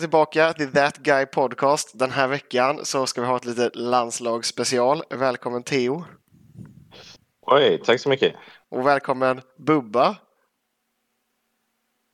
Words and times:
tillbaka 0.00 0.52
till 0.52 0.72
That 0.72 0.96
Guy 0.98 1.26
Podcast. 1.26 1.98
Den 1.98 2.10
här 2.10 2.28
veckan 2.28 2.84
så 2.84 3.06
ska 3.06 3.20
vi 3.20 3.26
ha 3.26 3.36
ett 3.36 3.44
litet 3.44 3.76
landslagsspecial. 3.76 5.02
Välkommen 5.10 5.62
Theo. 5.62 6.04
Oj, 7.46 7.82
tack 7.84 8.00
så 8.00 8.08
mycket. 8.08 8.34
Och 8.70 8.86
välkommen 8.86 9.40
Bubba. 9.58 10.16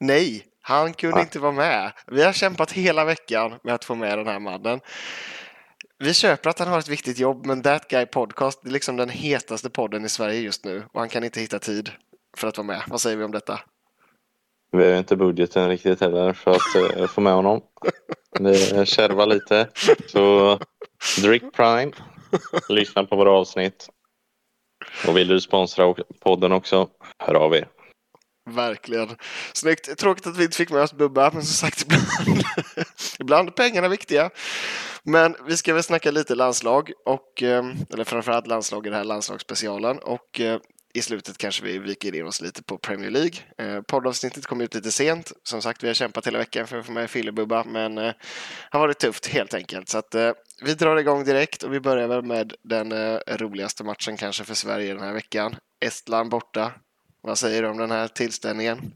Nej, 0.00 0.46
han 0.62 0.92
kunde 0.94 1.16
Ah. 1.16 1.20
inte 1.20 1.38
vara 1.38 1.52
med. 1.52 1.92
Vi 2.06 2.22
har 2.22 2.32
kämpat 2.32 2.72
hela 2.72 3.04
veckan 3.04 3.54
med 3.64 3.74
att 3.74 3.84
få 3.84 3.94
med 3.94 4.18
den 4.18 4.26
här 4.26 4.38
mannen. 4.38 4.80
Vi 5.98 6.14
köper 6.14 6.50
att 6.50 6.58
han 6.58 6.68
har 6.68 6.78
ett 6.78 6.88
viktigt 6.88 7.18
jobb, 7.18 7.46
men 7.46 7.62
That 7.62 7.88
Guy 7.88 8.06
Podcast 8.06 8.64
är 8.66 8.70
liksom 8.70 8.96
den 8.96 9.08
hetaste 9.08 9.70
podden 9.70 10.04
i 10.04 10.08
Sverige 10.08 10.40
just 10.40 10.64
nu 10.64 10.84
och 10.92 11.00
han 11.00 11.08
kan 11.08 11.24
inte 11.24 11.40
hitta 11.40 11.58
tid 11.58 11.90
för 12.36 12.48
att 12.48 12.56
vara 12.58 12.66
med. 12.66 12.82
Vad 12.88 13.00
säger 13.00 13.16
vi 13.16 13.24
om 13.24 13.32
detta? 13.32 13.60
Vi 14.76 14.90
har 14.90 14.98
inte 14.98 15.16
budgeten 15.16 15.68
riktigt 15.68 16.00
heller 16.00 16.32
för 16.32 16.50
att 16.50 16.96
eh, 16.96 17.06
få 17.06 17.20
med 17.20 17.32
honom. 17.32 17.60
Det 18.38 18.88
kärvar 18.88 19.26
lite. 19.26 19.68
Så 20.06 20.58
drick 21.22 21.52
Prime. 21.52 21.92
Lyssna 22.68 23.04
på 23.04 23.16
våra 23.16 23.30
avsnitt. 23.30 23.88
Och 25.08 25.16
vill 25.16 25.28
du 25.28 25.40
sponsra 25.40 25.94
podden 26.20 26.52
också, 26.52 26.88
hör 27.18 27.34
av 27.34 27.54
er. 27.54 27.68
Verkligen. 28.50 29.08
Snyggt. 29.52 29.98
Tråkigt 29.98 30.26
att 30.26 30.36
vi 30.36 30.44
inte 30.44 30.56
fick 30.56 30.70
med 30.70 30.82
oss 30.82 30.92
Bubba, 30.92 31.30
men 31.32 31.42
som 31.42 31.68
sagt 31.68 31.82
ibland, 31.82 32.42
ibland 33.20 33.48
är 33.48 33.52
pengarna 33.52 33.88
viktiga. 33.88 34.30
Men 35.02 35.36
vi 35.46 35.56
ska 35.56 35.74
väl 35.74 35.82
snacka 35.82 36.10
lite 36.10 36.34
landslag, 36.34 36.92
och, 37.04 37.42
eh, 37.42 37.64
eller 37.92 38.04
framförallt 38.04 38.46
landslag 38.46 38.86
i 38.86 38.90
den 38.90 38.98
här 38.98 39.04
landslagsspecialen. 39.04 39.98
Och 39.98 40.40
eh, 40.40 40.60
i 40.96 41.02
slutet 41.02 41.38
kanske 41.38 41.64
vi 41.64 41.78
viker 41.78 42.14
in 42.14 42.26
oss 42.26 42.40
lite 42.40 42.62
på 42.62 42.78
Premier 42.78 43.10
League. 43.10 43.38
Eh, 43.58 43.80
poddavsnittet 43.82 44.46
kom 44.46 44.60
ut 44.60 44.74
lite 44.74 44.90
sent. 44.90 45.32
Som 45.42 45.62
sagt, 45.62 45.82
vi 45.82 45.86
har 45.86 45.94
kämpat 45.94 46.26
hela 46.26 46.38
veckan 46.38 46.66
för 46.66 46.78
att 46.78 46.86
få 46.86 46.92
med 46.92 47.10
Fille-Bubba, 47.10 47.64
men 47.64 47.98
eh, 47.98 48.12
har 48.70 48.80
varit 48.80 48.98
tufft 48.98 49.26
helt 49.26 49.54
enkelt. 49.54 49.88
Så 49.88 49.98
att, 49.98 50.14
eh, 50.14 50.32
vi 50.62 50.74
drar 50.74 50.96
igång 50.96 51.24
direkt 51.24 51.62
och 51.62 51.72
vi 51.74 51.80
börjar 51.80 52.08
väl 52.08 52.22
med 52.22 52.54
den 52.62 52.92
eh, 52.92 53.18
roligaste 53.28 53.84
matchen 53.84 54.16
kanske 54.16 54.44
för 54.44 54.54
Sverige 54.54 54.94
den 54.94 55.02
här 55.02 55.12
veckan. 55.12 55.56
Estland 55.80 56.30
borta. 56.30 56.72
Vad 57.22 57.38
säger 57.38 57.62
du 57.62 57.68
om 57.68 57.76
den 57.78 57.90
här 57.90 58.08
tillställningen? 58.08 58.92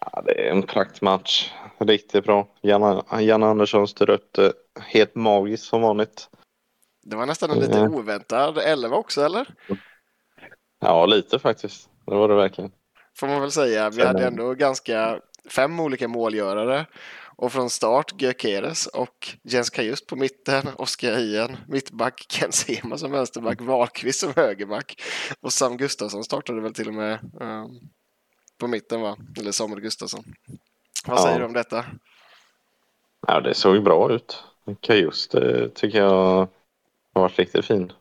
Ja, 0.00 0.22
det 0.22 0.46
är 0.46 0.50
en 0.50 0.62
praktmatch. 0.62 1.50
Riktigt 1.78 2.24
bra. 2.24 2.48
Janne, 2.62 3.02
Janne 3.20 3.46
Andersson 3.46 3.88
styr 3.88 4.10
upp 4.10 4.32
det 4.32 4.52
helt 4.80 5.14
magiskt 5.14 5.64
som 5.64 5.82
vanligt. 5.82 6.28
Det 7.02 7.16
var 7.16 7.26
nästan 7.26 7.50
en 7.50 7.58
lite 7.58 7.78
Mm. 7.78 7.94
oväntad 7.94 8.58
elva 8.58 8.96
också, 8.96 9.22
eller? 9.24 9.54
Ja, 10.80 11.06
lite 11.06 11.38
faktiskt. 11.38 11.88
Det 12.06 12.14
var 12.14 12.28
det 12.28 12.34
verkligen. 12.34 12.70
Får 13.16 13.26
man 13.26 13.40
väl 13.40 13.50
säga. 13.50 13.90
Vi 13.90 14.06
hade 14.06 14.26
ändå 14.26 14.54
ganska 14.54 15.20
fem 15.50 15.80
olika 15.80 16.08
målgörare. 16.08 16.86
Och 17.40 17.52
från 17.52 17.70
start 17.70 18.22
Gyökeres 18.22 18.86
och 18.86 19.28
Jens 19.42 19.70
Kajust 19.70 20.06
på 20.06 20.16
mitten, 20.16 20.68
Oskar 20.76 21.14
Hien, 21.16 21.56
mittback, 21.68 22.26
Ken 22.28 22.52
Sema 22.52 22.98
som 22.98 23.10
vänsterback, 23.10 23.60
Wahlqvist 23.60 24.20
som 24.20 24.32
högerback. 24.36 25.02
Och 25.40 25.52
Sam 25.52 25.76
Gustafsson 25.76 26.24
startade 26.24 26.60
väl 26.60 26.74
till 26.74 26.88
och 26.88 26.94
med 26.94 27.12
eh, 27.40 27.66
på 28.58 28.66
mitten, 28.66 29.00
va? 29.00 29.16
Eller 29.40 29.52
Samuel 29.52 29.80
Gustafsson. 29.80 30.24
Vad 31.06 31.18
Ja. 31.18 31.22
säger 31.22 31.38
du 31.38 31.44
om 31.44 31.52
detta? 31.52 31.84
Ja, 33.26 33.40
det 33.40 33.54
såg 33.54 33.82
bra 33.84 34.12
ut. 34.12 34.44
Kajust 34.80 35.34
tycker 35.74 35.98
jag 35.98 36.48
har 37.14 37.22
varit 37.22 37.38
riktigt 37.38 37.64
fin. 37.64 37.92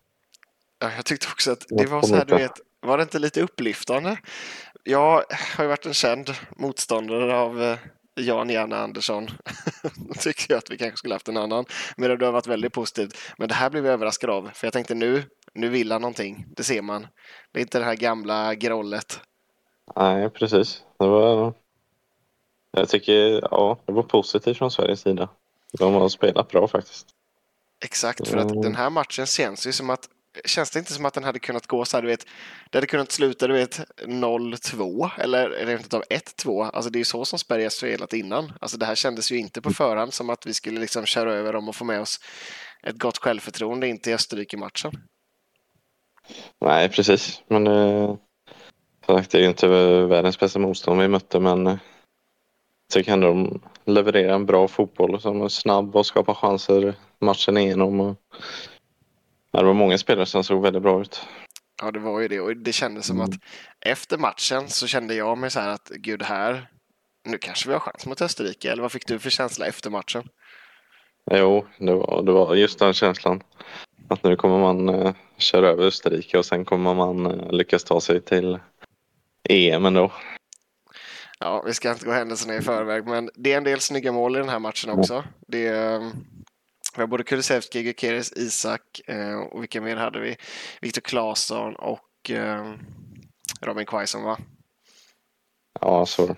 Ja, 0.80 0.92
jag 0.96 1.06
tyckte 1.06 1.28
också 1.32 1.52
att 1.52 1.66
det 1.70 1.86
var 1.86 2.02
så 2.02 2.16
här, 2.16 2.26
du 2.26 2.36
vet, 2.36 2.60
var 2.82 2.98
det 2.98 3.04
inte 3.04 3.20
lite 3.20 3.42
upplyftande? 3.42 4.18
Jag 4.84 5.24
har 5.58 5.64
ju 5.64 5.68
varit 5.68 5.86
en 5.86 5.94
känd 5.94 6.30
motståndare 6.56 7.36
av 7.36 7.62
eh, 7.64 7.78
Jan 8.16 8.50
Janne 8.50 8.78
Andersson. 8.78 9.28
Tycker 10.20 10.54
jag 10.54 10.58
att 10.58 10.72
vi 10.72 10.78
kanske 10.78 10.98
skulle 10.98 11.16
haft 11.16 11.28
en 11.28 11.38
annan. 11.38 11.66
Men 11.98 12.20
det 12.20 12.26
har 12.26 12.32
varit 12.34 12.48
väldigt 12.48 12.74
positivt. 12.74 13.18
Men 13.38 13.48
det 13.48 13.54
här 13.56 13.70
blev 13.70 13.86
jag 13.86 13.94
överraskad 13.94 14.30
av. 14.30 14.50
För 14.54 14.68
jag 14.68 14.74
tänkte 14.74 14.96
nu, 14.96 15.24
nu 15.54 15.70
vill 15.70 15.92
han 15.92 16.02
någonting. 16.02 16.46
Det 16.56 16.64
ser 16.64 16.82
man. 16.82 17.08
Det 17.52 17.60
är 17.60 17.62
inte 17.62 17.80
det 17.80 17.86
här 17.86 17.96
gamla 17.96 18.56
grollet. 18.56 19.20
Nej, 19.96 20.30
precis. 20.30 20.84
Det 21.00 21.08
var... 21.08 21.54
Jag 22.72 22.90
tycker 22.90 23.14
ja, 23.52 23.80
det 23.86 23.92
var 23.92 24.04
positivt 24.04 24.58
från 24.58 24.72
Sveriges 24.72 25.02
sida. 25.02 25.30
De 25.80 25.94
har 25.94 26.10
spelat 26.10 26.48
bra 26.48 26.68
faktiskt. 26.68 27.08
Exakt, 27.86 28.28
för 28.28 28.38
att 28.38 28.52
Mm. 28.52 28.62
den 28.62 28.76
här 28.76 28.90
matchen 28.90 29.26
känns 29.26 29.68
ju 29.68 29.72
som 29.72 29.90
att 29.90 30.10
Känns 30.46 30.72
det 30.72 30.80
inte 30.80 30.94
som 30.94 31.06
att 31.06 31.14
den 31.14 31.24
hade 31.24 31.40
kunnat 31.40 31.68
gå 31.68 31.86
så 31.86 31.98
här, 31.98 32.02
du 32.02 32.08
vet, 32.08 32.28
det 32.70 32.78
hade 32.78 32.88
kunnat 32.88 33.12
sluta, 33.12 33.48
du 33.48 33.54
vet, 33.54 33.80
0-2 34.02 35.10
eller 35.18 35.50
rent 35.50 35.86
utav 35.86 36.04
1-2. 36.10 36.72
Alltså 36.74 36.90
det 36.90 36.98
är 36.98 37.00
ju 37.02 37.06
så 37.06 37.26
som 37.26 37.40
Sverige 37.40 37.66
har 37.66 37.70
spelat 37.70 38.14
innan. 38.14 38.54
Alltså 38.62 38.78
det 38.78 38.86
här 38.86 38.96
kändes 38.96 39.32
ju 39.32 39.38
inte 39.38 39.62
på 39.62 39.74
förhand 39.74 40.14
som 40.14 40.30
att 40.30 40.46
vi 40.46 40.54
skulle 40.54 40.80
liksom 40.80 41.06
köra 41.06 41.34
över 41.34 41.54
dem 41.54 41.70
och 41.70 41.76
få 41.76 41.86
med 41.86 42.02
oss 42.02 42.20
ett 42.84 42.98
gott 42.98 43.18
självförtroende 43.18 43.88
in 43.88 44.00
till 44.00 44.14
Österrike-matchen. 44.14 44.92
Nej, 46.62 46.90
precis. 46.90 47.42
Men 47.48 47.68
eh, 47.68 48.16
som 49.06 49.18
sagt, 49.18 49.32
det 49.32 49.38
är 49.38 49.42
ju 49.42 49.48
inte 49.48 49.68
världens 50.08 50.40
bästa 50.40 50.60
motstånd 50.60 51.02
vi 51.02 51.08
mötte, 51.08 51.40
men 51.40 51.68
eh, 51.68 51.78
tycker 52.94 53.12
ändå 53.12 53.28
de 53.28 53.62
levererar 53.86 54.36
en 54.36 54.46
bra 54.46 54.68
fotboll 54.68 55.22
som 55.22 55.42
är 55.42 55.48
snabb 55.48 55.96
och 55.96 56.06
skapar 56.06 56.34
chanser 56.34 56.96
matchen 57.20 57.58
igenom. 57.58 58.00
Och, 58.00 58.16
ja, 59.58 59.62
det 59.62 59.68
var 59.68 59.74
många 59.74 59.98
spelare 59.98 60.26
som 60.26 60.44
såg 60.44 60.62
väldigt 60.62 60.82
bra 60.84 61.02
ut. 61.02 61.22
Ja, 61.82 61.92
det 61.92 62.00
var 62.00 62.20
ju 62.20 62.28
det. 62.28 62.40
Och 62.40 62.58
det 62.58 62.74
kändes 62.74 63.06
som 63.06 63.18
Mm. 63.18 63.30
att 63.30 63.36
efter 63.86 64.18
matchen 64.18 64.70
så 64.70 64.88
kände 64.88 65.16
jag 65.16 65.38
mig 65.38 65.52
så 65.52 65.60
här 65.60 65.70
att 65.70 65.90
gud, 65.90 66.24
här, 66.24 66.68
nu 67.26 67.38
kanske 67.38 67.68
vi 67.68 67.74
har 67.74 67.80
chans 67.80 68.06
mot 68.06 68.22
Österrike. 68.22 68.72
Eller 68.72 68.82
vad 68.82 68.92
fick 68.92 69.08
du 69.08 69.20
för 69.20 69.30
känsla 69.30 69.66
efter 69.66 69.90
matchen? 69.90 70.30
Jo, 71.32 71.66
det 71.80 71.94
var, 71.94 72.24
det 72.24 72.32
var 72.32 72.56
just 72.56 72.80
den 72.80 72.94
känslan. 72.94 73.44
Att 74.10 74.24
nu 74.24 74.36
kommer 74.36 74.60
man 74.60 74.90
eh, 74.90 75.14
köra 75.38 75.68
över 75.70 75.84
Österrike 75.84 76.38
och 76.38 76.46
sen 76.46 76.66
kommer 76.66 76.94
man 76.94 77.26
eh, 77.26 77.52
lyckas 77.52 77.84
ta 77.84 78.02
sig 78.02 78.22
till 78.22 78.60
EM 79.50 79.86
ändå. 79.86 80.12
Ja, 81.40 81.64
vi 81.66 81.74
ska 81.74 81.92
inte 81.92 82.06
gå 82.06 82.12
händelserna 82.12 82.56
i 82.56 82.62
förväg, 82.62 83.06
men 83.08 83.30
det 83.36 83.54
är 83.54 83.58
en 83.58 83.64
del 83.64 83.80
snygga 83.80 84.12
mål 84.12 84.36
i 84.36 84.40
den 84.40 84.50
här 84.50 84.60
matchen 84.60 84.90
också. 85.00 85.24
Det 85.48 85.68
är, 85.68 85.96
eh, 85.96 86.12
vi 86.98 87.02
har 87.02 87.08
både 87.08 87.24
Kulusevski, 87.24 87.80
Gyökeres, 87.80 88.32
Isak 88.32 89.02
eh, 89.08 89.38
och 89.38 89.62
vilka 89.62 89.82
mer 89.82 89.96
hade 89.96 90.20
vi? 90.20 90.38
Viktor 90.82 91.02
Claesson 91.02 91.76
och 91.76 92.30
eh, 92.30 92.74
Robin 93.62 93.86
Quaison, 93.86 94.24
va? 94.24 94.38
Ja, 95.82 96.06
så 96.06 96.36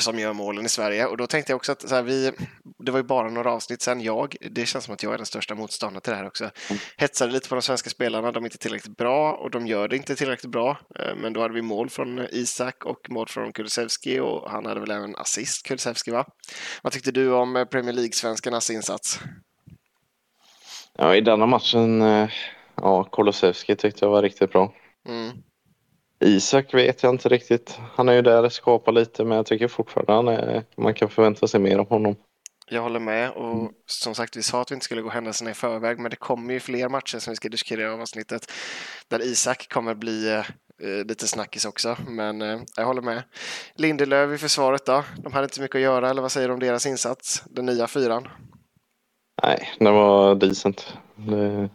Som 0.00 0.18
gör 0.18 0.32
målen 0.32 0.66
i 0.66 0.68
Sverige. 0.68 1.06
Och 1.06 1.16
då 1.16 1.26
tänkte 1.26 1.52
jag 1.52 1.56
också 1.56 1.72
att 1.72 1.88
så 1.88 1.94
här, 1.94 2.02
vi, 2.02 2.32
det 2.78 2.92
var 2.92 2.98
ju 2.98 3.04
bara 3.04 3.30
några 3.30 3.52
avsnitt 3.52 3.82
sen 3.82 4.00
jag, 4.00 4.36
det 4.50 4.66
känns 4.66 4.84
som 4.84 4.94
att 4.94 5.02
jag 5.02 5.14
är 5.14 5.16
den 5.16 5.26
största 5.26 5.54
motståndaren 5.54 6.00
till 6.00 6.10
det 6.10 6.16
här 6.16 6.26
också, 6.26 6.50
hetsade 6.96 7.32
lite 7.32 7.48
på 7.48 7.54
de 7.54 7.62
svenska 7.62 7.90
spelarna. 7.90 8.32
De 8.32 8.42
är 8.44 8.46
inte 8.46 8.58
tillräckligt 8.58 8.96
bra 8.96 9.32
och 9.32 9.50
de 9.50 9.66
gör 9.66 9.88
det 9.88 9.96
inte 9.96 10.16
tillräckligt 10.16 10.52
bra. 10.52 10.78
Eh, 10.98 11.16
Men 11.16 11.32
då 11.32 11.40
hade 11.40 11.54
vi 11.54 11.62
mål 11.62 11.90
från 11.90 12.26
Isak 12.30 12.84
och 12.84 13.10
mål 13.10 13.28
från 13.28 13.52
Kulusevski 13.52 14.20
och 14.20 14.50
han 14.50 14.66
hade 14.66 14.80
väl 14.80 14.90
även 14.90 15.16
assist, 15.16 15.66
Kulusevski 15.66 16.10
va? 16.10 16.26
Vad 16.82 16.92
tyckte 16.92 17.12
du 17.12 17.32
om 17.32 17.66
Premier 17.70 17.92
League-svenskarnas 17.92 18.70
insats? 18.70 19.20
Ja, 20.98 21.16
i 21.16 21.20
denna 21.20 21.46
matchen, 21.46 22.02
eh, 22.02 22.30
ja, 22.74 23.04
Kolosevski 23.04 23.76
tyckte 23.76 24.04
jag 24.04 24.10
var 24.10 24.22
riktigt 24.22 24.52
bra. 24.52 24.72
Mm. 25.08 25.36
Isak 26.20 26.74
vet 26.74 27.02
jag 27.02 27.14
inte 27.14 27.28
riktigt. 27.28 27.78
Han 27.94 28.08
är 28.08 28.12
ju 28.12 28.22
där 28.22 28.44
och 28.44 28.52
skapar 28.52 28.92
lite, 28.92 29.24
men 29.24 29.36
jag 29.36 29.46
tycker 29.46 29.68
fortfarande 29.68 30.12
han 30.12 30.28
är, 30.28 30.64
man 30.76 30.94
kan 30.94 31.08
förvänta 31.08 31.46
sig 31.46 31.60
mer 31.60 31.78
av 31.78 31.88
honom. 31.88 32.16
Jag 32.72 32.82
håller 32.82 33.00
med 33.00 33.30
och 33.30 33.72
som 33.86 34.14
sagt 34.14 34.36
vi 34.36 34.42
sa 34.42 34.62
att 34.62 34.70
vi 34.70 34.74
inte 34.74 34.84
skulle 34.84 35.02
gå 35.02 35.08
händelserna 35.08 35.50
i 35.50 35.54
förväg 35.54 35.98
men 35.98 36.10
det 36.10 36.16
kommer 36.16 36.54
ju 36.54 36.60
fler 36.60 36.88
matcher 36.88 37.18
som 37.18 37.30
vi 37.30 37.36
ska 37.36 37.48
diskutera 37.48 37.82
i 37.82 37.86
avsnittet 37.86 38.52
där 39.08 39.22
Isak 39.22 39.68
kommer 39.68 39.94
bli 39.94 40.28
eh, 40.28 40.38
eh, 40.82 41.04
lite 41.06 41.28
snackis 41.28 41.64
också 41.64 41.96
men 42.06 42.42
eh, 42.42 42.60
jag 42.76 42.84
håller 42.84 43.02
med. 43.02 43.22
Lindelöf 43.74 44.34
i 44.34 44.38
försvaret 44.38 44.86
då? 44.86 45.04
De 45.16 45.32
hade 45.32 45.44
inte 45.44 45.60
mycket 45.60 45.74
att 45.74 45.82
göra 45.82 46.10
eller 46.10 46.22
vad 46.22 46.32
säger 46.32 46.48
du 46.48 46.54
om 46.54 46.60
deras 46.60 46.86
insats? 46.86 47.42
Den 47.50 47.66
nya 47.66 47.86
fyran? 47.86 48.28
Nej, 49.42 49.68
det 49.78 49.90
var 49.90 50.34
decent. 50.34 50.98
Det 51.16 51.70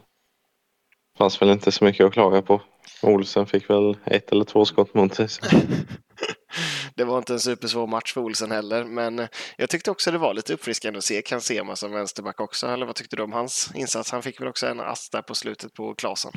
fanns 1.18 1.42
väl 1.42 1.50
inte 1.50 1.72
så 1.72 1.84
mycket 1.84 2.06
att 2.06 2.14
klaga 2.14 2.42
på. 2.42 2.62
Olsen 3.02 3.46
fick 3.46 3.70
väl 3.70 3.98
ett 4.06 4.32
eller 4.32 4.46
två 4.46 4.66
skott 4.66 4.94
mot 4.94 5.16
sig. 5.16 5.28
det 6.96 7.04
var 7.04 7.18
inte 7.18 7.34
en 7.34 7.40
supersvår 7.40 7.88
match 7.88 8.14
för 8.14 8.22
Olsen 8.22 8.52
heller 8.52 8.84
men 8.84 9.28
jag 9.58 9.70
tyckte 9.70 9.92
också 9.92 10.12
det 10.12 10.18
var 10.18 10.34
lite 10.34 10.54
uppfriskande 10.54 10.98
att 10.98 11.04
se 11.04 11.22
Kansema 11.22 11.76
som 11.76 11.92
vänsterback 11.92 12.40
också 12.40 12.68
eller 12.68 12.86
vad 12.86 12.96
tyckte 12.96 13.16
du 13.16 13.24
om 13.24 13.34
hans 13.34 13.72
insats? 13.76 14.12
Han 14.12 14.22
fick 14.22 14.42
väl 14.42 14.48
också 14.48 14.68
en 14.68 14.80
ass 14.80 15.10
där 15.10 15.22
på 15.22 15.36
slutet 15.36 15.74
på 15.74 15.96
Klasen. 15.96 16.32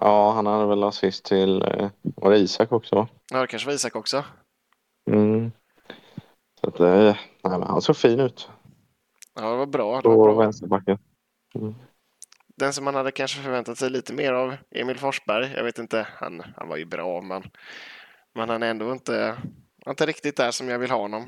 Ja, 0.00 0.32
han 0.32 0.46
hade 0.46 0.66
väl 0.66 0.82
assist 0.82 1.24
till, 1.24 1.62
eh, 1.62 1.90
var 2.02 2.30
det 2.30 2.38
Isak 2.38 2.72
också? 2.72 3.08
Ja, 3.32 3.40
det 3.40 3.46
kanske 3.46 3.66
var 3.66 3.74
Isak 3.74 3.96
också. 3.96 4.24
Mm. 5.10 5.52
Så 6.60 6.68
att, 6.68 6.80
eh, 6.80 7.16
nej, 7.42 7.58
men 7.58 7.62
han 7.62 7.82
såg 7.82 7.96
fin 7.96 8.20
ut 8.20 8.48
Ja, 9.36 9.50
det 9.50 9.56
var 9.56 9.66
bra. 9.66 10.00
Det 10.00 10.08
var 10.08 10.18
på 10.18 10.22
bra. 10.22 10.34
vänsterbacken. 10.34 10.98
Den 12.56 12.72
som 12.72 12.84
man 12.84 12.94
hade 12.94 13.10
kanske 13.12 13.40
förväntat 13.42 13.78
sig 13.78 13.90
lite 13.90 14.12
mer 14.14 14.32
av, 14.32 14.56
Emil 14.70 14.98
Forsberg. 14.98 15.52
Jag 15.56 15.64
vet 15.64 15.78
inte, 15.78 16.06
han, 16.10 16.42
han 16.56 16.68
var 16.68 16.76
ju 16.76 16.84
bra, 16.84 17.20
men, 17.22 17.42
men 18.34 18.48
han 18.48 18.62
är 18.62 18.70
ändå 18.70 18.92
inte, 18.92 19.36
inte 19.88 20.06
riktigt 20.06 20.36
där 20.36 20.50
som 20.50 20.68
jag 20.68 20.78
vill 20.78 20.90
ha 20.90 20.98
honom. 20.98 21.26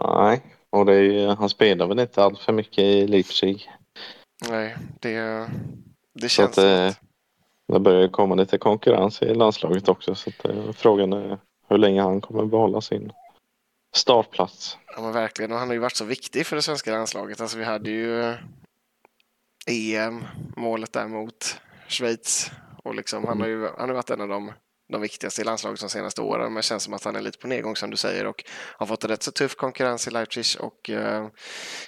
Nej, 0.00 0.42
och 0.70 0.86
det 0.86 0.94
är, 0.94 1.36
han 1.36 1.48
spelar 1.48 1.86
väl 1.86 1.98
inte 1.98 2.22
allt 2.24 2.38
för 2.38 2.52
mycket 2.52 2.78
i 2.78 3.06
Leipzig. 3.06 3.70
Nej, 4.50 4.76
det, 5.00 5.48
det 6.14 6.28
Så 6.28 6.28
känns 6.28 6.58
att, 6.58 6.64
eh, 6.64 6.86
inte. 6.86 7.00
det 7.72 7.80
börjar 7.80 8.08
komma 8.08 8.34
lite 8.34 8.58
konkurrens 8.58 9.22
i 9.22 9.34
landslaget 9.34 9.88
också. 9.88 10.14
Så 10.14 10.30
att, 10.30 10.44
eh, 10.44 10.72
frågan 10.72 11.12
är 11.12 11.38
hur 11.68 11.78
länge 11.78 12.02
han 12.02 12.20
kommer 12.20 12.44
behålla 12.44 12.80
sin 12.80 13.12
startplats. 13.94 14.76
Ja, 14.96 15.02
men 15.02 15.12
verkligen. 15.12 15.52
Och 15.52 15.58
han 15.58 15.68
har 15.68 15.74
ju 15.74 15.80
varit 15.80 15.96
så 15.96 16.04
viktig 16.04 16.46
för 16.46 16.56
det 16.56 16.62
svenska 16.62 16.90
landslaget. 16.90 17.40
Alltså, 17.40 17.58
vi 17.58 17.64
hade 17.64 17.90
ju 17.90 18.34
EM, 19.66 20.24
målet 20.56 20.92
där 20.92 21.08
mot 21.08 21.60
Schweiz. 21.88 22.50
Och 22.84 22.94
liksom, 22.94 23.24
han, 23.24 23.40
har 23.40 23.48
ju, 23.48 23.68
han 23.78 23.88
har 23.88 23.94
varit 23.94 24.10
en 24.10 24.20
av 24.20 24.28
de, 24.28 24.52
de 24.92 25.00
viktigaste 25.00 25.40
i 25.40 25.44
landslaget 25.44 25.80
de 25.80 25.88
senaste 25.88 26.22
åren. 26.22 26.44
Men 26.44 26.54
det 26.54 26.62
känns 26.62 26.82
som 26.82 26.94
att 26.94 27.04
han 27.04 27.16
är 27.16 27.20
lite 27.20 27.38
på 27.38 27.46
nedgång 27.46 27.76
som 27.76 27.90
du 27.90 27.96
säger. 27.96 28.26
Och 28.26 28.44
har 28.76 28.86
fått 28.86 29.04
en 29.04 29.10
rätt 29.10 29.22
så 29.22 29.30
tuff 29.30 29.54
konkurrens 29.54 30.08
i 30.08 30.10
Leipzig 30.10 30.60
och 30.60 30.90
eh, 30.90 31.26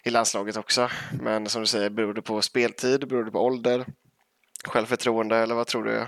i 0.04 0.10
landslaget 0.10 0.56
också. 0.56 0.90
Men 1.20 1.46
som 1.46 1.60
du 1.60 1.66
säger, 1.66 1.90
beror 1.90 2.14
det 2.14 2.22
på 2.22 2.42
speltid? 2.42 3.08
Beror 3.08 3.24
det 3.24 3.30
på 3.30 3.44
ålder? 3.44 3.86
Självförtroende? 4.64 5.36
Eller 5.36 5.54
vad 5.54 5.66
tror 5.66 5.84
du? 5.84 6.06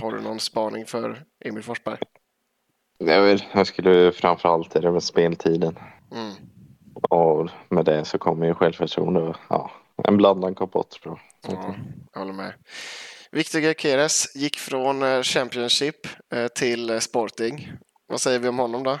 Har 0.00 0.12
du 0.12 0.20
någon 0.20 0.40
spaning 0.40 0.86
för 0.86 1.24
Emil 1.44 1.62
Forsberg? 1.62 1.98
Jag, 3.06 3.22
vill, 3.22 3.44
jag 3.52 3.66
skulle 3.66 4.12
framförallt 4.12 4.76
är 4.76 4.82
det 4.82 4.90
med 4.90 5.02
speltiden. 5.02 5.78
Mm. 6.12 6.32
Och 7.10 7.48
med 7.68 7.84
det 7.84 8.04
så 8.04 8.18
kommer 8.18 8.46
ju 8.46 8.54
självförtroende. 8.54 9.34
Ja, 9.48 9.70
en 10.04 10.16
blandad 10.16 10.56
kompott 10.56 11.00
bra. 11.02 11.20
Ja, 11.48 11.74
jag 12.12 12.20
håller 12.20 12.32
med. 12.32 12.52
Victor 13.30 13.60
Gyökeres 13.60 14.36
gick 14.36 14.56
från 14.56 15.02
eh, 15.02 15.22
Championship 15.22 16.06
eh, 16.34 16.46
till 16.46 16.90
eh, 16.90 16.98
Sporting. 16.98 17.72
Vad 18.08 18.20
säger 18.20 18.38
vi 18.38 18.48
om 18.48 18.58
honom 18.58 18.82
då? 18.82 18.98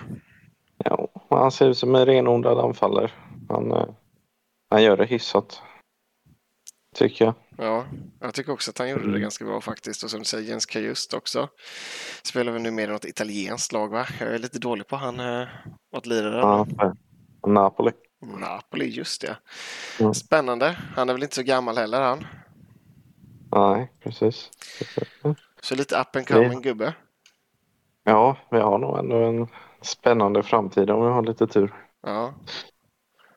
Ja, 0.84 1.08
han 1.30 1.52
ser 1.52 1.68
ut 1.68 1.78
som 1.78 1.94
en 1.94 2.06
renodlad 2.06 2.58
anfallare. 2.58 3.10
Han, 3.48 3.94
han 4.70 4.82
gör 4.82 4.96
det 4.96 5.04
hyfsat. 5.04 5.62
Tycker 6.96 7.24
jag. 7.24 7.34
Ja, 7.56 7.84
jag 8.20 8.34
tycker 8.34 8.52
också 8.52 8.70
att 8.70 8.78
han 8.78 8.88
gjorde 8.90 9.02
det 9.02 9.08
Mm. 9.08 9.20
ganska 9.20 9.44
bra 9.44 9.60
faktiskt. 9.60 10.04
Och 10.04 10.10
som 10.10 10.18
du 10.18 10.24
säger, 10.24 10.48
Jens 10.48 10.66
Kajust 10.66 11.14
också. 11.14 11.48
Spelar 12.22 12.52
väl 12.52 12.62
nu 12.62 12.70
mer 12.70 12.88
i 12.88 12.92
något 12.92 13.04
italienskt 13.04 13.72
lag 13.72 13.88
va? 13.88 14.06
Jag 14.20 14.34
är 14.34 14.38
lite 14.38 14.58
dålig 14.58 14.86
på 14.86 14.96
han, 14.96 15.20
eh, 15.20 15.48
vad 15.90 16.06
lirare 16.06 16.38
Ja, 16.40 16.66
Napoli. 17.46 17.92
Napoli, 18.40 18.84
just 18.88 19.20
det. 19.20 19.36
Mm. 20.00 20.14
Spännande. 20.14 20.78
Han 20.96 21.08
är 21.08 21.12
väl 21.12 21.22
inte 21.22 21.34
så 21.34 21.42
gammal 21.42 21.76
heller 21.78 22.00
han. 22.00 22.26
Nej, 23.52 23.92
precis. 24.02 24.50
Så 25.60 25.74
lite 25.74 26.00
up 26.00 26.16
and 26.16 26.28
coming 26.28 26.62
gubbe. 26.62 26.94
Ja, 28.04 28.36
vi 28.50 28.58
har 28.58 28.78
nog 28.78 28.98
ändå 28.98 29.16
en 29.16 29.48
spännande 29.82 30.42
framtid 30.42 30.90
om 30.90 31.02
vi 31.04 31.08
har 31.10 31.22
lite 31.22 31.46
tur. 31.46 31.74
Ja 32.02 32.34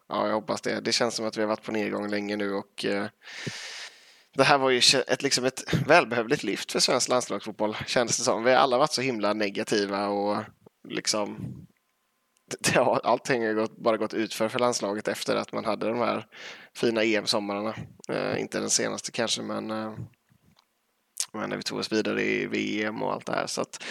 ja, 0.09 0.27
jag 0.27 0.33
hoppas 0.33 0.61
det. 0.61 0.79
Det 0.79 0.91
känns 0.91 1.15
som 1.15 1.25
att 1.25 1.37
vi 1.37 1.41
har 1.41 1.47
varit 1.47 1.63
på 1.63 1.71
nedgång 1.71 2.09
länge 2.09 2.35
nu 2.35 2.53
och 2.53 2.85
eh, 2.85 3.05
det 4.35 4.43
här 4.43 4.57
var 4.57 4.69
ju 4.69 4.81
ett, 5.07 5.23
liksom 5.23 5.45
ett 5.45 5.73
välbehövligt 5.87 6.43
lyft 6.43 6.71
för 6.71 6.79
svensk 6.79 7.09
landslagsfotboll 7.09 7.77
kändes 7.87 8.17
det 8.17 8.23
som. 8.23 8.43
Vi 8.43 8.51
har 8.51 8.57
alla 8.57 8.77
varit 8.77 8.93
så 8.93 9.01
himla 9.01 9.33
negativa 9.33 10.07
och 10.07 10.43
liksom 10.87 11.37
det 12.59 12.75
har, 12.75 13.01
allting 13.03 13.45
har 13.45 13.53
gått, 13.53 13.77
bara 13.77 13.97
gått 13.97 14.13
utför 14.13 14.49
för 14.49 14.59
landslaget 14.59 15.07
efter 15.07 15.35
att 15.35 15.51
man 15.51 15.65
hade 15.65 15.87
de 15.87 15.97
här 15.97 16.25
fina 16.75 17.03
EM-sommarna. 17.03 17.75
Eh, 18.09 18.41
inte 18.41 18.59
den 18.59 18.69
senaste 18.69 19.11
kanske, 19.11 19.41
men, 19.41 19.71
eh, 19.71 19.93
men 21.33 21.49
när 21.49 21.57
vi 21.57 21.63
tog 21.63 21.79
oss 21.79 21.91
vidare 21.91 22.23
i 22.23 22.45
VM 22.45 23.03
och 23.03 23.13
allt 23.13 23.25
det 23.25 23.33
här. 23.33 23.47
Så 23.47 23.61
att, 23.61 23.83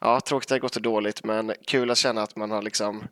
ja, 0.00 0.20
tråkigt 0.20 0.44
att 0.44 0.48
det 0.48 0.54
har 0.54 0.60
gått 0.60 0.74
så 0.74 0.80
dåligt, 0.80 1.24
men 1.24 1.52
kul 1.66 1.90
att 1.90 1.98
känna 1.98 2.22
att 2.22 2.36
man 2.36 2.50
har 2.50 2.62
liksom 2.62 3.04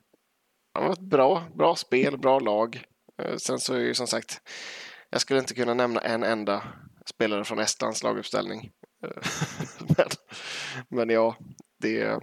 ja, 0.79 0.83
men 0.83 0.93
ett 0.93 1.01
bra, 1.01 1.43
bra 1.55 1.77
spel, 1.77 2.19
bra 2.19 2.39
lag. 2.39 2.83
Eh, 3.23 3.37
Sen 3.37 3.59
så 3.59 3.75
är 3.75 3.79
ju 3.79 3.95
som 3.95 4.07
sagt, 4.07 4.41
jag 5.11 5.21
skulle 5.21 5.41
inte 5.41 5.55
kunna 5.55 5.75
nämna 5.75 6.01
en 6.01 6.23
enda 6.23 6.63
spelare 7.07 7.45
från 7.45 7.59
Estlands 7.59 8.03
laguppställning. 8.03 8.71
Eh, 9.05 9.23
men, 9.97 10.07
men 10.89 11.11
ja, 11.11 11.37
det, 11.79 12.21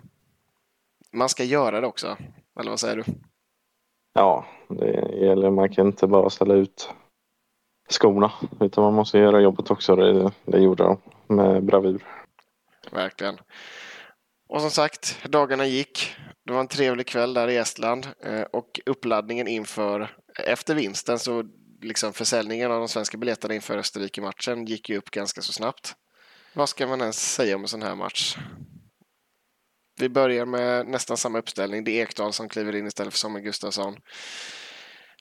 man 1.14 1.30
ska 1.30 1.44
göra 1.44 1.82
det 1.82 1.88
också. 1.88 2.18
Eller 2.60 2.70
vad 2.70 2.80
säger 2.80 2.96
du? 2.96 3.04
Ja, 4.14 4.46
det 4.70 5.18
gäller. 5.26 5.52
Man 5.52 5.70
kan 5.70 5.88
inte 5.88 6.08
bara 6.08 6.30
ställa 6.30 6.54
ut 6.54 6.90
skorna 7.90 8.32
utan 8.60 8.84
man 8.84 8.94
måste 8.94 9.18
göra 9.18 9.42
jobbet 9.42 9.72
också. 9.72 9.96
Det, 9.96 10.32
det 10.46 10.60
gjorde 10.60 10.84
de 10.84 10.98
med 11.28 11.64
bravur. 11.64 12.04
Verkligen. 12.92 13.38
Och 14.48 14.62
som 14.62 14.72
sagt, 14.72 15.24
dagarna 15.30 15.66
gick. 15.66 16.16
Det 16.46 16.54
var 16.54 16.60
en 16.60 16.68
trevlig 16.68 17.08
kväll 17.08 17.34
där 17.34 17.48
i 17.48 17.58
Estland 17.58 18.08
eh, 18.24 18.42
och 18.42 18.80
uppladdningen 18.86 19.48
inför, 19.48 20.18
efter 20.46 20.76
vinsten 20.76 21.20
så 21.20 21.44
liksom 21.82 22.14
försäljningen 22.14 22.72
av 22.72 22.80
de 22.80 22.88
svenska 22.88 23.18
biljetterna 23.18 23.54
inför 23.54 23.78
Österrike-matchen 23.78 24.66
gick 24.66 24.90
ju 24.90 24.98
upp 24.98 25.12
ganska 25.12 25.42
så 25.42 25.54
snabbt. 25.54 25.96
Vad 26.54 26.70
ska 26.70 26.88
man 26.88 27.02
ens 27.02 27.34
säga 27.34 27.56
om 27.56 27.62
en 27.62 27.68
sån 27.68 27.82
här 27.82 27.96
match? 27.96 28.38
Vi 30.00 30.10
börjar 30.10 30.46
med 30.46 30.88
nästan 30.88 31.18
samma 31.18 31.40
uppställning. 31.40 31.84
Det 31.84 31.92
är 31.92 32.04
Ekdal 32.04 32.34
som 32.34 32.50
kliver 32.50 32.76
in 32.76 32.88
istället 32.88 33.14
för 33.14 33.20
Samuel 33.20 33.44
Gustafsson. 33.44 33.96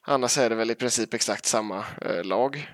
Annars 0.03 0.37
är 0.37 0.49
det 0.49 0.55
väl 0.55 0.71
i 0.71 0.75
princip 0.75 1.13
exakt 1.13 1.45
samma 1.45 1.85
eh, 2.01 2.23
lag. 2.23 2.71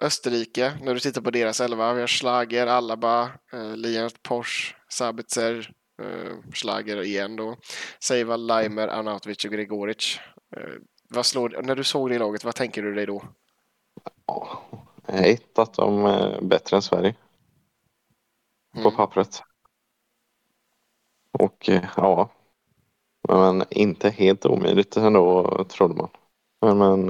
Österrike, 0.00 0.72
när 0.82 0.94
du 0.94 1.00
tittar 1.00 1.20
på 1.20 1.30
deras 1.30 1.60
elva, 1.60 1.94
vi 1.94 2.00
har 2.00 2.06
Schlager, 2.06 2.66
Alaba, 2.66 3.30
eh, 3.52 3.76
Lienert, 3.76 4.22
Porsche, 4.22 4.74
Sabitzer, 4.88 5.72
eh, 6.00 6.36
Schlager 6.52 7.02
igen 7.02 7.36
då, 7.36 7.56
Seival, 8.00 8.46
Leimer, 8.46 8.88
Arnautovic 8.88 9.44
och 9.44 9.50
Gregoric. 9.50 10.18
Eh, 10.56 10.62
vad 11.08 11.26
slår, 11.26 11.62
när 11.62 11.76
du 11.76 11.84
såg 11.84 12.10
det 12.10 12.18
laget, 12.18 12.44
vad 12.44 12.54
tänker 12.54 12.82
du 12.82 12.94
dig 12.94 13.06
då? 13.06 13.22
Ja, 14.26 14.62
ett, 15.06 15.58
att 15.58 15.74
de 15.74 16.04
är 16.04 16.40
bättre 16.40 16.76
än 16.76 16.82
Sverige 16.82 17.14
på 18.72 18.80
Mm. 18.80 18.96
pappret. 18.96 19.42
Och 21.38 21.68
eh, 21.68 21.84
ja, 21.96 22.30
men 23.28 23.64
inte 23.70 24.10
helt 24.10 24.46
omöjligt 24.46 24.96
ändå 24.96 25.64
trodde 25.68 25.94
man. 25.94 26.08
Men, 26.60 27.06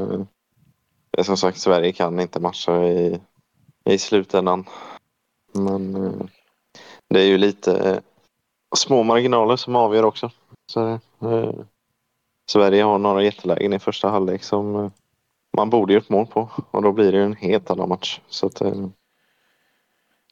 men 1.17 1.25
som 1.25 1.37
sagt, 1.37 1.59
Sverige 1.59 1.93
kan 1.93 2.21
inte 2.21 2.41
matcha 2.41 2.85
i, 2.85 3.21
i 3.85 3.99
slutändan. 3.99 4.65
Men 5.53 5.93
det 7.09 7.21
är 7.21 7.27
ju 7.27 7.39
lite 7.39 8.03
små 8.77 9.03
marginaler 9.03 9.57
som 9.57 9.77
avgör 9.77 10.05
också. 10.05 10.31
Så, 10.73 10.89
eh, 11.23 11.51
Sverige 12.51 12.83
har 12.83 12.99
några 12.99 13.23
jättelägen 13.23 13.73
i 13.73 13.79
första 13.79 14.09
halvlek 14.09 14.43
som 14.45 14.77
eh, 14.77 14.91
man 15.57 15.71
borde 15.71 15.93
gjort 15.95 16.09
mål 16.09 16.27
på 16.27 16.51
och 16.71 16.83
då 16.83 16.93
blir 16.93 17.13
det 17.13 17.19
ju 17.19 17.25
en 17.25 17.37
helt 17.37 17.71
annan 17.71 17.89
match. 17.89 18.21
Så 18.29 18.47
att, 18.47 18.61
eh, 18.61 18.87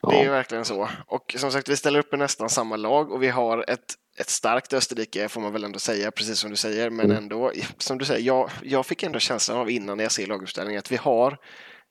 Det 0.08 0.18
är 0.18 0.22
ju 0.24 0.30
verkligen 0.30 0.64
så. 0.64 0.88
Och 1.06 1.34
som 1.38 1.50
sagt, 1.52 1.68
vi 1.68 1.76
ställer 1.76 1.98
upp 1.98 2.14
i 2.14 2.16
nästan 2.16 2.48
samma 2.48 2.76
lag 2.76 3.12
och 3.12 3.22
vi 3.22 3.28
har 3.28 3.64
ett, 3.68 3.94
ett 4.18 4.30
starkt 4.30 4.72
Österrike 4.72 5.28
får 5.28 5.40
man 5.40 5.52
väl 5.52 5.64
ändå 5.64 5.78
säga, 5.78 6.10
precis 6.10 6.38
som 6.38 6.50
du 6.50 6.56
säger. 6.56 6.90
Men 6.90 7.06
Mm. 7.06 7.16
ändå, 7.16 7.52
som 7.78 7.98
du 7.98 8.04
säger, 8.04 8.26
jag, 8.26 8.50
jag 8.62 8.86
fick 8.86 9.02
ändå 9.02 9.18
känslan 9.18 9.58
av 9.58 9.70
innan 9.70 9.96
när 9.96 10.04
jag 10.04 10.12
ser 10.12 10.26
laguppställningen 10.26 10.78
att 10.78 10.92
vi 10.92 10.96
har, 10.96 11.38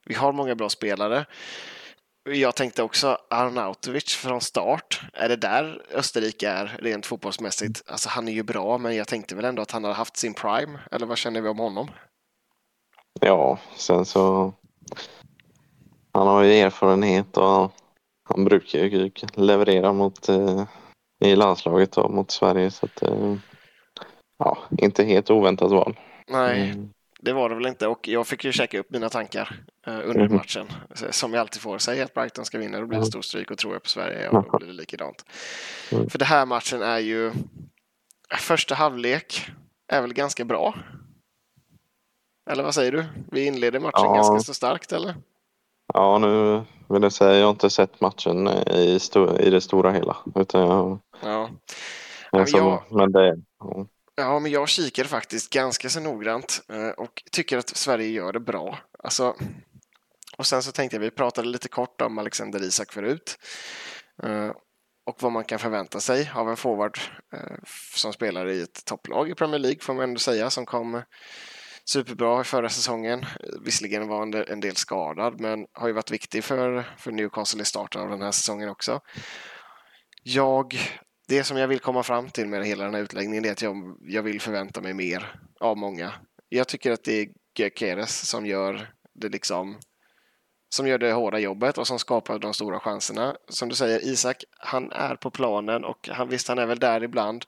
vi 0.06 0.14
har 0.16 0.32
många 0.32 0.56
bra 0.56 0.70
spelare. 0.70 1.26
Jag 2.34 2.56
tänkte 2.56 2.84
också 2.84 3.18
Arnautovic 3.30 4.16
från 4.16 4.42
start. 4.42 5.02
Är 5.14 5.30
det 5.30 5.36
där 5.36 5.82
Österrike 5.94 6.50
är 6.50 6.78
rent 6.80 7.06
fotbollsmässigt? 7.06 7.84
Alltså 7.88 8.10
han 8.10 8.28
är 8.28 8.32
ju 8.32 8.44
bra, 8.44 8.78
men 8.78 8.96
jag 8.96 9.08
tänkte 9.08 9.36
väl 9.36 9.46
ändå 9.46 9.62
att 9.62 9.72
han 9.72 9.84
har 9.84 9.94
haft 9.94 10.18
sin 10.18 10.34
prime. 10.34 10.80
Eller 10.92 11.06
vad 11.06 11.18
känner 11.18 11.42
vi 11.42 11.50
om 11.50 11.60
honom? 11.60 11.90
ja, 13.22 13.60
sen 13.76 14.06
så 14.06 14.54
han 16.14 16.28
har 16.28 16.44
ju 16.44 16.54
erfarenhet 16.54 17.38
och 17.38 17.72
han 18.30 18.46
brukar 18.46 18.80
ju 18.80 19.12
leverera 19.34 19.94
mot 19.94 20.30
eh, 20.30 20.64
i 21.24 21.36
landslaget 21.36 21.98
och 21.98 22.12
mot 22.12 22.32
Sverige 22.32 22.72
så 22.72 22.86
att 22.86 23.02
eh, 23.04 23.36
ja, 24.38 24.58
inte 24.78 25.04
helt 25.04 25.30
oväntat 25.30 25.72
val. 25.72 26.00
Nej, 26.28 26.72
Mm. 26.72 26.90
Det 27.20 27.34
var 27.34 27.50
det 27.50 27.56
väl 27.56 27.66
inte 27.66 27.88
och 27.88 28.08
jag 28.08 28.28
fick 28.28 28.46
ju 28.46 28.52
checka 28.52 28.80
upp 28.80 28.90
mina 28.92 29.10
tankar 29.10 29.60
eh, 29.88 29.94
under 30.04 30.26
Mhm. 30.28 30.36
matchen. 30.36 30.68
Som 31.12 31.34
jag 31.34 31.42
alltid 31.42 31.62
får. 31.62 31.78
Säga 31.78 32.04
att 32.06 32.14
Brighton 32.14 32.46
ska 32.46 32.58
vinna, 32.58 32.80
då 32.80 32.86
blir 32.86 33.00
det 33.00 33.06
stor 33.06 33.22
stryk 33.22 33.52
och 33.52 33.58
tror 33.58 33.74
jag 33.74 33.84
på 33.84 33.90
Sverige, 33.90 34.24
ja, 34.32 34.46
då 34.52 34.58
blir 34.58 34.68
det 34.68 34.74
likadant. 34.74 35.26
Mm. 35.92 36.10
För 36.10 36.20
det 36.20 36.26
här 36.26 36.46
matchen 36.46 36.82
är 36.82 37.00
ju... 37.00 37.32
Första 38.40 38.76
halvlek 38.76 39.50
är 39.88 40.02
väl 40.02 40.14
ganska 40.14 40.46
bra? 40.46 40.76
Eller 42.50 42.64
vad 42.64 42.74
säger 42.76 42.92
du? 42.92 43.06
Vi 43.32 43.46
inleder 43.46 43.80
matchen 43.80 43.92
Ja. 44.06 44.14
ganska 44.16 44.40
så 44.40 44.54
starkt, 44.54 44.92
eller? 44.92 45.16
Ja, 45.94 46.18
nu 46.18 46.62
vill 46.90 47.04
jag 47.04 47.12
säga 47.12 47.38
jag 47.40 47.46
har 47.46 47.52
inte 47.52 47.70
sett 47.70 48.02
matchen 48.02 48.48
i, 48.48 49.00
i 49.40 49.50
det 49.50 49.62
stora 49.62 49.92
hela. 49.92 50.18
Utan 50.36 50.62
jag, 50.62 51.00
Ja. 51.24 51.50
men 52.32 52.46
jag- 52.48 52.84
men 52.92 53.12
det, 53.12 53.42
ja. 53.60 53.86
Ja, 54.20 54.40
men 54.40 54.52
jag 54.52 54.70
kikar 54.70 55.04
faktiskt 55.04 55.54
ganska 55.54 55.90
så 55.90 56.00
noggrant 56.00 56.62
eh, 56.70 56.90
och 56.90 57.24
tycker 57.32 57.58
att 57.58 57.70
Sverige 57.70 58.10
gör 58.10 58.34
det 58.34 58.40
bra. 58.40 58.80
Alltså, 59.04 59.36
och 60.38 60.46
sen 60.46 60.64
så 60.64 60.72
tänkte 60.72 60.96
jag, 60.96 61.02
vi 61.02 61.12
pratade 61.12 61.48
lite 61.48 61.70
kort 61.70 62.02
om 62.02 62.18
Alexander 62.18 62.64
Isak 62.64 62.94
förut. 62.94 63.38
Eh, 64.24 64.52
och 65.06 65.18
vad 65.22 65.32
man 65.32 65.44
kan 65.44 65.60
förvänta 65.60 66.00
sig 66.00 66.32
av 66.36 66.50
en 66.50 66.58
forward 66.58 67.00
eh, 67.34 67.58
som 67.96 68.14
spelar 68.14 68.48
i 68.48 68.62
ett 68.62 68.86
topplag 68.86 69.30
i 69.30 69.36
Premier 69.36 69.60
League 69.60 69.80
får 69.82 69.94
man 69.94 70.04
ändå 70.04 70.20
säga 70.20 70.50
som 70.50 70.66
kom 70.66 71.02
superbra 71.86 72.42
i 72.42 72.44
förra 72.44 72.70
säsongen. 72.70 73.26
Visserligen 73.62 74.08
var 74.08 74.22
en 74.22 74.32
del, 74.32 74.50
en 74.50 74.60
del 74.60 74.76
skadad 74.76 75.40
men 75.40 75.68
har 75.74 75.88
ju 75.88 75.94
varit 75.94 76.12
viktig 76.12 76.44
för, 76.44 76.84
för 76.98 77.12
Newcastle 77.12 77.62
i 77.62 77.66
starten 77.66 78.02
av 78.02 78.10
den 78.10 78.22
här 78.22 78.32
säsongen 78.32 78.70
också. 78.70 79.02
Jag, 80.24 80.78
det 81.28 81.44
som 81.44 81.58
jag 81.58 81.68
vill 81.68 81.80
komma 81.80 82.04
fram 82.04 82.30
till 82.30 82.48
med 82.48 82.66
hela 82.66 82.84
den 82.84 82.94
här 82.94 83.02
utläggningen 83.02 83.46
är 83.46 83.52
att 83.52 83.62
jag, 83.62 83.98
jag 84.02 84.24
vill 84.24 84.42
förvänta 84.42 84.82
mig 84.82 84.94
mer 84.94 85.36
av 85.60 85.78
många. 85.78 86.14
Jag 86.50 86.68
tycker 86.68 86.92
att 86.92 87.04
det 87.04 87.22
är 87.22 87.28
Gökeres 87.60 88.30
som 88.30 88.46
gör 88.46 88.90
det 89.14 89.30
liksom 89.30 89.78
som 90.70 90.88
gör 90.88 90.98
det 90.98 91.12
hårda 91.12 91.40
jobbet 91.40 91.78
och 91.78 91.88
som 91.88 92.00
skapar 92.00 92.40
de 92.40 92.54
stora 92.54 92.80
chanserna. 92.80 93.36
Som 93.50 93.70
du 93.70 93.76
säger, 93.76 94.06
Isak, 94.06 94.44
han 94.60 94.92
är 94.92 95.16
på 95.16 95.30
planen 95.30 95.86
och 95.86 96.10
han, 96.12 96.30
visst, 96.30 96.48
han 96.48 96.60
är 96.60 96.66
väl 96.66 96.80
där 96.80 97.04
ibland. 97.04 97.46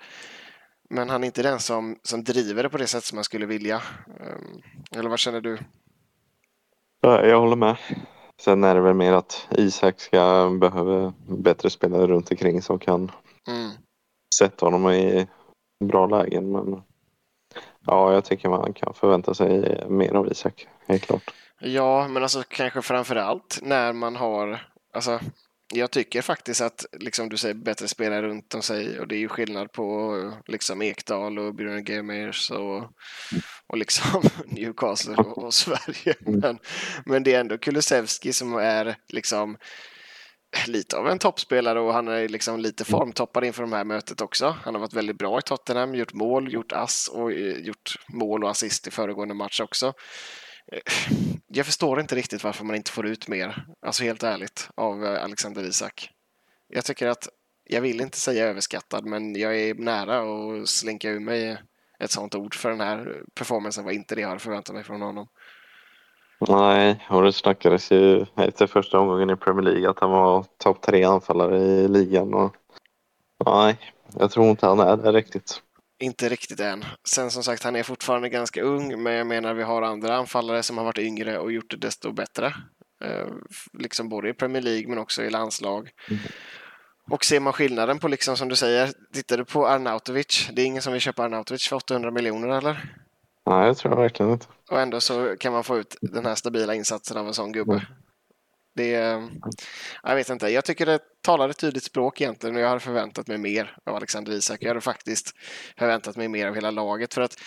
Men 0.89 1.09
han 1.09 1.23
är 1.23 1.25
inte 1.25 1.43
den 1.43 1.59
som, 1.59 1.95
som 2.03 2.23
driver 2.23 2.63
det 2.63 2.69
på 2.69 2.77
det 2.77 2.87
sätt 2.87 3.03
som 3.03 3.15
man 3.15 3.23
skulle 3.23 3.45
vilja. 3.45 3.81
Ehm, 4.07 4.61
eller 4.91 5.09
vad 5.09 5.19
känner 5.19 5.41
du? 5.41 5.57
Jag 7.01 7.39
håller 7.39 7.55
med. 7.55 7.77
Sen 8.41 8.63
är 8.63 8.75
det 8.75 8.81
väl 8.81 8.93
mer 8.93 9.13
att 9.13 9.47
Isak 9.51 9.99
ska 9.99 10.49
behöva 10.61 11.13
bättre 11.27 11.69
spelare 11.69 12.07
runt 12.07 12.31
omkring 12.31 12.61
som 12.61 12.79
kan 12.79 13.11
mm. 13.49 13.71
sätta 14.39 14.65
honom 14.65 14.91
i 14.91 15.27
bra 15.83 16.07
lägen. 16.07 16.51
Men 16.51 16.81
ja, 17.85 18.13
jag 18.13 18.25
tycker 18.25 18.49
man 18.49 18.73
kan 18.73 18.93
förvänta 18.93 19.33
sig 19.33 19.83
mer 19.89 20.13
av 20.13 20.31
Isak, 20.31 20.67
helt 20.87 21.01
klart. 21.01 21.33
Ja, 21.59 22.07
men 22.07 22.23
alltså 22.23 22.43
kanske 22.47 22.81
framför 22.81 23.15
allt 23.15 23.59
när 23.61 23.93
man 23.93 24.15
har, 24.15 24.67
alltså 24.93 25.19
jag 25.73 25.91
tycker 25.91 26.21
faktiskt 26.21 26.61
att, 26.61 26.85
liksom 26.91 27.29
du 27.29 27.37
säger, 27.37 27.55
bättre 27.55 27.87
spelare 27.87 28.21
runt 28.21 28.53
om 28.53 28.61
sig 28.61 28.99
och 28.99 29.07
det 29.07 29.15
är 29.15 29.19
ju 29.19 29.27
skillnad 29.27 29.71
på 29.71 30.15
liksom 30.47 30.81
Ekdal 30.81 31.39
och 31.39 31.55
Björn 31.55 31.85
Gemers 31.85 32.51
och, 32.51 32.83
och 33.67 33.77
liksom 33.77 34.21
Newcastle 34.45 35.15
och, 35.15 35.37
och 35.37 35.53
Sverige. 35.53 36.15
Mm. 36.25 36.39
Men, 36.39 36.59
men 37.05 37.23
det 37.23 37.33
är 37.33 37.39
ändå 37.39 37.57
Kulusevski 37.57 38.33
som 38.33 38.53
är 38.53 38.95
liksom 39.07 39.57
lite 40.67 40.97
av 40.97 41.07
en 41.07 41.19
toppspelare 41.19 41.79
och 41.79 41.93
han 41.93 42.07
är 42.07 42.27
liksom 42.27 42.59
lite 42.59 42.83
mm. 42.83 42.99
formtoppad 42.99 43.43
inför 43.43 43.65
det 43.65 43.75
här 43.75 43.83
mötet 43.83 44.21
också. 44.21 44.55
Han 44.63 44.73
har 44.73 44.81
varit 44.81 44.93
väldigt 44.93 45.17
bra 45.17 45.39
i 45.39 45.41
Tottenham, 45.41 45.95
gjort 45.95 46.13
mål, 46.13 46.53
gjort 46.53 46.71
ass 46.71 47.07
och 47.13 47.31
eh, 47.31 47.57
gjort 47.57 47.95
mål 48.07 48.43
och 48.43 48.49
assist 48.49 48.87
i 48.87 48.91
föregående 48.91 49.33
match 49.33 49.61
också. 49.61 49.93
Eh, 50.71 51.13
jag 51.47 51.65
förstår 51.65 51.99
inte 51.99 52.15
riktigt 52.15 52.43
varför 52.43 52.65
man 52.65 52.75
inte 52.75 52.91
får 52.91 53.07
ut 53.07 53.27
mer, 53.27 53.65
alltså 53.81 54.03
helt 54.03 54.23
ärligt, 54.23 54.69
av 54.75 55.05
eh, 55.05 55.23
Alexander 55.23 55.63
Isak. 55.63 56.09
Jag 56.67 56.85
tycker 56.85 57.07
att, 57.07 57.27
jag 57.63 57.81
vill 57.81 58.01
inte 58.01 58.19
säga 58.19 58.45
överskattad, 58.45 59.05
men 59.05 59.35
jag 59.35 59.59
är 59.59 59.73
nära 59.73 60.19
att 60.21 60.69
slinka 60.69 61.09
ur 61.09 61.19
mig 61.19 61.57
ett 61.99 62.11
sånt 62.11 62.35
ord 62.35 62.55
för 62.55 62.69
den 62.69 62.81
här 62.81 63.23
performancen 63.33 63.83
var 63.83 63.91
inte 63.91 64.15
det 64.15 64.21
jag 64.21 64.27
hade 64.27 64.39
förväntat 64.39 64.75
mig 64.75 64.83
från 64.83 65.01
honom. 65.01 65.27
Nej, 66.47 67.05
och 67.09 67.23
det 67.23 67.33
snackades 67.33 67.91
ju 67.91 68.25
efter 68.35 68.67
första 68.67 68.99
omgången 68.99 69.29
i 69.29 69.35
Premier 69.35 69.71
League 69.71 69.89
att 69.89 69.99
han 69.99 70.11
var 70.11 70.45
topp 70.57 70.81
tre 70.81 71.03
anfallare 71.03 71.57
i 71.57 71.87
ligan. 71.87 72.33
Och... 72.33 72.55
Nej, 73.45 73.77
jag 74.19 74.31
tror 74.31 74.45
inte 74.45 74.65
han 74.65 74.79
är 74.79 74.97
det 74.97 75.11
riktigt. 75.11 75.61
Inte 75.99 76.29
riktigt 76.29 76.59
än. 76.59 76.85
Sen 77.07 77.31
som 77.31 77.43
sagt, 77.43 77.63
han 77.63 77.75
är 77.75 77.83
fortfarande 77.83 78.29
ganska 78.29 78.61
ung, 78.61 79.03
men 79.03 79.13
jag 79.13 79.27
menar 79.27 79.53
vi 79.53 79.63
har 79.63 79.81
andra 79.81 80.15
anfallare 80.15 80.63
som 80.63 80.77
har 80.77 80.85
varit 80.85 80.97
yngre 80.97 81.39
och 81.39 81.51
gjort 81.51 81.69
det 81.71 81.77
desto 81.77 82.11
bättre. 82.11 82.53
Eh, 83.03 83.27
liksom 83.73 84.09
både 84.09 84.29
i 84.29 84.33
Premier 84.33 84.61
League 84.61 84.87
men 84.87 84.97
också 84.97 85.23
i 85.23 85.29
landslag. 85.29 85.89
Mm. 86.09 86.21
Och 87.11 87.25
ser 87.25 87.39
man 87.39 87.53
skillnaden 87.53 87.99
på, 87.99 88.07
liksom 88.07 88.37
som 88.37 88.49
du 88.49 88.55
säger, 88.55 88.91
tittar 89.13 89.37
du 89.37 89.45
på 89.45 89.67
Arnautovic, 89.67 90.49
det 90.53 90.61
är 90.61 90.65
ingen 90.65 90.81
som 90.81 90.93
vill 90.93 91.01
köpa 91.01 91.23
Arnautovic 91.23 91.67
för 91.67 91.75
800 91.75 92.11
miljoner 92.11 92.57
eller? 92.57 92.93
Nej, 93.49 93.67
jag 93.67 93.77
tror 93.77 93.95
verkligen 93.95 94.31
inte. 94.31 94.45
Och 94.71 94.81
ändå 94.81 95.01
så 95.01 95.35
kan 95.39 95.53
man 95.53 95.63
få 95.63 95.77
ut 95.77 95.97
den 96.01 96.25
här 96.25 96.35
stabila 96.35 96.75
insatsen 96.75 97.17
av 97.17 97.27
en 97.27 97.33
sån 97.33 97.51
gubbe. 97.51 97.73
Mm. 97.73 97.85
Det 98.75 98.95
är, 98.95 99.29
jag 100.03 100.15
vet 100.15 100.29
inte, 100.29 100.47
jag 100.47 100.65
tycker 100.65 100.85
det 100.85 100.99
talar 101.21 101.49
ett 101.49 101.57
tydligt 101.57 101.83
språk 101.83 102.21
egentligen 102.21 102.55
och 102.55 102.61
jag 102.61 102.67
hade 102.67 102.79
förväntat 102.79 103.27
mig 103.27 103.37
mer 103.37 103.77
av 103.85 103.95
Alexander 103.95 104.31
Isak. 104.31 104.61
Jag 104.61 104.67
hade 104.67 104.81
faktiskt 104.81 105.35
förväntat 105.77 106.15
mig 106.15 106.27
mer 106.27 106.47
av 106.47 106.55
hela 106.55 106.71
laget 106.71 107.13
för 107.13 107.21
att 107.21 107.39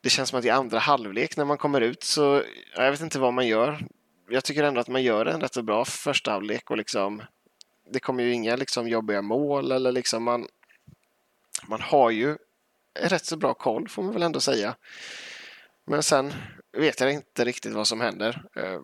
det 0.00 0.08
känns 0.08 0.28
som 0.28 0.38
att 0.38 0.44
i 0.44 0.50
andra 0.50 0.78
halvlek 0.78 1.36
när 1.36 1.44
man 1.44 1.58
kommer 1.58 1.80
ut 1.80 2.02
så, 2.02 2.42
jag 2.76 2.90
vet 2.90 3.00
inte 3.00 3.18
vad 3.18 3.34
man 3.34 3.46
gör. 3.46 3.86
Jag 4.28 4.44
tycker 4.44 4.62
ändå 4.62 4.80
att 4.80 4.88
man 4.88 5.02
gör 5.02 5.26
en 5.26 5.40
rätt 5.40 5.54
så 5.54 5.62
bra 5.62 5.84
första 5.84 6.30
halvlek 6.30 6.70
och 6.70 6.76
liksom 6.76 7.22
det 7.92 8.00
kommer 8.00 8.22
ju 8.22 8.32
inga 8.32 8.56
liksom 8.56 8.88
jobbiga 8.88 9.22
mål 9.22 9.72
eller 9.72 9.92
liksom 9.92 10.22
man, 10.22 10.46
man 11.68 11.80
har 11.80 12.10
ju 12.10 12.36
rätt 13.00 13.24
så 13.24 13.36
bra 13.36 13.54
koll 13.54 13.88
får 13.88 14.02
man 14.02 14.12
väl 14.12 14.22
ändå 14.22 14.40
säga. 14.40 14.74
Men 15.88 16.02
sen 16.02 16.32
vet 16.72 17.00
jag 17.00 17.12
inte 17.12 17.44
riktigt 17.44 17.72
vad 17.72 17.86
som 17.86 18.00
händer. 18.00 18.42
Eh, 18.56 18.80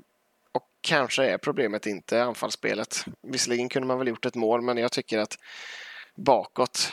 och 0.53 0.69
kanske 0.81 1.25
är 1.25 1.39
problemet 1.39 1.87
inte 1.87 2.25
anfallsspelet. 2.25 3.05
Visserligen 3.23 3.69
kunde 3.69 3.89
man 3.89 3.99
väl 3.99 4.09
gjort 4.09 4.27
ett 4.27 4.35
mål, 4.35 4.63
men 4.63 4.77
jag 4.77 4.93
tycker 4.93 5.19
att 5.19 5.39
bakåt 6.15 6.93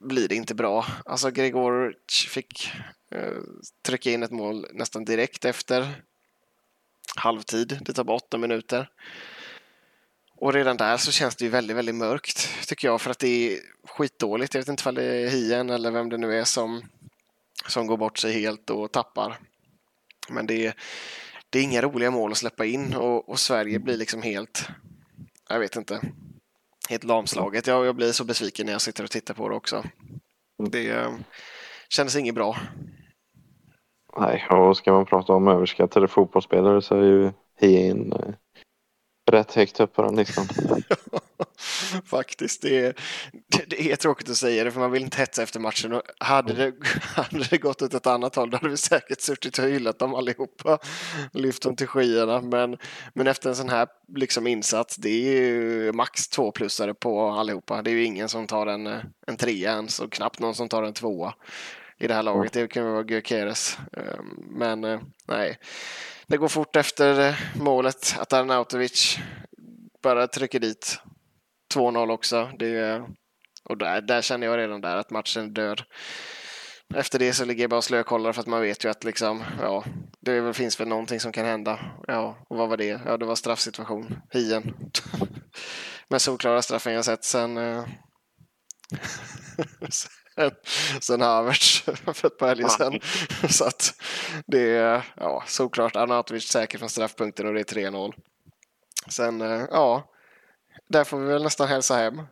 blir 0.00 0.28
det 0.28 0.34
inte 0.34 0.54
bra. 0.54 0.86
Alltså 1.04 1.30
Gregoric 1.30 2.26
fick 2.28 2.72
eh, 3.10 3.38
trycka 3.82 4.10
in 4.10 4.22
ett 4.22 4.30
mål 4.30 4.66
nästan 4.72 5.04
direkt 5.04 5.44
efter 5.44 6.02
halvtid. 7.16 7.78
Det 7.80 7.92
tar 7.92 8.04
bara 8.04 8.16
åtta 8.16 8.38
minuter. 8.38 8.90
Och 10.40 10.52
redan 10.52 10.76
där 10.76 10.96
så 10.96 11.12
känns 11.12 11.36
det 11.36 11.44
ju 11.44 11.50
väldigt, 11.50 11.76
väldigt 11.76 11.94
mörkt 11.94 12.48
tycker 12.66 12.88
jag 12.88 13.00
för 13.00 13.10
att 13.10 13.18
det 13.18 13.28
är 13.28 13.60
skitdåligt. 13.84 14.54
Jag 14.54 14.60
vet 14.60 14.68
inte 14.68 14.88
om 14.88 14.94
det 14.94 15.04
är 15.04 15.28
Hien 15.28 15.70
eller 15.70 15.90
vem 15.90 16.08
det 16.08 16.18
nu 16.18 16.38
är 16.38 16.44
som, 16.44 16.82
som 17.66 17.86
går 17.86 17.96
bort 17.96 18.18
sig 18.18 18.32
helt 18.32 18.70
och 18.70 18.92
tappar. 18.92 19.38
Men 20.28 20.46
det 20.46 20.66
är, 20.66 20.74
det 21.50 21.58
är 21.58 21.62
inga 21.62 21.82
roliga 21.82 22.10
mål 22.10 22.32
att 22.32 22.38
släppa 22.38 22.64
in 22.64 22.94
och, 22.94 23.28
och 23.28 23.38
Sverige 23.38 23.78
blir 23.78 23.96
liksom 23.96 24.22
helt, 24.22 24.68
jag 25.48 25.58
vet 25.58 25.76
inte, 25.76 26.00
helt 26.88 27.04
lamslaget. 27.04 27.66
Jag, 27.66 27.86
jag 27.86 27.96
blir 27.96 28.12
så 28.12 28.24
besviken 28.24 28.66
när 28.66 28.72
jag 28.72 28.82
sitter 28.82 29.04
och 29.04 29.10
tittar 29.10 29.34
på 29.34 29.48
det 29.48 29.54
också. 29.54 29.84
Det 30.70 30.90
eh, 30.90 31.10
kändes 31.88 32.16
inget 32.16 32.34
bra. 32.34 32.56
Nej, 34.20 34.46
och 34.50 34.76
ska 34.76 34.92
man 34.92 35.06
prata 35.06 35.32
om 35.32 35.48
överskattade 35.48 36.08
fotbollsspelare 36.08 36.82
så 36.82 36.96
är 36.96 37.02
ju 37.02 37.32
Hien 37.60 38.12
eh, 38.12 38.34
rätt 39.30 39.52
högt 39.52 39.80
upp 39.80 39.94
på 39.94 40.02
den 40.02 40.16
listan. 40.16 40.48
Faktiskt, 42.04 42.62
det 42.62 42.78
är, 42.78 42.94
det 43.66 43.92
är 43.92 43.96
tråkigt 43.96 44.30
att 44.30 44.36
säga 44.36 44.64
det 44.64 44.70
för 44.70 44.80
man 44.80 44.90
vill 44.90 45.02
inte 45.02 45.18
hetsa 45.18 45.42
efter 45.42 45.60
matchen. 45.60 45.92
Och 45.92 46.02
hade, 46.18 46.52
det, 46.52 46.72
hade 47.02 47.44
det 47.44 47.58
gått 47.58 47.82
åt 47.82 47.94
ett 47.94 48.06
annat 48.06 48.34
håll 48.34 48.50
då 48.50 48.56
hade 48.56 48.68
vi 48.68 48.76
säkert 48.76 49.20
suttit 49.20 49.58
och 49.58 49.64
hyllat 49.64 49.98
dem 49.98 50.14
allihopa. 50.14 50.78
Lyft 51.32 51.62
dem 51.62 51.76
till 51.76 51.86
skyarna. 51.86 52.40
Men, 52.40 52.76
men 53.14 53.26
efter 53.26 53.48
en 53.48 53.56
sån 53.56 53.68
här 53.68 53.88
liksom 54.16 54.46
insats, 54.46 54.96
det 54.96 55.08
är 55.10 55.40
ju 55.40 55.92
max 55.92 56.28
två 56.28 56.52
plusare 56.52 56.94
på 56.94 57.28
allihopa. 57.28 57.82
Det 57.82 57.90
är 57.90 57.94
ju 57.94 58.04
ingen 58.04 58.28
som 58.28 58.46
tar 58.46 58.66
en, 58.66 58.86
en 59.26 59.36
trea 59.36 59.72
ens 59.72 60.00
och 60.00 60.12
knappt 60.12 60.40
någon 60.40 60.54
som 60.54 60.68
tar 60.68 60.82
en 60.82 60.92
tvåa 60.92 61.34
i 61.98 62.06
det 62.06 62.14
här 62.14 62.22
laget. 62.22 62.52
Det 62.52 62.68
kan 62.68 62.92
vara 62.92 63.04
Gyökeres. 63.04 63.78
Ehm, 63.92 64.44
men 64.50 64.84
eh, 64.84 65.00
nej, 65.26 65.58
det 66.28 66.36
går 66.36 66.48
fort 66.48 66.76
efter 66.76 67.28
eh, 67.28 67.34
målet 67.54 68.16
att 68.18 68.32
Arnautovic 68.32 69.18
bara 70.02 70.26
trycker 70.26 70.60
dit 70.60 71.00
2-0 71.74 72.12
också. 72.12 72.50
Det, 72.58 73.02
och 73.64 73.78
där, 73.78 74.00
där 74.00 74.22
känner 74.22 74.46
jag 74.46 74.58
redan 74.58 74.80
där 74.80 74.96
att 74.96 75.10
matchen 75.10 75.44
är 75.44 75.48
död. 75.48 75.82
Efter 76.94 77.18
det 77.18 77.32
så 77.32 77.44
ligger 77.44 77.62
jag 77.62 77.70
bara 77.70 77.76
och 77.76 77.84
slökollar 77.84 78.32
för 78.32 78.40
att 78.40 78.46
man 78.46 78.60
vet 78.60 78.84
ju 78.84 78.88
att 78.88 79.04
liksom, 79.04 79.44
ja, 79.60 79.84
det 80.20 80.52
finns 80.54 80.80
väl 80.80 80.88
någonting 80.88 81.20
som 81.20 81.32
kan 81.32 81.44
hända. 81.44 81.80
Ja, 82.06 82.46
och 82.50 82.56
vad 82.56 82.68
var 82.68 82.76
det? 82.76 83.00
Ja, 83.06 83.16
det 83.16 83.26
var 83.26 83.34
straffsituation. 83.34 84.20
Hien. 84.30 84.74
Men 86.08 86.20
solklara 86.20 86.62
straffen 86.62 86.92
jag 86.92 87.04
sett 87.04 87.24
sen, 87.24 87.56
eh, 87.56 87.84
sen, 91.00 91.20
Havertz 91.20 91.80
för 92.14 92.26
ett 92.26 92.38
par 92.38 92.48
helger 92.48 92.68
sedan. 92.68 93.00
Så 93.48 93.64
att 93.64 93.94
det 94.46 94.76
är 94.76 95.02
ja, 95.16 95.42
solklart 95.46 95.96
Arnautovic 95.96 96.48
säker 96.48 96.78
från 96.78 96.88
straffpunkten 96.88 97.46
och 97.46 97.54
det 97.54 97.60
är 97.60 97.90
3-0. 97.90 98.12
Sen, 99.08 99.40
eh, 99.40 99.64
ja, 99.70 100.10
där 100.88 101.04
får 101.04 101.18
vi 101.18 101.26
väl 101.26 101.42
nästan 101.42 101.68
hälsa 101.68 101.94
hem. 101.96 102.22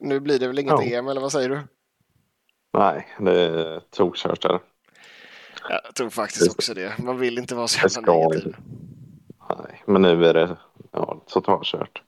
Nu 0.00 0.20
blir 0.20 0.38
det 0.38 0.46
väl 0.46 0.58
inget 0.58 0.72
ja. 0.72 0.98
EM, 0.98 1.08
eller 1.08 1.20
vad 1.20 1.32
säger 1.32 1.48
du? 1.48 1.60
Nej, 2.72 3.08
det 3.18 3.40
är 3.40 3.80
tokkört 3.90 4.42
där. 4.42 4.60
Jag 5.68 5.94
tror 5.94 6.10
faktiskt 6.10 6.50
också 6.50 6.74
det. 6.74 6.98
Man 6.98 7.18
vill 7.18 7.38
inte 7.38 7.54
vara 7.54 7.68
så 7.68 7.78
jävla 7.78 8.12
negativ. 8.12 8.56
Nej, 9.58 9.82
men 9.86 10.02
nu 10.02 10.26
är 10.26 10.34
det 10.34 10.56
ja, 10.92 11.24
totalt 11.26 11.66
kört. 11.66 12.02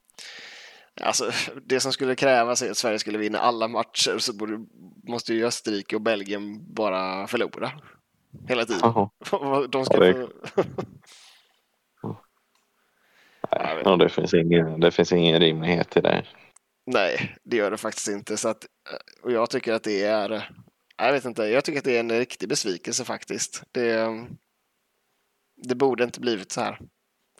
Alltså, 1.01 1.31
det 1.65 1.79
som 1.79 1.93
skulle 1.93 2.15
krävas 2.15 2.61
är 2.61 2.71
att 2.71 2.77
Sverige 2.77 2.99
skulle 2.99 3.17
vinna 3.17 3.39
alla 3.39 3.67
matcher 3.67 4.17
så 4.17 4.33
borde, 4.33 4.65
måste 5.07 5.33
ju 5.33 5.45
Österrike 5.45 5.95
och 5.95 6.01
Belgien 6.01 6.73
bara 6.73 7.27
förlora. 7.27 7.71
Hela 8.47 8.65
tiden. 8.65 8.83
Aha. 8.83 9.11
De 9.69 9.85
ska 9.85 9.93
ja, 9.93 9.99
det... 9.99 10.27
få... 12.01 12.17
Nej, 13.51 13.81
ja, 13.85 13.95
det, 13.95 14.09
finns 14.09 14.33
ingen, 14.33 14.79
det 14.79 14.91
finns 14.91 15.11
ingen 15.11 15.39
rimlighet 15.39 15.97
i 15.97 16.01
det. 16.01 16.25
Nej, 16.85 17.35
det 17.43 17.57
gör 17.57 17.71
det 17.71 17.77
faktiskt 17.77 18.07
inte. 18.07 18.37
Så 18.37 18.49
att, 18.49 18.65
och 19.23 19.31
jag 19.31 19.49
tycker 19.49 19.73
att 19.73 19.83
det 19.83 20.03
är, 20.03 20.49
jag 20.97 21.11
vet 21.11 21.25
inte, 21.25 21.43
jag 21.43 21.65
tycker 21.65 21.79
att 21.79 21.85
det 21.85 21.95
är 21.95 21.99
en 21.99 22.11
riktig 22.11 22.49
besvikelse 22.49 23.05
faktiskt. 23.05 23.63
Det, 23.71 24.07
det 25.63 25.75
borde 25.75 26.03
inte 26.03 26.19
blivit 26.19 26.51
så 26.51 26.61
här. 26.61 26.79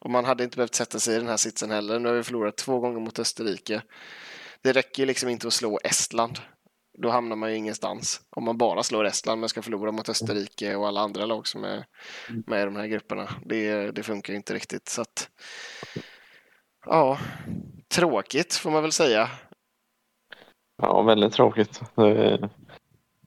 Och 0.04 0.12
man 0.12 0.26
hade 0.26 0.44
inte 0.44 0.58
behövt 0.58 0.76
sätta 0.76 1.00
sig 1.00 1.16
i 1.16 1.18
den 1.18 1.28
här 1.28 1.38
sitsen 1.38 1.72
heller. 1.72 2.00
Nu 2.00 2.10
har 2.10 2.16
vi 2.16 2.24
förlorat 2.24 2.58
två 2.58 2.80
gånger 2.80 3.00
mot 3.00 3.20
Österrike. 3.20 3.82
Det 4.62 4.74
räcker 4.74 5.06
liksom 5.06 5.30
inte 5.30 5.48
att 5.48 5.54
slå 5.54 5.80
Estland. 5.84 6.40
Då 6.98 7.10
hamnar 7.10 7.36
man 7.36 7.50
ju 7.50 7.58
ingenstans. 7.58 8.22
Om 8.30 8.44
man 8.44 8.58
bara 8.58 8.84
slår 8.84 9.06
Estland 9.06 9.40
men 9.40 9.50
ska 9.50 9.62
förlora 9.62 9.92
mot 9.92 10.10
Österrike 10.10 10.76
och 10.76 10.88
alla 10.88 11.02
andra 11.02 11.26
lag 11.26 11.48
som 11.48 11.64
är 11.64 11.86
med 12.48 12.62
i 12.62 12.66
de 12.66 12.76
här 12.76 12.88
grupperna. 12.88 13.30
Det, 13.46 13.92
det 13.92 14.04
funkar 14.04 14.34
inte 14.34 14.54
riktigt. 14.54 14.90
Så 14.90 15.02
att, 15.02 15.30
ja, 16.86 17.20
tråkigt 17.96 18.54
får 18.54 18.72
man 18.72 18.82
väl 18.82 18.92
säga. 18.92 19.30
Ja, 20.82 21.02
väldigt 21.02 21.34
tråkigt. 21.34 21.82
Det 21.96 22.50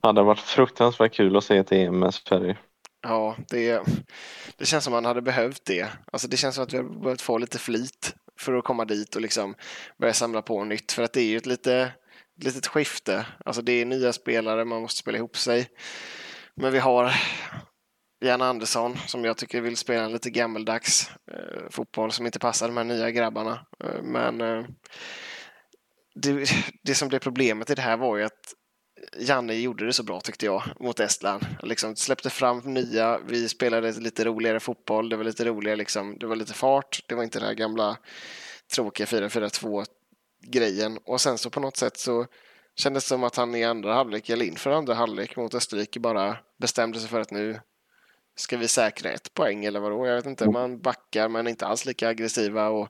hade 0.02 0.22
varit 0.22 0.40
fruktansvärt 0.40 1.14
kul 1.14 1.36
att 1.36 1.44
se 1.44 1.56
ett 1.56 1.72
EM 1.72 1.98
med 1.98 2.14
Sverige. 2.14 2.56
Ja, 3.08 3.36
det, 3.48 3.82
det 4.56 4.66
känns 4.66 4.84
som 4.84 4.92
man 4.92 5.04
hade 5.04 5.22
behövt 5.22 5.64
det. 5.64 5.88
Alltså 6.12 6.28
det 6.28 6.36
känns 6.36 6.54
som 6.54 6.64
att 6.64 6.72
vi 6.72 6.76
har 6.76 7.02
behövt 7.02 7.20
få 7.20 7.38
lite 7.38 7.58
flit 7.58 8.14
för 8.40 8.54
att 8.54 8.64
komma 8.64 8.84
dit 8.84 9.16
och 9.16 9.22
liksom 9.22 9.54
börja 9.98 10.14
samla 10.14 10.42
på 10.42 10.64
nytt. 10.64 10.92
För 10.92 11.02
att 11.02 11.12
det 11.12 11.20
är 11.20 11.26
ju 11.26 11.36
ett 11.36 11.46
lite, 11.46 11.92
litet 12.42 12.66
skifte. 12.66 13.26
Alltså 13.44 13.62
det 13.62 13.72
är 13.72 13.84
nya 13.84 14.12
spelare, 14.12 14.64
man 14.64 14.82
måste 14.82 14.98
spela 14.98 15.18
ihop 15.18 15.36
sig. 15.36 15.68
Men 16.54 16.72
vi 16.72 16.78
har 16.78 17.14
Jan 18.20 18.42
Andersson 18.42 18.96
som 19.06 19.24
jag 19.24 19.36
tycker 19.36 19.60
vill 19.60 19.76
spela 19.76 20.04
en 20.04 20.12
lite 20.12 20.30
gammeldags 20.30 21.10
eh, 21.32 21.70
fotboll 21.70 22.12
som 22.12 22.26
inte 22.26 22.38
passar 22.38 22.66
de 22.66 22.76
här 22.76 22.84
nya 22.84 23.10
grabbarna. 23.10 23.66
Eh, 23.84 24.02
men 24.02 24.40
eh, 24.40 24.64
det, 26.14 26.48
det 26.82 26.94
som 26.94 27.08
blev 27.08 27.18
problemet 27.18 27.70
i 27.70 27.74
det 27.74 27.82
här 27.82 27.96
var 27.96 28.16
ju 28.16 28.24
att 28.24 28.54
Janne 29.18 29.54
gjorde 29.54 29.86
det 29.86 29.92
så 29.92 30.02
bra 30.02 30.20
tyckte 30.20 30.46
jag 30.46 30.62
mot 30.80 31.00
Estland. 31.00 31.46
Liksom 31.62 31.96
släppte 31.96 32.30
fram 32.30 32.58
nya, 32.58 33.18
vi 33.18 33.48
spelade 33.48 33.92
lite 33.92 34.24
roligare 34.24 34.60
fotboll, 34.60 35.08
det 35.08 35.16
var 35.16 35.24
lite 35.24 35.44
roligare 35.44 35.76
liksom, 35.76 36.18
det 36.18 36.26
var 36.26 36.36
lite 36.36 36.54
fart, 36.54 37.00
det 37.06 37.14
var 37.14 37.22
inte 37.22 37.38
den 37.38 37.48
här 37.48 37.54
gamla 37.54 37.96
tråkiga 38.74 39.06
4-4-2 39.06 39.84
grejen 40.46 40.98
och 41.04 41.20
sen 41.20 41.38
så 41.38 41.50
på 41.50 41.60
något 41.60 41.76
sätt 41.76 41.96
så 41.96 42.26
kändes 42.76 43.04
det 43.04 43.08
som 43.08 43.24
att 43.24 43.36
han 43.36 43.54
i 43.54 43.64
andra 43.64 43.94
halvlek, 43.94 44.30
eller 44.30 44.44
inför 44.44 44.70
andra 44.70 44.94
halvlek 44.94 45.36
mot 45.36 45.54
Österrike 45.54 46.00
bara 46.00 46.36
bestämde 46.60 47.00
sig 47.00 47.08
för 47.08 47.20
att 47.20 47.30
nu 47.30 47.60
ska 48.36 48.56
vi 48.56 48.68
säkra 48.68 49.10
ett 49.10 49.34
poäng 49.34 49.64
eller 49.64 49.80
vadå? 49.80 50.06
Jag 50.06 50.16
vet 50.16 50.26
inte, 50.26 50.50
man 50.50 50.80
backar 50.80 51.28
men 51.28 51.48
inte 51.48 51.66
alls 51.66 51.86
lika 51.86 52.08
aggressiva 52.08 52.68
och 52.68 52.88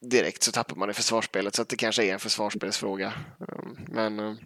direkt 0.00 0.42
så 0.42 0.52
tappar 0.52 0.76
man 0.76 0.90
i 0.90 0.92
försvarsspelet 0.92 1.54
så 1.54 1.62
att 1.62 1.68
det 1.68 1.76
kanske 1.76 2.04
är 2.04 2.12
en 2.12 2.18
försvarsspelsfråga. 2.18 3.12
Men 3.88 4.38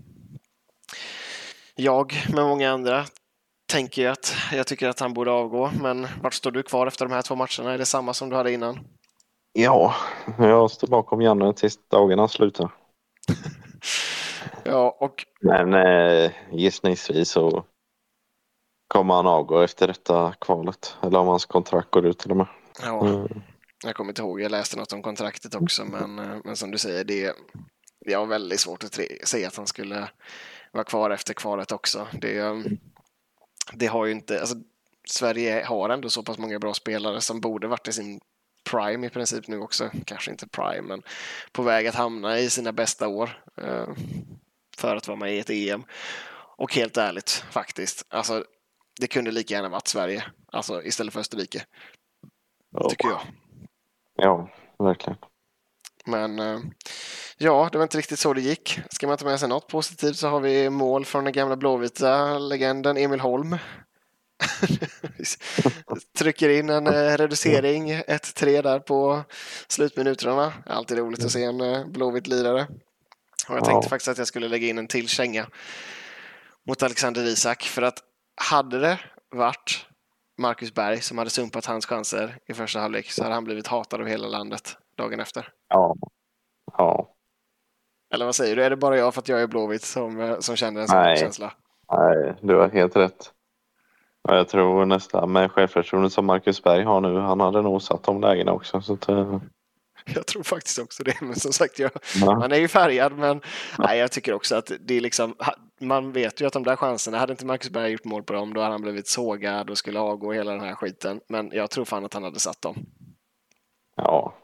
jag 1.80 2.14
med 2.34 2.44
många 2.44 2.70
andra 2.70 3.04
tänker 3.70 4.08
att 4.08 4.34
jag 4.52 4.66
tycker 4.66 4.88
att 4.88 5.00
han 5.00 5.14
borde 5.14 5.30
avgå. 5.30 5.70
Men 5.82 6.06
vart 6.22 6.34
står 6.34 6.50
du 6.50 6.62
kvar 6.62 6.86
efter 6.86 7.04
de 7.06 7.14
här 7.14 7.22
två 7.22 7.34
matcherna? 7.34 7.74
Är 7.74 7.78
det 7.78 7.86
samma 7.86 8.14
som 8.14 8.30
du 8.30 8.36
hade 8.36 8.52
innan? 8.52 8.78
Ja, 9.52 9.94
jag 10.38 10.70
står 10.70 10.88
bakom 10.88 11.22
Janne 11.22 11.54
tills 11.54 11.78
dagarna 11.88 12.28
slutar. 12.28 12.70
ja, 14.64 14.96
och... 15.00 15.24
Men 15.40 15.74
eh, 15.74 16.30
gissningsvis 16.52 17.30
så 17.30 17.64
kommer 18.88 19.14
han 19.14 19.26
avgå 19.26 19.60
efter 19.60 19.86
detta 19.86 20.34
kvalet. 20.40 20.96
Eller 21.02 21.18
om 21.18 21.28
hans 21.28 21.46
kontrakt 21.46 21.90
går 21.90 22.06
ut 22.06 22.18
till 22.18 22.30
och 22.30 22.36
med. 22.36 22.46
Ja, 22.82 23.06
mm. 23.06 23.42
jag 23.84 23.94
kommer 23.94 24.10
inte 24.10 24.22
ihåg. 24.22 24.40
Jag 24.40 24.50
läste 24.50 24.76
något 24.76 24.92
om 24.92 25.02
kontraktet 25.02 25.54
också. 25.54 25.84
Men, 25.84 26.18
eh, 26.18 26.36
men 26.44 26.56
som 26.56 26.70
du 26.70 26.78
säger, 26.78 27.04
det, 27.04 27.34
jag 28.06 28.18
har 28.18 28.26
väldigt 28.26 28.60
svårt 28.60 28.84
att 28.84 29.00
se 29.24 29.46
att 29.46 29.56
han 29.56 29.66
skulle 29.66 30.08
vara 30.72 30.84
kvar 30.84 31.10
efter 31.10 31.34
kvalet 31.34 31.72
också. 31.72 32.08
Det, 32.12 32.64
det 33.72 33.86
har 33.86 34.06
ju 34.06 34.12
inte, 34.12 34.40
alltså, 34.40 34.56
Sverige 35.08 35.64
har 35.64 35.88
ändå 35.88 36.10
så 36.10 36.22
pass 36.22 36.38
många 36.38 36.58
bra 36.58 36.74
spelare 36.74 37.20
som 37.20 37.40
borde 37.40 37.66
varit 37.66 37.88
i 37.88 37.92
sin 37.92 38.20
prime 38.70 39.06
i 39.06 39.10
princip 39.10 39.48
nu 39.48 39.58
också. 39.58 39.90
Kanske 40.04 40.30
inte 40.30 40.48
prime, 40.48 40.82
men 40.82 41.02
på 41.52 41.62
väg 41.62 41.86
att 41.86 41.94
hamna 41.94 42.38
i 42.38 42.50
sina 42.50 42.72
bästa 42.72 43.08
år 43.08 43.42
eh, 43.56 43.88
för 44.76 44.96
att 44.96 45.08
vara 45.08 45.18
med 45.18 45.34
i 45.34 45.38
ett 45.38 45.50
EM. 45.50 45.84
Och 46.56 46.74
helt 46.74 46.96
ärligt 46.96 47.30
faktiskt, 47.30 48.06
alltså 48.08 48.44
det 49.00 49.06
kunde 49.06 49.30
lika 49.30 49.54
gärna 49.54 49.68
varit 49.68 49.88
Sverige, 49.88 50.24
alltså 50.52 50.82
istället 50.82 51.12
för 51.12 51.20
Österrike. 51.20 51.64
Tycker 52.90 53.08
jag. 53.08 53.20
Ja, 54.16 54.48
verkligen. 54.78 55.18
Men 56.04 56.38
eh, 56.38 56.60
ja, 57.38 57.68
det 57.72 57.78
var 57.78 57.82
inte 57.82 57.98
riktigt 57.98 58.18
så 58.18 58.32
det 58.32 58.40
gick. 58.40 58.80
Ska 58.90 59.06
man 59.06 59.18
ta 59.18 59.24
med 59.24 59.40
sig 59.40 59.48
något 59.48 59.68
positivt 59.68 60.16
så 60.16 60.28
har 60.28 60.40
vi 60.40 60.70
mål 60.70 61.04
från 61.04 61.24
den 61.24 61.32
gamla 61.32 61.56
blåvita 61.56 62.38
legenden 62.38 62.96
Emil 62.96 63.20
Holm. 63.20 63.58
Trycker 66.18 66.48
in 66.48 66.70
en 66.70 66.86
eh, 66.86 67.16
reducering, 67.16 67.92
1-3 67.92 68.62
där 68.62 68.78
på 68.78 69.24
slutminuterna. 69.68 70.52
Alltid 70.66 70.98
roligt 70.98 71.24
att 71.24 71.30
se 71.30 71.44
en 71.44 71.60
eh, 71.60 71.86
blåvit 71.86 72.26
lirare. 72.26 72.66
Och 73.48 73.56
jag 73.56 73.64
tänkte 73.64 73.88
faktiskt 73.88 74.08
att 74.08 74.18
jag 74.18 74.26
skulle 74.26 74.48
lägga 74.48 74.66
in 74.66 74.78
en 74.78 74.88
till 74.88 75.08
känga 75.08 75.46
mot 76.66 76.82
Alexander 76.82 77.22
Isak 77.22 77.62
för 77.62 77.82
att 77.82 77.98
hade 78.36 78.80
det 78.80 78.98
varit 79.30 79.86
Marcus 80.38 80.74
Berg 80.74 81.00
som 81.00 81.18
hade 81.18 81.30
sumpat 81.30 81.66
hans 81.66 81.86
chanser 81.86 82.38
i 82.46 82.54
första 82.54 82.80
halvlek 82.80 83.10
så 83.10 83.22
hade 83.22 83.34
han 83.34 83.44
blivit 83.44 83.66
hatad 83.66 84.00
av 84.00 84.06
hela 84.06 84.28
landet 84.28 84.76
dagen 84.96 85.20
efter. 85.20 85.48
Ja. 85.70 85.96
Ja. 86.78 87.14
Eller 88.14 88.24
vad 88.24 88.34
säger 88.34 88.56
du? 88.56 88.64
Är 88.64 88.70
det 88.70 88.76
bara 88.76 88.98
jag 88.98 89.14
för 89.14 89.20
att 89.20 89.28
jag 89.28 89.42
är 89.42 89.46
blåvit 89.46 89.82
som, 89.82 90.20
eh, 90.20 90.38
som 90.38 90.56
känner 90.56 90.80
en 90.80 90.88
sån 90.88 90.98
Nej. 90.98 91.16
känsla? 91.16 91.52
Nej, 91.92 92.34
du 92.40 92.56
har 92.56 92.68
helt 92.68 92.96
rätt. 92.96 93.32
Jag 94.28 94.48
tror 94.48 94.84
nästan 94.84 95.32
med 95.32 95.52
självförtroendet 95.52 96.12
som 96.12 96.26
Marcus 96.26 96.62
Berg 96.62 96.84
har 96.84 97.00
nu, 97.00 97.18
han 97.18 97.40
hade 97.40 97.62
nog 97.62 97.82
satt 97.82 98.02
de 98.02 98.20
lägena 98.20 98.52
också. 98.52 98.80
Så 98.80 98.94
att, 98.94 99.08
uh... 99.08 99.38
Jag 100.14 100.26
tror 100.26 100.42
faktiskt 100.42 100.78
också 100.78 101.02
det, 101.02 101.20
men 101.20 101.34
som 101.34 101.52
sagt, 101.52 101.78
jag, 101.78 101.90
ja. 102.20 102.34
man 102.34 102.52
är 102.52 102.56
ju 102.56 102.68
färgad, 102.68 103.12
men 103.12 103.40
nej, 103.78 103.98
jag 103.98 104.12
tycker 104.12 104.32
också 104.32 104.56
att 104.56 104.72
det 104.80 104.94
är 104.94 105.00
liksom, 105.00 105.34
man 105.80 106.12
vet 106.12 106.40
ju 106.40 106.46
att 106.46 106.52
de 106.52 106.62
där 106.62 106.76
chanserna, 106.76 107.18
hade 107.18 107.32
inte 107.32 107.46
Marcus 107.46 107.70
Berg 107.70 107.92
gjort 107.92 108.04
mål 108.04 108.22
på 108.22 108.32
dem, 108.32 108.54
då 108.54 108.60
hade 108.60 108.72
han 108.72 108.82
blivit 108.82 109.08
sågad 109.08 109.70
och 109.70 109.78
skulle 109.78 110.00
avgå 110.00 110.32
hela 110.32 110.52
den 110.52 110.60
här 110.60 110.74
skiten. 110.74 111.20
Men 111.28 111.50
jag 111.52 111.70
tror 111.70 111.84
fan 111.84 112.04
att 112.04 112.14
han 112.14 112.24
hade 112.24 112.40
satt 112.40 112.62
dem. 112.62 112.76
Ja, 113.96 114.34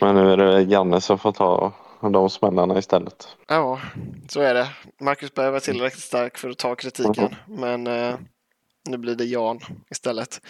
men 0.00 0.14
nu 0.14 0.32
är 0.32 0.36
det 0.36 0.62
Janne 0.62 1.00
som 1.00 1.18
får 1.18 1.32
ta 1.32 1.72
de 2.00 2.30
smällarna 2.30 2.78
istället. 2.78 3.28
Ja, 3.48 3.80
så 4.28 4.40
är 4.40 4.54
det. 4.54 4.68
Marcus 5.00 5.34
Berg 5.34 5.50
var 5.50 5.60
tillräckligt 5.60 6.02
stark 6.02 6.38
för 6.38 6.50
att 6.50 6.58
ta 6.58 6.74
kritiken, 6.74 7.34
mm. 7.48 7.60
men 7.60 7.86
eh, 7.86 8.14
nu 8.88 8.96
blir 8.96 9.14
det 9.14 9.24
Jan 9.24 9.60
istället. 9.90 10.40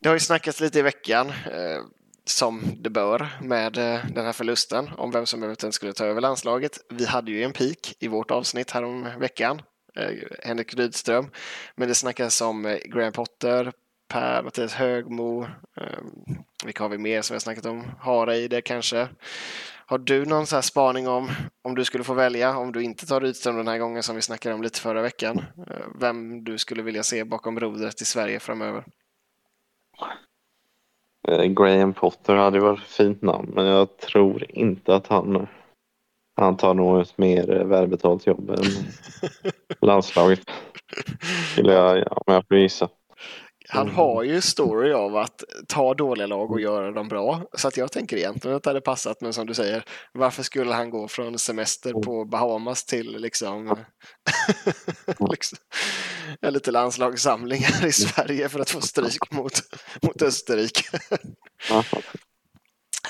Det 0.00 0.08
har 0.08 0.16
ju 0.16 0.20
snackats 0.20 0.60
lite 0.60 0.78
i 0.78 0.82
veckan, 0.82 1.28
eh, 1.28 1.82
som 2.24 2.62
det 2.76 2.90
bör, 2.90 3.28
med 3.42 3.78
eh, 3.78 4.00
den 4.14 4.24
här 4.24 4.32
förlusten 4.32 4.90
om 4.96 5.10
vem 5.10 5.26
som 5.26 5.42
eventuellt 5.42 5.74
skulle 5.74 5.92
ta 5.92 6.04
över 6.04 6.20
landslaget. 6.20 6.78
Vi 6.90 7.04
hade 7.04 7.30
ju 7.30 7.42
en 7.42 7.52
peak 7.52 7.94
i 7.98 8.08
vårt 8.08 8.30
avsnitt 8.30 8.70
här 8.70 8.84
om 8.84 9.08
veckan, 9.18 9.62
eh, 9.96 10.10
Henrik 10.42 10.74
Rydström, 10.74 11.30
men 11.76 11.88
det 11.88 11.94
snackas 11.94 12.40
om 12.40 12.66
eh, 12.66 12.78
Graham 12.84 13.12
Potter, 13.12 13.72
Per, 14.08 14.42
Mattias 14.42 14.74
Högmo, 14.74 15.42
um, 15.44 16.44
vilka 16.64 16.84
har 16.84 16.88
vi 16.88 16.98
mer 16.98 17.22
som 17.22 17.34
vi 17.34 17.36
har 17.36 17.40
snackat 17.40 17.66
om? 17.66 17.84
Hareide 18.00 18.62
kanske. 18.62 19.08
Har 19.86 19.98
du 19.98 20.24
någon 20.24 20.46
så 20.46 20.54
här 20.54 20.62
spaning 20.62 21.08
om, 21.08 21.30
om 21.62 21.74
du 21.74 21.84
skulle 21.84 22.04
få 22.04 22.14
välja, 22.14 22.56
om 22.56 22.72
du 22.72 22.82
inte 22.82 23.06
tar 23.06 23.20
Rydström 23.20 23.56
den 23.56 23.68
här 23.68 23.78
gången 23.78 24.02
som 24.02 24.16
vi 24.16 24.22
snackade 24.22 24.54
om 24.54 24.62
lite 24.62 24.80
förra 24.80 25.02
veckan, 25.02 25.38
uh, 25.38 25.86
vem 26.00 26.44
du 26.44 26.58
skulle 26.58 26.82
vilja 26.82 27.02
se 27.02 27.24
bakom 27.24 27.60
rodret 27.60 28.00
i 28.00 28.04
Sverige 28.04 28.40
framöver? 28.40 28.84
Eh, 31.28 31.44
Graham 31.44 31.92
Potter 31.92 32.34
hade 32.34 32.60
varit 32.60 32.80
ett 32.80 32.86
fint 32.86 33.22
namn, 33.22 33.50
men 33.54 33.66
jag 33.66 33.96
tror 33.96 34.46
inte 34.48 34.94
att 34.94 35.06
han, 35.06 35.46
han 36.36 36.56
tar 36.56 36.74
något 36.74 37.18
mer 37.18 37.64
välbetalt 37.64 38.26
jobb 38.26 38.50
än 38.50 38.64
landslaget. 39.80 40.40
Skulle 41.52 41.72
jag, 41.72 41.96
om 41.96 42.34
jag 42.34 42.46
får 42.48 42.56
gissa. 42.56 42.88
Han 43.74 43.86
mm. 43.86 43.96
har 43.96 44.22
ju 44.22 44.40
story 44.40 44.92
av 44.92 45.16
att 45.16 45.44
ta 45.68 45.94
dåliga 45.94 46.26
lag 46.26 46.50
och 46.50 46.60
göra 46.60 46.90
dem 46.90 47.08
bra. 47.08 47.42
Så 47.52 47.68
att 47.68 47.76
jag 47.76 47.92
tänker 47.92 48.16
egentligen 48.16 48.56
att 48.56 48.62
det 48.62 48.70
hade 48.70 48.80
passat. 48.80 49.20
Men 49.20 49.32
som 49.32 49.46
du 49.46 49.54
säger, 49.54 49.84
varför 50.12 50.42
skulle 50.42 50.74
han 50.74 50.90
gå 50.90 51.08
från 51.08 51.38
semester 51.38 51.92
på 51.92 52.24
Bahamas 52.24 52.84
till 52.84 53.16
liksom, 53.16 53.78
liksom 55.30 55.58
lite 56.40 56.70
landslagssamlingar 56.70 57.86
i 57.86 57.92
Sverige 57.92 58.48
för 58.48 58.60
att 58.60 58.70
få 58.70 58.80
stryk 58.80 59.30
mot, 59.30 59.60
mot 60.02 60.22
Österrike? 60.22 60.98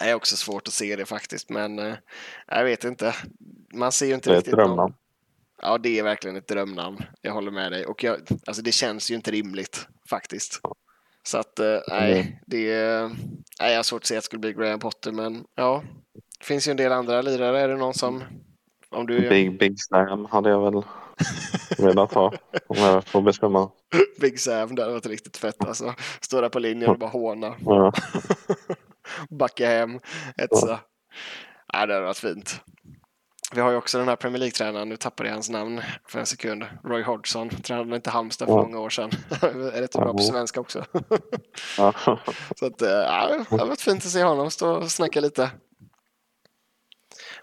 Det 0.01 0.11
är 0.11 0.15
också 0.15 0.37
svårt 0.37 0.69
att 0.69 0.75
se 0.75 0.97
det 0.97 1.05
faktiskt, 1.05 1.51
men 1.51 1.79
eh, 1.79 1.95
jag 2.47 2.65
vet 2.65 2.85
inte. 2.85 3.15
Man 3.75 3.93
ser 3.93 4.07
ju 4.07 4.15
inte 4.15 4.31
det 4.31 4.35
är 4.35 4.37
riktigt. 4.37 4.57
Någon... 4.57 4.95
Ja, 5.63 5.79
det 5.79 5.99
är 5.99 6.03
verkligen 6.03 6.37
ett 6.37 6.49
drömnamn. 6.49 6.99
Jag 7.21 7.33
håller 7.33 7.51
med 7.51 7.73
dig. 7.73 7.87
Och 7.87 8.05
jag, 8.05 8.17
alltså 8.47 8.63
det 8.63 8.73
känns 8.73 9.11
ju 9.11 9.15
inte 9.15 9.31
rimligt 9.31 9.89
faktiskt. 10.15 10.61
Så 11.23 11.39
att 11.39 11.59
eh, 11.59 11.79
nej, 11.89 12.13
mm. 12.13 12.33
det 12.47 12.73
är, 12.73 13.09
nej, 13.61 13.71
jag 13.71 13.77
har 13.77 13.83
svårt 13.83 14.03
att 14.03 14.07
se 14.07 14.17
att 14.17 14.23
det 14.23 14.25
skulle 14.25 14.41
bli 14.41 14.53
Graham 14.53 14.81
Potter, 14.81 15.13
men 15.13 15.45
ja, 15.55 15.83
Det 16.39 16.45
finns 16.45 16.69
ju 16.69 16.71
en 16.71 16.77
del 16.77 16.93
andra 16.93 17.23
lirare. 17.23 17.61
Är 17.61 17.69
det 17.69 17.77
någon 17.77 17.95
som... 17.95 18.23
Om 18.91 19.07
du... 19.07 19.29
Big, 19.29 19.59
Big 19.59 19.81
Sam 19.81 20.25
hade 20.25 20.51
jag 20.51 20.73
väl 20.73 20.83
velat 21.79 22.13
ha. 22.15 22.33
Om 22.67 22.77
jag 22.77 23.05
får 23.05 23.23
bestämma. 23.23 23.71
Big 24.21 24.41
Sam, 24.41 24.75
det 24.75 24.83
hade 24.83 24.95
varit 24.95 25.07
riktigt 25.07 25.37
fett 25.37 25.65
alltså. 25.65 25.95
Stå 26.21 26.41
där 26.41 26.49
på 26.49 26.59
linjen 26.59 26.91
och 26.91 26.99
bara 26.99 27.11
håna. 27.11 27.55
Ja. 27.65 27.93
Backa 29.31 29.69
hem, 29.69 30.01
etsa. 30.37 30.81
Ja, 31.73 31.87
det 31.87 31.95
hade 31.95 32.07
varit 32.07 32.19
fint. 32.19 32.61
Vi 33.55 33.61
har 33.61 33.71
ju 33.71 33.77
också 33.77 33.99
den 33.99 34.09
här 34.09 34.17
Premier 34.17 34.39
League-tränaren, 34.39 34.89
nu 34.89 34.97
tappade 34.97 35.29
jag 35.29 35.35
hans 35.35 35.51
namn 35.51 35.83
för 36.09 36.19
en 36.19 36.27
sekund. 36.27 36.65
Roy 36.85 37.03
Hodgson, 37.03 37.49
tränade 37.51 37.97
inte 37.97 38.11
Halmstad 38.11 38.49
för 38.49 38.55
Ja. 38.55 38.63
många 38.63 38.79
år 38.81 38.91
sedan. 38.91 39.11
är 39.43 39.81
rätt 39.81 39.93
bra 39.93 40.13
på 40.13 40.19
svenska 40.19 40.61
också. 40.61 40.85
Så 42.57 42.67
att, 42.67 42.83
eh, 42.83 42.89
ja, 42.89 43.27
det 43.51 43.57
hade 43.57 43.65
varit 43.65 43.81
fint 43.81 44.05
att 44.05 44.11
se 44.11 44.23
honom 44.25 44.51
stå 44.51 44.71
och 44.77 44.91
snacka 44.91 45.21
lite. 45.21 45.51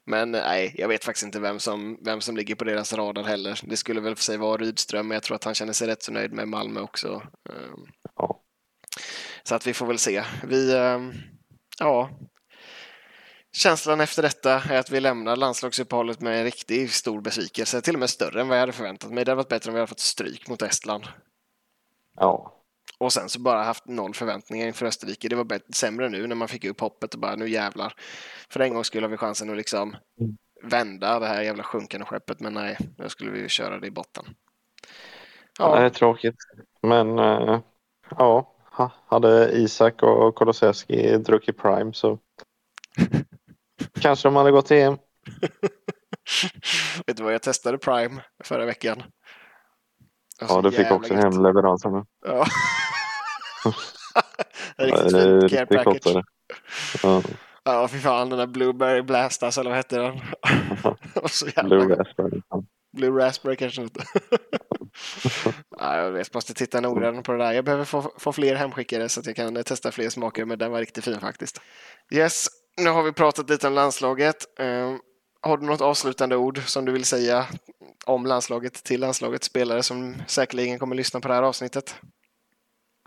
Men 0.06 0.36
eh, 0.36 0.41
nej, 0.41 0.76
jag 0.78 0.88
vet 0.88 1.06
faktiskt 1.06 1.26
inte 1.26 1.39
vem 1.39 1.60
som, 1.60 1.97
vem 2.06 2.21
som 2.21 2.38
ligger 2.38 2.56
på 2.56 2.63
deras 2.63 2.93
radar 2.93 3.24
heller. 3.24 3.60
Det 3.63 3.78
skulle 3.78 4.02
väl 4.02 4.15
för 4.15 4.24
sig 4.24 4.38
vara 4.38 4.58
Rydström, 4.58 5.08
men 5.08 5.15
jag 5.15 5.24
tror 5.24 5.36
att 5.36 5.43
han 5.43 5.56
känner 5.56 5.74
sig 5.74 5.88
rätt 5.88 6.04
så 6.04 6.12
nöjd 6.12 6.34
med 6.34 6.47
Malmö 6.47 6.82
också. 6.82 7.21
Ehm, 7.50 7.86
Ja. 8.15 8.41
Så 9.43 9.56
att 9.56 9.67
vi 9.67 9.74
får 9.74 9.86
väl 9.86 10.00
se. 10.00 10.24
Vi, 10.43 10.76
ehm, 10.78 11.13
ja. 11.80 12.10
Känslan 13.54 14.02
efter 14.02 14.22
detta 14.24 14.54
är 14.70 14.80
att 14.80 14.90
vi 14.90 15.00
lämnar 15.00 15.36
landslagsuppehållet 15.36 16.22
med 16.22 16.38
en 16.38 16.44
riktigt 16.44 16.92
stor 16.92 17.22
besvikelse. 17.22 17.82
Till 17.82 17.94
och 17.94 18.00
med 18.00 18.10
större 18.10 18.42
än 18.42 18.48
vad 18.48 18.58
jag 18.58 18.62
hade 18.62 18.72
förväntat 18.72 19.12
mig. 19.12 19.26
Det 19.26 19.32
hade 19.32 19.38
varit 19.38 19.50
bättre 19.50 19.70
om 19.70 19.74
vi 19.74 19.80
hade 19.80 19.88
fått 19.90 20.00
stryk 20.00 20.48
mot 20.50 20.62
Estland. 20.62 21.04
ja. 22.16 22.58
Och 22.98 23.14
sen 23.14 23.30
så 23.30 23.40
bara 23.40 23.64
haft 23.64 23.86
noll 23.88 24.14
förväntningar 24.14 24.68
inför 24.68 24.86
Österrike. 24.86 25.30
Det 25.30 25.36
var 25.36 25.44
bättre, 25.44 25.74
sämre 25.74 26.10
nu 26.10 26.28
när 26.28 26.36
man 26.36 26.48
fick 26.48 26.66
upp 26.66 26.80
hoppet 26.80 27.14
och 27.14 27.20
bara 27.20 27.36
nu 27.36 27.50
jävlar. 27.50 27.94
För 28.50 28.60
en 28.60 28.74
gång 28.74 28.84
skulle 28.84 29.08
vi 29.08 29.18
chansen 29.18 29.50
att 29.50 29.58
liksom 29.58 29.96
Mm. 30.20 30.38
vända 30.64 31.20
det 31.20 31.28
här 31.28 31.42
jävla 31.42 31.64
sjunkande 31.64 32.06
skeppet. 32.06 32.40
Men 32.40 32.54
nej, 32.54 32.78
nu 32.98 33.10
skulle 33.10 33.32
vi 33.32 33.40
ju 33.40 33.48
köra 33.50 33.80
det 33.80 33.88
i 33.88 33.92
botten. 33.92 34.26
Ja. 35.60 35.76
Det 35.80 35.86
är 35.86 35.90
tråkigt. 35.90 36.36
Men 36.82 37.20
eh, 37.20 37.60
ja, 38.18 38.56
ha- 38.72 38.92
hade 39.08 39.52
Isak 39.52 40.04
och 40.04 40.36
Kulusevski 40.36 41.18
druckit 41.18 41.58
Prime 41.58 41.94
så 41.94 42.20
kanske 44.00 44.28
de 44.28 44.36
hade 44.36 44.52
gått 44.52 44.66
till 44.66 44.78
EM. 44.78 44.94
vet 47.08 47.18
du 47.18 47.24
vad? 47.24 47.34
Jag 47.34 47.42
testade 47.42 47.78
Prime 47.78 48.22
förra 48.44 48.66
veckan. 48.66 49.04
Ja, 50.40 50.62
du 50.62 50.72
fick 50.72 50.92
också 50.92 51.14
gött. 51.14 51.24
hem 51.24 51.44
leveranserna. 51.44 52.06
Ja. 52.26 52.46
Riktigt 54.78 55.12
Ja, 55.12 55.40
fint 55.40 55.52
care 55.52 55.66
package. 55.66 56.24
Ja, 57.04 57.22
Ja, 57.64 57.88
fy 57.88 58.00
fan. 58.00 58.30
Den 58.30 58.40
där 58.40 58.48
Blueberry 58.48 59.02
Blast, 59.02 59.44
alltså, 59.44 59.62
eller 59.62 59.70
vad 59.70 59.78
hette 59.78 59.98
den? 59.98 60.20
Så 61.30 61.46
jävla 61.46 61.64
Blue. 61.64 61.96
Raspberry. 61.96 62.42
Blue 62.98 63.26
Raspberry 63.26 63.56
kanske 63.56 63.82
inte. 63.82 64.04
ja, 65.80 65.98
jag 65.98 66.12
vet, 66.12 66.34
måste 66.34 66.54
titta 66.54 66.82
noggrant 66.82 67.26
på 67.26 67.32
det 67.32 67.38
där. 67.38 67.52
Jag 67.52 67.66
behöver 67.66 67.86
få, 67.86 68.14
få 68.18 68.34
fler 68.34 68.56
hemskickade 68.56 69.10
så 69.10 69.20
att 69.20 69.26
jag 69.26 69.36
kan 69.36 69.64
testa 69.64 69.92
fler 69.92 70.10
smaker, 70.10 70.46
men 70.46 70.60
den 70.60 70.72
var 70.72 70.80
riktigt 70.80 71.04
fin 71.04 71.20
faktiskt. 71.20 71.62
Yes, 72.14 72.48
nu 72.78 72.90
har 72.90 73.04
vi 73.04 73.12
pratat 73.12 73.50
lite 73.50 73.68
om 73.68 73.74
landslaget. 73.74 74.60
Eh, 74.60 74.96
har 75.42 75.58
du 75.58 75.66
något 75.66 75.82
avslutande 75.82 76.36
ord 76.36 76.62
som 76.66 76.86
du 76.86 76.92
vill 76.92 77.06
säga 77.06 77.48
om 78.06 78.26
landslaget 78.26 78.74
till 78.74 79.00
landslagets 79.00 79.48
spelare 79.48 79.84
som 79.84 80.16
säkerligen 80.28 80.80
kommer 80.80 80.96
lyssna 80.96 81.20
på 81.20 81.28
det 81.28 81.34
här 81.34 81.44
avsnittet? 81.44 81.96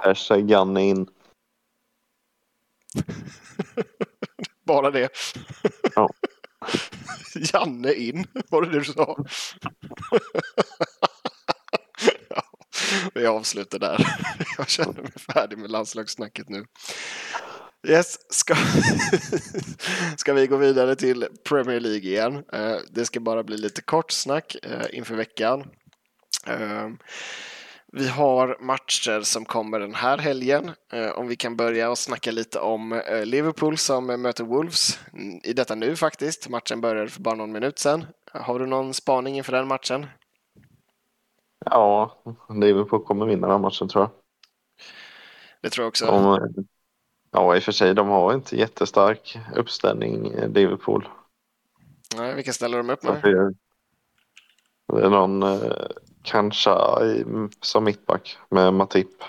Hashtag 0.03 0.49
Gunny 0.49 0.81
in. 0.81 1.07
Bara 4.67 4.91
det. 4.91 5.09
Ja. 5.95 6.09
Janne 7.35 7.93
in, 7.93 8.27
var 8.51 8.63
det 8.63 8.71
det 8.71 8.79
du 8.79 8.85
sa? 8.85 9.17
ja, 12.29 12.43
vi 13.15 13.27
avslutar 13.27 13.79
där. 13.79 14.07
Jag 14.59 14.69
känner 14.69 15.03
mig 15.03 15.13
färdig 15.13 15.59
med 15.59 15.71
landslagssnacket 15.71 16.49
nu. 16.49 16.65
Yes, 17.87 18.19
ska, 18.33 18.55
ska 20.17 20.33
vi 20.35 20.47
gå 20.47 20.57
vidare 20.57 20.97
till 20.97 21.27
Premier 21.49 21.81
League 21.81 22.11
igen. 22.11 22.45
Eh, 22.53 22.77
Det 22.91 23.05
ska 23.05 23.21
bara 23.21 23.43
bli 23.45 23.57
lite 23.57 23.83
kort 23.83 24.11
snack 24.11 24.57
eh, 24.63 24.99
inför 24.99 25.15
veckan. 25.15 25.65
Eh, 26.47 26.89
Vi 27.93 28.09
har 28.09 28.59
matcher 28.61 29.21
som 29.21 29.45
kommer 29.45 29.81
den 29.81 29.95
här 29.95 30.19
helgen. 30.19 30.71
Om 31.17 31.29
vi 31.29 31.37
kan 31.37 31.57
börja 31.57 31.91
och 31.91 31.99
snacka 31.99 32.31
lite 32.31 32.59
om 32.61 33.03
Liverpool 33.25 33.79
som 33.79 34.07
möter 34.07 34.45
Wolves 34.45 34.99
mm, 35.13 35.41
i 35.45 35.53
detta 35.53 35.75
nu 35.75 35.97
faktiskt. 35.97 36.49
Matchen 36.49 36.81
började 36.81 37.09
för 37.11 37.21
bara 37.21 37.35
någon 37.35 37.53
minut 37.53 37.79
sedan. 37.79 38.07
Har 38.33 38.59
du 38.59 38.67
någon 38.67 38.95
spaning 38.95 39.37
inför 39.37 39.53
den 39.53 39.69
matchen? 39.69 40.07
Ja, 41.65 42.13
Liverpool 42.49 43.05
kommer 43.05 43.27
vinna 43.27 43.49
den 43.49 43.61
matchen 43.61 43.89
tror 43.89 44.03
jag. 44.05 44.11
Det 45.63 45.71
tror 45.71 45.85
jag 45.85 45.89
också. 45.89 46.07
De, 46.07 46.67
ja, 47.35 47.57
i 47.57 47.59
och 47.59 47.63
för 47.63 47.73
sig, 47.73 47.95
de 47.95 48.09
har 48.09 48.35
inte 48.35 48.57
jättestark 48.57 49.39
uppställning, 49.55 50.33
eh, 50.33 50.51
Liverpool. 50.51 51.09
Nej, 52.17 52.35
vilka 52.35 52.53
ställer 52.53 52.79
de 52.79 52.91
upp 52.91 53.03
med? 53.03 53.21
det, 53.23 55.05
är, 55.05 55.11
någon 55.11 55.43
eh, 55.43 55.87
kanske 56.23 56.71
i, 57.05 57.25
som 57.61 57.85
mittback 57.85 58.39
med 58.51 58.75
Matip. 58.75 59.23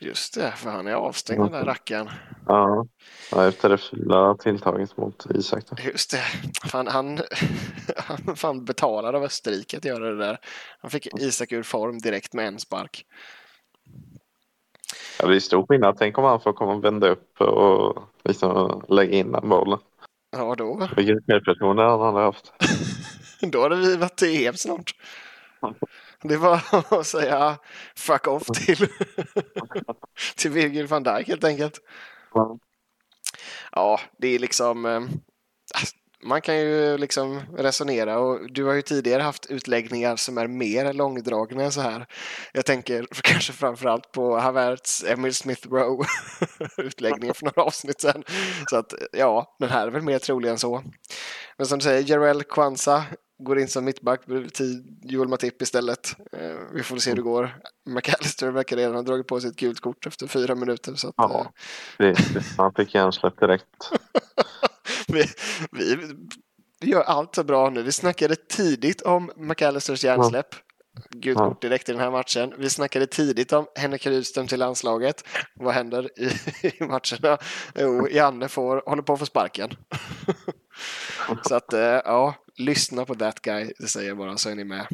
Just 0.00 0.34
det, 0.34 0.52
för 0.56 0.70
han 0.70 0.86
är 0.86 0.92
avstängd 0.92 1.40
den 1.40 1.52
där 1.52 1.64
rackaren. 1.64 2.10
Ja, 2.46 2.86
ja, 3.30 3.48
efter 3.48 3.68
det 3.68 3.78
fula 3.78 4.36
tilltaget 4.36 4.96
mot 4.96 5.26
Isak. 5.34 5.64
Just 5.84 6.10
det. 6.10 6.22
Fan, 6.68 6.86
han, 6.86 7.18
han 7.96 8.36
fan 8.36 8.64
betalade 8.64 9.18
av 9.18 9.24
Österrike 9.24 9.76
att 9.76 9.84
göra 9.84 10.10
det 10.10 10.16
där. 10.16 10.38
Han 10.80 10.90
fick 10.90 11.20
Isak 11.20 11.52
ur 11.52 11.62
form 11.62 11.98
direkt 11.98 12.34
med 12.34 12.46
en 12.48 12.58
spark. 12.58 13.06
Ja, 15.22 15.28
det 15.28 15.36
är 15.36 15.40
stor 15.40 15.66
skillnad. 15.66 15.96
Tänk 15.98 16.18
om 16.18 16.24
han 16.24 16.40
får 16.40 16.52
komma 16.52 16.72
och 16.72 16.84
vända 16.84 17.08
upp 17.08 17.40
och 17.40 18.02
liksom 18.24 18.82
lägga 18.88 19.12
in 19.12 19.32
den 19.32 19.48
bollen. 19.48 19.78
Ja, 20.30 20.54
då, 20.54 20.88
Vilket 20.96 21.26
självförtroende 21.26 21.82
han 21.82 22.00
hade 22.00 22.20
haft. 22.20 22.52
då 23.40 23.62
hade 23.62 23.76
vi 23.76 23.96
varit 23.96 24.16
till 24.16 24.46
EM 24.46 24.54
snart. 24.54 24.94
Det 26.22 26.36
var 26.36 26.60
att 27.00 27.06
säga 27.06 27.58
fuck 27.96 28.28
off 28.28 28.42
till, 28.46 28.76
till 30.36 30.50
Virgil 30.50 30.86
van 30.86 31.02
Dijk 31.02 31.28
helt 31.28 31.44
enkelt. 31.44 31.78
Ja, 33.72 34.00
det 34.18 34.28
är 34.28 34.38
liksom... 34.38 35.08
Man 36.22 36.40
kan 36.40 36.58
ju 36.58 36.98
liksom 36.98 37.40
resonera 37.58 38.18
och 38.18 38.52
du 38.52 38.64
har 38.64 38.72
ju 38.74 38.82
tidigare 38.82 39.22
haft 39.22 39.46
utläggningar 39.46 40.16
som 40.16 40.38
är 40.38 40.46
mer 40.46 40.92
långdragna 40.92 41.62
än 41.64 41.72
så 41.72 41.80
här. 41.80 42.06
Jag 42.52 42.66
tänker 42.66 43.06
kanske 43.22 43.52
framförallt 43.52 44.12
på 44.12 44.38
Havertz, 44.38 45.04
Emil 45.04 45.34
Smith 45.34 45.68
Rowe 45.68 46.06
utläggningen 46.76 47.34
för 47.34 47.44
några 47.44 47.62
avsnitt 47.62 48.00
sedan. 48.00 48.24
Så 48.70 48.76
att 48.76 48.94
ja, 49.12 49.56
den 49.58 49.68
här 49.68 49.86
är 49.86 49.90
väl 49.90 50.02
mer 50.02 50.18
trolig 50.18 50.48
än 50.50 50.58
så. 50.58 50.82
Men 51.56 51.66
som 51.66 51.78
du 51.78 51.82
säger, 51.82 52.10
Jarell 52.10 52.42
Kwanza 52.42 53.04
går 53.42 53.58
in 53.58 53.68
som 53.68 53.84
mittback 53.84 54.20
till 54.52 54.84
Joel 55.02 55.28
Matip 55.28 55.62
istället. 55.62 56.16
Eh, 56.32 56.56
Vi 56.74 56.82
får 56.82 56.96
se 56.96 57.10
hur 57.10 57.16
det 57.16 57.22
går. 57.22 57.56
McAllister 57.90 58.50
verkar 58.50 58.76
redan 58.76 58.94
ha 58.94 59.02
dragit 59.02 59.26
på 59.26 59.40
sig 59.40 59.50
ett 59.50 59.56
gult 59.56 59.80
kort 59.80 60.06
efter 60.06 60.26
fyra 60.26 60.54
minuter. 60.54 60.94
Så 60.94 61.08
att, 61.08 61.14
Ja. 61.16 61.52
eh, 61.98 62.04
Det, 62.34 62.42
han 62.56 62.72
fick 62.74 62.94
hjärnsläpp 62.94 63.40
direkt. 63.40 63.64
vi, 65.72 65.96
vi, 65.96 65.96
vi 66.80 66.88
gör 66.90 67.02
allt 67.02 67.34
så 67.34 67.44
bra 67.44 67.70
nu. 67.70 67.82
Vi 67.82 67.92
snackade 67.92 68.36
tidigt 68.36 69.02
om 69.02 69.30
McAllisters 69.36 70.04
hjärnsläpp. 70.04 70.54
Gult 71.10 71.38
Ja. 71.38 71.48
kort 71.48 71.62
direkt 71.62 71.88
i 71.88 71.92
den 71.92 72.00
här 72.00 72.10
matchen. 72.10 72.54
Vi 72.58 72.70
snackade 72.70 73.06
tidigt 73.06 73.52
om 73.52 73.66
Henrik 73.74 74.06
Rydström 74.06 74.46
till 74.46 74.58
landslaget. 74.58 75.24
Vad 75.54 75.74
händer 75.74 76.20
i, 76.20 76.24
i 76.66 76.84
matcherna? 76.84 77.38
Jo, 77.74 78.08
Janne 78.08 78.48
får, 78.48 78.82
håller 78.86 79.02
på 79.02 79.12
att 79.12 79.18
få 79.18 79.26
sparken. 79.26 79.70
så 81.48 81.54
att, 81.54 81.72
eh, 81.72 81.80
ja, 81.80 82.34
lyssna 82.56 83.04
på 83.04 83.14
that 83.14 83.40
guy. 83.42 83.72
Det 83.78 83.86
säger 83.86 84.08
jag 84.08 84.18
bara 84.18 84.36
så 84.36 84.50
är 84.50 84.54
ni 84.54 84.64
med. 84.64 84.86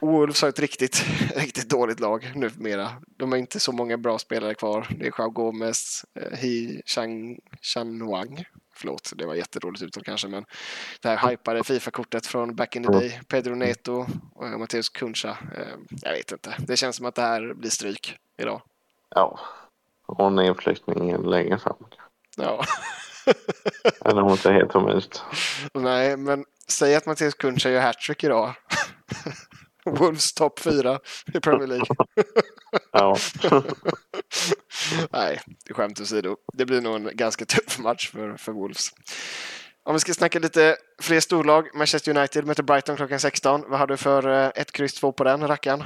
Wolves 0.00 0.42
har 0.42 0.48
ett 0.48 0.58
riktigt, 0.58 1.04
riktigt 1.36 1.68
dåligt 1.68 2.00
lag 2.00 2.32
numera. 2.34 2.90
De 3.18 3.32
har 3.32 3.38
inte 3.38 3.60
så 3.60 3.72
många 3.72 3.96
bra 3.98 4.18
spelare 4.18 4.54
kvar. 4.54 4.86
Det 4.98 5.06
är 5.06 5.12
Joao 5.18 5.30
Gomez, 5.30 6.04
eh, 6.20 6.38
He 6.38 6.82
Chang, 6.86 7.38
Chan 7.60 8.06
Wang. 8.06 8.44
Förlåt, 8.84 9.12
det 9.16 9.26
var 9.26 9.34
jätteroligt 9.34 9.82
uttal 9.82 10.04
kanske, 10.04 10.28
men 10.28 10.44
det 11.00 11.08
här 11.08 11.30
hypade 11.30 11.64
Fifa-kortet 11.64 12.26
från 12.26 12.54
back 12.54 12.76
in 12.76 12.84
the 12.84 12.92
day. 12.92 13.20
Pedro 13.28 13.54
Neto 13.54 14.06
och 14.34 14.60
Matteus 14.60 14.88
Kuncha. 14.88 15.28
Eh, 15.30 15.66
Jag 16.02 16.12
vet 16.12 16.32
inte. 16.32 16.54
Det 16.58 16.76
känns 16.76 16.96
som 16.96 17.06
att 17.06 17.14
det 17.14 17.22
här 17.22 17.54
blir 17.54 17.70
stryk 17.70 18.16
idag. 18.38 18.62
Ja. 19.10 19.40
Och 20.06 20.26
en 20.26 20.38
inflyttning 20.38 21.16
längre 21.30 21.58
fram. 21.58 21.76
Ja. 22.36 22.64
Eller 24.04 24.22
om 24.22 24.30
inte 24.30 24.52
helt 24.52 24.76
omöjligt. 24.76 25.22
Nej, 25.74 26.16
men 26.16 26.44
säg 26.68 26.94
att 26.96 27.06
Matteus 27.06 27.34
Kuncha 27.34 27.70
gör 27.70 27.80
hattrick 27.80 28.24
idag. 28.24 28.54
Wolves 29.84 30.32
topp 30.34 30.58
fyra 30.58 30.98
i 31.34 31.40
Premier 31.40 31.66
League. 31.66 31.86
Ja. 32.90 33.16
Nej, 35.10 35.40
skämt 35.70 36.00
åsido. 36.00 36.36
Det 36.52 36.66
blir 36.66 36.80
nog 36.80 36.96
en 36.96 37.10
ganska 37.12 37.44
tuff 37.44 37.78
match 37.78 38.10
för, 38.10 38.36
för 38.36 38.52
Wolves. 38.52 38.90
Om 39.82 39.94
vi 39.94 40.00
ska 40.00 40.14
snacka 40.14 40.38
lite 40.38 40.76
fler 41.00 41.20
storlag. 41.20 41.68
Manchester 41.74 42.18
United 42.18 42.46
möter 42.46 42.62
Brighton 42.62 42.96
klockan 42.96 43.20
16. 43.20 43.64
Vad 43.68 43.78
har 43.78 43.86
du 43.86 43.96
för 43.96 44.28
1, 44.28 44.58
eh, 44.58 44.64
kryss 44.64 44.94
2 44.94 45.12
på 45.12 45.24
den 45.24 45.48
rackaren? 45.48 45.84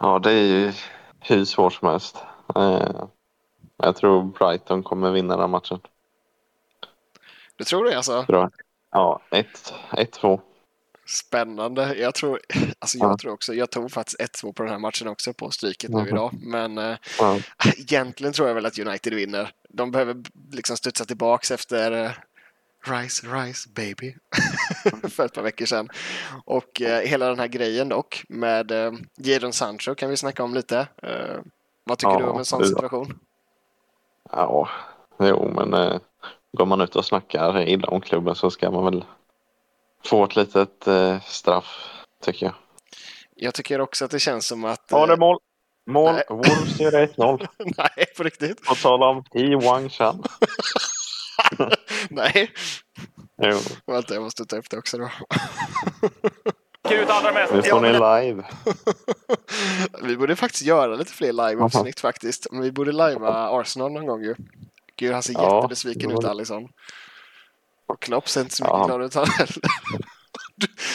Ja, 0.00 0.18
det 0.18 0.32
är 0.32 0.42
ju 0.42 0.72
hur 1.20 1.44
svårt 1.44 1.72
som 1.72 1.88
helst. 1.88 2.16
Eh, 2.56 3.04
jag 3.76 3.96
tror 3.96 4.22
Brighton 4.22 4.82
kommer 4.82 5.10
vinna 5.10 5.36
den 5.36 5.50
matchen. 5.50 5.80
Du 7.56 7.64
tror 7.64 7.84
det 7.84 7.96
alltså? 7.96 8.24
Tror 8.24 8.50
ja, 8.90 9.20
1-2. 9.30 10.40
Spännande. 11.06 11.94
Jag 11.94 12.14
tror, 12.14 12.40
alltså 12.78 12.98
jag 12.98 13.10
ja. 13.10 13.16
tror 13.16 13.32
också, 13.32 13.54
jag 13.54 13.70
tog 13.70 13.92
faktiskt 13.92 14.20
1-2 14.20 14.52
på 14.52 14.62
den 14.62 14.72
här 14.72 14.78
matchen 14.78 15.08
också 15.08 15.32
på 15.32 15.50
stryket 15.50 15.90
nu 15.90 16.08
idag. 16.08 16.30
Men 16.32 16.78
eh, 16.78 16.96
ja. 17.18 17.38
egentligen 17.78 18.32
tror 18.32 18.48
jag 18.48 18.54
väl 18.54 18.66
att 18.66 18.78
United 18.78 19.14
vinner. 19.14 19.50
De 19.68 19.90
behöver 19.90 20.22
liksom 20.52 20.76
studsa 20.76 21.04
tillbaks 21.04 21.50
efter 21.50 22.04
eh, 22.04 22.10
Rise, 22.86 23.26
Rise 23.26 23.68
Baby 23.68 24.14
för 25.08 25.24
ett 25.24 25.34
par 25.34 25.42
veckor 25.42 25.66
sedan. 25.66 25.88
Och 26.44 26.82
eh, 26.82 27.00
hela 27.00 27.28
den 27.28 27.38
här 27.38 27.48
grejen 27.48 27.88
dock 27.88 28.24
med 28.28 28.70
eh, 28.70 28.92
Jadon 29.16 29.52
Sancho 29.52 29.94
kan 29.94 30.10
vi 30.10 30.16
snacka 30.16 30.44
om 30.44 30.54
lite. 30.54 30.88
Vad 31.84 31.98
tycker 31.98 32.12
ja, 32.12 32.18
du 32.18 32.24
om 32.24 32.38
en 32.38 32.44
sån 32.44 32.66
situation? 32.66 33.18
Ja, 34.32 34.68
jo 35.18 35.52
men 35.54 36.00
går 36.52 36.66
man 36.66 36.80
ut 36.80 36.96
och 36.96 37.04
snackar 37.04 37.68
illa 37.68 37.88
om 37.88 38.00
klubben 38.00 38.34
så 38.34 38.50
ska 38.50 38.70
man 38.70 38.84
väl 38.84 39.04
få 40.06 40.24
ett 40.24 40.36
litet 40.36 40.86
eh, 40.86 41.20
straff, 41.20 41.64
tycker 42.24 42.46
jag. 42.46 42.54
Jag 43.36 43.54
tycker 43.54 43.80
också 43.80 44.04
att 44.04 44.10
det 44.10 44.18
känns 44.18 44.46
som 44.46 44.64
att... 44.64 44.84
Ja, 44.90 45.06
det 45.06 45.12
är 45.12 45.16
mål. 45.16 45.38
Mål. 45.90 46.20
Wolves 46.28 46.80
gör 46.80 46.92
1-0. 46.92 47.46
Nej, 47.58 48.06
på 48.16 48.22
riktigt. 48.22 48.64
På 48.66 48.74
tal 48.74 49.02
om 49.02 49.24
Yi 49.34 49.54
Wang 49.54 49.90
Chan. 49.90 50.24
Nej. 52.08 52.50
Jo. 53.42 53.58
Vänta, 53.86 54.14
jag 54.14 54.22
måste 54.22 54.44
ta 54.44 54.56
upp 54.56 54.70
det 54.70 54.78
också 54.78 54.98
då. 54.98 55.10
ut 56.90 57.10
allra 57.10 57.32
mest. 57.32 57.52
Nu 57.52 57.62
får 57.62 57.80
ni 57.80 57.92
live. 57.92 58.44
vi 60.02 60.16
borde 60.16 60.36
faktiskt 60.36 60.64
göra 60.64 60.94
lite 60.94 61.12
fler 61.12 61.32
live-avsnitt 61.32 62.00
faktiskt. 62.00 62.46
Men 62.50 62.62
vi 62.62 62.72
borde 62.72 62.92
livea 62.92 63.60
Arsenal 63.60 63.92
någon 63.92 64.06
gång 64.06 64.22
ju. 64.22 64.34
Gud, 64.96 65.12
han 65.12 65.22
ser 65.22 65.32
ja, 65.32 65.56
jättebesviken 65.56 66.10
ut, 66.10 66.24
Alisson. 66.24 66.68
Och 67.86 68.00
Knopp 68.00 68.28
ser 68.28 68.40
inte 68.40 68.54
så 68.54 68.64
mycket 68.64 68.86
glad 68.86 69.02
ut 69.02 69.14
han 69.14 69.26
heller. 69.26 69.56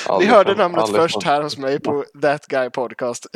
Ni 0.19 0.25
hörde 0.25 0.55
namnet 0.55 0.81
Alisson. 0.81 1.01
först 1.01 1.23
här 1.23 1.41
hos 1.41 1.57
mig 1.57 1.79
på 1.79 2.05
That 2.21 2.45
Guy 2.47 2.69
Podcast. 2.69 3.27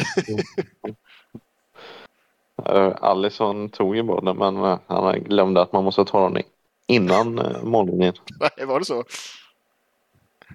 uh, 2.70 2.96
Alisson 3.02 3.70
tog 3.70 3.96
ju 3.96 4.04
bollen 4.04 4.38
men 4.38 4.58
uh, 4.58 4.80
han 4.88 5.24
glömde 5.24 5.62
att 5.62 5.74
man 5.74 5.84
måste 5.84 6.06
ta 6.06 6.30
den 6.30 6.44
innan 6.88 7.40
uh, 7.40 7.64
mållinjen. 7.64 8.14
Nej, 8.40 8.66
var 8.66 8.80
det 8.80 8.86
så? 8.86 9.04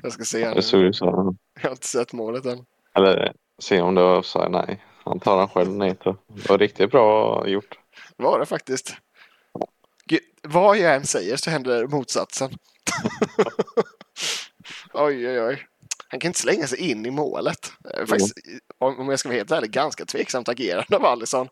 Jag 0.03 0.13
ska 0.13 0.25
se 0.25 0.55
Det 0.55 0.63
såg 0.63 0.95
så. 0.95 1.35
Jag 1.55 1.63
har 1.63 1.71
inte 1.71 1.87
sett 1.87 2.13
målet 2.13 2.47
än. 2.47 2.65
Eller 2.95 3.33
se 3.59 3.81
om 3.81 3.95
det 3.95 4.03
var 4.03 4.19
offside. 4.19 4.51
Nej, 4.51 4.85
han 5.05 5.21
tar 5.21 5.39
den 5.39 5.49
själv 5.49 5.71
ner. 5.71 5.97
Det 6.03 6.49
var 6.49 6.59
riktigt 6.59 6.91
bra 6.91 7.45
gjort. 7.49 7.79
Var 8.17 8.39
det 8.39 8.47
faktiskt. 8.47 8.97
Gud, 10.05 10.21
vad 10.43 10.79
jag 10.79 10.95
än 10.95 11.05
säger 11.05 11.37
så 11.37 11.51
händer 11.51 11.87
motsatsen. 11.87 12.51
oj, 14.93 15.29
oj, 15.29 15.41
oj. 15.41 15.67
Han 16.11 16.21
kan 16.21 16.29
inte 16.29 16.41
slänga 16.41 16.67
sig 16.67 16.91
in 16.91 17.07
i 17.07 17.11
målet. 17.11 17.73
Faktiskt, 18.07 18.39
om 18.79 19.09
jag 19.09 19.19
ska 19.19 19.29
vara 19.29 19.37
helt 19.39 19.51
ärlig, 19.51 19.71
ganska 19.71 20.05
tveksamt 20.05 20.49
agerande 20.49 20.97
av 20.97 21.05
Alisson. 21.05 21.49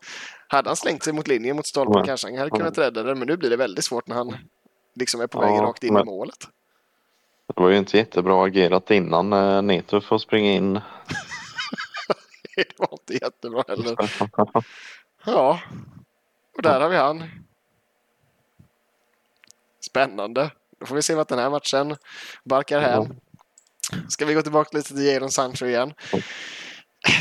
Hade 0.47 0.69
han 0.69 0.75
slängt 0.75 1.03
sig 1.03 1.13
mot 1.13 1.27
linjen 1.27 1.55
mot 1.55 1.67
stolpen 1.67 2.03
kanske 2.05 2.27
han 2.27 2.37
hade 2.37 2.49
kunnat 2.49 2.77
rädda 2.77 3.03
det, 3.03 3.15
men 3.15 3.27
nu 3.27 3.37
blir 3.37 3.49
det 3.49 3.57
väldigt 3.57 3.85
svårt 3.85 4.07
när 4.07 4.15
han 4.15 4.37
liksom 4.95 5.21
är 5.21 5.27
på 5.27 5.39
väg 5.39 5.51
ja, 5.55 5.61
rakt 5.61 5.83
in 5.83 5.93
men... 5.93 6.01
i 6.01 6.05
målet. 6.05 6.47
Det 7.55 7.61
var 7.61 7.69
ju 7.69 7.77
inte 7.77 7.97
jättebra 7.97 8.45
agerat 8.45 8.91
innan 8.91 9.33
eh, 9.33 9.61
Neto 9.61 10.01
får 10.01 10.17
springa 10.17 10.51
in. 10.51 10.73
det 12.55 12.79
var 12.79 12.89
inte 12.91 13.13
jättebra 13.13 13.63
heller. 13.67 13.95
Ja, 15.25 15.59
och 16.55 16.61
där 16.61 16.81
har 16.81 16.89
vi 16.89 16.95
han. 16.95 17.23
Spännande. 19.79 20.51
Då 20.79 20.85
får 20.85 20.95
vi 20.95 21.01
se 21.01 21.15
vad 21.15 21.27
den 21.27 21.39
här 21.39 21.49
matchen 21.49 21.95
barkar 22.43 22.79
hem. 22.79 23.05
Ska 24.09 24.25
vi 24.25 24.33
gå 24.33 24.41
tillbaka 24.41 24.77
lite 24.77 24.89
till 24.89 25.05
Jadon 25.05 25.31
Sancho 25.31 25.65
igen? 25.65 25.93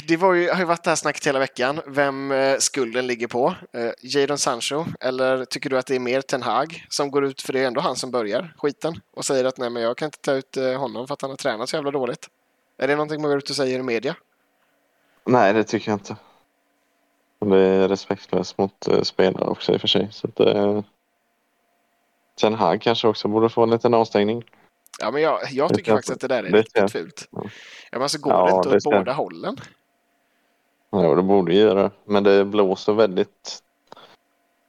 Det 0.09 0.17
var 0.17 0.35
ju, 0.35 0.51
har 0.51 0.59
ju 0.59 0.65
varit 0.65 0.85
det 0.85 0.91
här 0.91 0.97
snacket 0.97 1.27
hela 1.27 1.39
veckan, 1.39 1.81
vem 1.87 2.33
eh, 2.33 2.59
skulden 2.59 3.07
ligger 3.07 3.27
på. 3.27 3.55
Eh, 3.73 3.91
Jadon 4.03 4.39
Sancho, 4.39 4.85
eller 5.01 5.45
tycker 5.45 5.71
du 5.71 5.79
att 5.79 5.87
det 5.87 5.95
är 5.95 6.01
mer 6.01 6.21
Ten 6.21 6.43
Hag 6.43 6.87
som 6.89 7.11
går 7.11 7.25
ut, 7.25 7.43
för 7.43 7.53
det 7.53 7.61
är 7.61 7.67
ändå 7.67 7.81
han 7.81 7.97
som 7.97 8.11
börjar 8.11 8.55
skiten, 8.59 9.01
och 9.17 9.25
säger 9.25 9.45
att 9.45 9.59
nej 9.59 9.71
men 9.71 9.83
jag 9.83 9.97
kan 9.97 10.07
inte 10.07 10.19
ta 10.19 10.33
ut 10.33 10.57
eh, 10.57 10.73
honom 10.73 11.07
för 11.07 11.15
att 11.15 11.23
han 11.23 11.31
har 11.31 11.37
tränat 11.37 11.69
så 11.69 11.77
jävla 11.77 11.91
dåligt. 11.91 12.29
Är 12.79 12.89
det 12.89 12.95
någonting 12.95 13.23
man 13.23 13.31
går 13.31 13.39
ut 13.39 13.51
och 13.51 13.57
säger 13.57 13.79
i 13.79 13.83
media? 13.83 14.17
Nej, 15.25 15.53
det 15.53 15.65
tycker 15.65 15.91
jag 15.91 15.97
inte. 15.97 16.17
Det 17.41 17.59
är 17.59 17.89
respektlöst 17.89 18.59
mot 18.59 18.89
spelare 19.03 19.45
också 19.45 19.73
i 19.73 19.77
och 19.77 19.81
för 19.81 19.89
sig. 19.89 20.09
Så 20.13 20.29
att, 20.29 20.41
uh, 20.41 20.83
Ten 22.41 22.55
Hag 22.55 22.81
kanske 22.81 23.09
också 23.09 23.29
borde 23.29 23.49
få 23.49 23.63
en 23.63 23.71
liten 23.71 23.95
avstängning. 23.95 24.45
Ja, 24.99 25.11
men 25.11 25.23
jag, 25.23 25.39
jag 25.51 25.75
tycker 25.75 25.93
faktiskt 25.93 26.13
att 26.13 26.21
det 26.21 26.29
där 26.29 26.45
är 26.45 26.51
det 26.51 26.59
riktigt 26.59 26.93
fult. 26.93 27.29
Ja. 27.91 27.99
Men 27.99 28.09
så 28.09 28.19
går 28.19 28.33
ja, 28.33 28.45
det 28.45 28.53
inte 28.53 28.69
åt 28.69 28.85
det 28.85 28.91
båda 28.91 29.13
hållen. 29.13 29.57
Ja, 30.91 31.15
det 31.15 31.23
borde 31.23 31.55
ju 31.55 31.61
göra. 31.61 31.91
Men 32.05 32.25
det 32.25 32.45
blåser 32.45 32.93
väldigt 32.93 33.63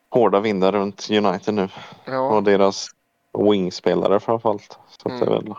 hårda 0.09 0.39
vindar 0.39 0.71
runt 0.71 1.09
United 1.11 1.53
nu. 1.53 1.69
Ja. 2.05 2.19
Och 2.19 2.43
deras 2.43 2.87
wingspelare 3.37 4.19
framförallt. 4.19 4.79
Så 5.03 5.09
mm. 5.09 5.19
det 5.19 5.25
är 5.25 5.29
väl 5.29 5.53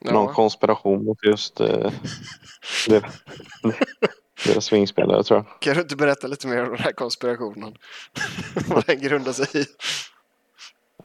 ja. 0.00 0.12
någon 0.12 0.34
konspiration 0.34 1.04
mot 1.04 1.24
just 1.24 1.60
eh, 1.60 1.90
deras 4.46 4.72
wingspelare 4.72 5.22
tror 5.22 5.38
jag. 5.38 5.60
Kan 5.60 5.74
du 5.74 5.80
inte 5.80 5.96
berätta 5.96 6.26
lite 6.26 6.46
mer 6.46 6.62
om 6.62 6.70
den 6.70 6.78
här 6.78 6.92
konspirationen? 6.92 7.76
Vad 8.68 8.86
den 8.86 9.00
grundar 9.00 9.32
sig 9.32 9.62
i? 9.62 9.66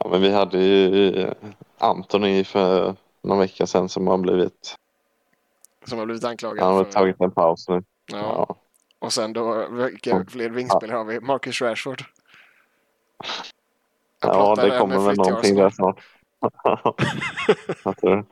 Ja, 0.04 0.10
men 0.10 0.20
vi 0.20 0.32
hade 0.32 0.58
ju 0.58 1.30
Antoni 1.78 2.44
för 2.44 2.96
någon 3.22 3.38
vecka 3.38 3.66
sedan 3.66 3.88
som 3.88 4.06
har 4.06 4.18
blivit... 4.18 4.76
Som 5.84 5.98
har 5.98 6.06
blivit 6.06 6.24
anklagad? 6.24 6.64
Han 6.64 6.74
har 6.74 6.84
för... 6.84 6.92
tagit 6.92 7.20
en 7.20 7.30
paus 7.30 7.68
nu. 7.68 7.82
Ja. 8.12 8.18
ja. 8.18 8.56
Och 8.98 9.12
sen 9.12 9.32
då, 9.32 9.68
vilka 9.68 10.24
fler 10.28 10.50
vingspelare 10.50 10.96
har 10.96 11.04
vi? 11.04 11.20
Marcus 11.20 11.62
Rashford? 11.62 12.04
Jag 14.20 14.34
ja, 14.34 14.54
det 14.54 14.78
kommer 14.78 14.98
väl 14.98 15.16
någonting 15.16 15.56
där 15.56 15.70
snart. 15.70 16.00
Tror 18.00 18.26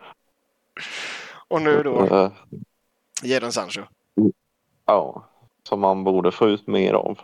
Och 1.48 1.62
nu 1.62 1.82
då? 1.82 2.30
Jadon 3.22 3.52
Sancho? 3.52 3.82
Ja, 4.86 5.24
som 5.62 5.80
man 5.80 6.04
borde 6.04 6.32
få 6.32 6.48
ut 6.48 6.66
mer 6.66 6.92
av. 6.92 7.18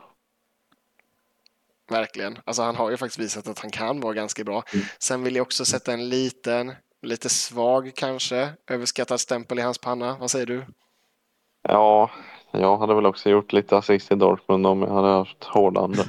Verkligen. 1.90 2.38
Alltså 2.44 2.62
han 2.62 2.76
har 2.76 2.90
ju 2.90 2.96
faktiskt 2.96 3.18
visat 3.18 3.48
att 3.48 3.58
han 3.58 3.70
kan 3.70 4.00
vara 4.00 4.14
ganska 4.14 4.44
bra. 4.44 4.62
Mm. 4.72 4.86
Sen 4.98 5.22
vill 5.22 5.36
jag 5.36 5.42
också 5.42 5.64
sätta 5.64 5.92
en 5.92 6.08
liten, 6.08 6.72
lite 7.02 7.28
svag 7.28 7.92
kanske, 7.94 8.52
överskattad 8.70 9.20
stämpel 9.20 9.58
i 9.58 9.62
hans 9.62 9.78
panna. 9.78 10.16
Vad 10.20 10.30
säger 10.30 10.46
du? 10.46 10.66
Ja, 11.68 12.10
jag 12.50 12.76
hade 12.76 12.94
väl 12.94 13.06
också 13.06 13.30
gjort 13.30 13.52
lite 13.52 13.76
assist 13.76 14.12
i 14.12 14.14
Dortmund 14.14 14.66
om 14.66 14.82
jag 14.82 14.94
hade 14.94 15.08
haft 15.08 15.44
hårdande 15.44 16.02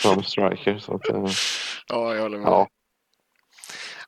som 0.00 0.22
striker. 0.22 0.78
Så 0.78 0.94
att, 0.94 1.08
eh, 1.08 1.26
ja, 1.88 2.14
jag 2.14 2.22
håller 2.22 2.38
med. 2.38 2.48
Ja. 2.48 2.68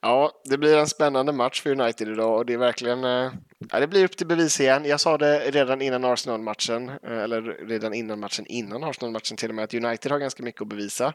Ja, 0.07 0.31
det 0.45 0.59
blir 0.59 0.79
en 0.79 0.87
spännande 0.87 1.33
match 1.33 1.63
för 1.63 1.71
United 1.81 2.09
idag 2.09 2.39
och 2.39 2.47
det 2.47 2.53
är 2.53 2.59
verkligen 2.59 3.05
eh, 3.05 3.33
ja, 3.71 3.81
det 3.81 3.87
blir 3.87 4.05
upp 4.05 4.17
till 4.17 4.27
bevis 4.27 4.61
igen. 4.61 4.85
Jag 4.85 5.01
sa 5.01 5.19
det 5.19 5.51
redan 5.51 5.83
innan 5.83 6.05
Arsenal-matchen, 6.05 6.89
eh, 6.89 7.19
eller 7.19 7.43
redan 7.43 7.95
innan 7.95 8.21
matchen 8.21 8.47
innan 8.47 8.85
Arsenal-matchen 8.85 9.37
till 9.37 9.49
och 9.49 9.55
med, 9.55 9.65
att 9.65 9.75
United 9.75 10.13
har 10.13 10.19
ganska 10.19 10.43
mycket 10.43 10.63
att 10.63 10.69
bevisa. 10.69 11.13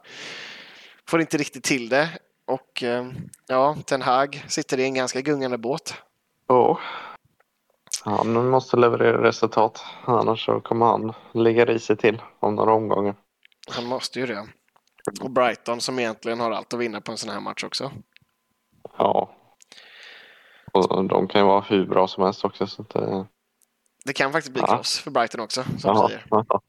Får 1.08 1.22
inte 1.22 1.38
riktigt 1.38 1.64
till 1.64 1.90
det 1.90 2.10
och 2.48 2.84
eh, 2.84 3.08
ja, 3.48 3.78
Ten 3.86 4.02
Hag 4.02 4.46
sitter 4.48 4.80
i 4.80 4.84
en 4.84 4.94
ganska 4.94 5.22
gungande 5.22 5.58
båt. 5.58 5.94
Ja, 6.48 6.80
han 8.04 8.50
måste 8.50 8.78
leverera 8.78 9.24
resultat, 9.24 9.84
annars 10.06 10.46
så 10.46 10.60
kommer 10.60 10.86
han 10.86 11.14
ligga 11.34 11.66
risigt 11.66 12.00
till 12.00 12.22
om 12.40 12.56
några 12.56 12.74
omgångar. 12.74 13.16
Han 13.70 13.86
måste 13.86 14.20
ju 14.20 14.26
det. 14.26 14.48
Och 15.22 15.32
Brighton 15.32 15.82
som 15.82 16.00
egentligen 16.00 16.40
har 16.40 16.52
allt 16.52 16.74
att 16.74 16.80
vinna 16.80 17.02
på 17.02 17.12
en 17.12 17.18
sån 17.18 17.30
här 17.30 17.40
match 17.40 17.64
också. 17.64 17.92
Ja. 19.00 19.36
Och 20.74 21.06
de 21.06 21.28
kan 21.28 21.42
ju 21.42 21.48
vara 21.48 21.62
hur 21.62 21.86
bra 21.86 22.08
som 22.08 22.24
helst 22.24 22.46
också. 22.46 22.68
Så 22.68 22.82
att, 22.82 22.96
eh... 22.96 23.26
Det 24.06 24.14
kan 24.14 24.32
faktiskt 24.32 24.54
bli 24.54 24.62
ja. 24.62 24.68
kross 24.68 25.00
för 25.00 25.12
Brighton 25.12 25.42
också, 25.42 25.64
som 25.80 26.10
ja. 26.30 26.46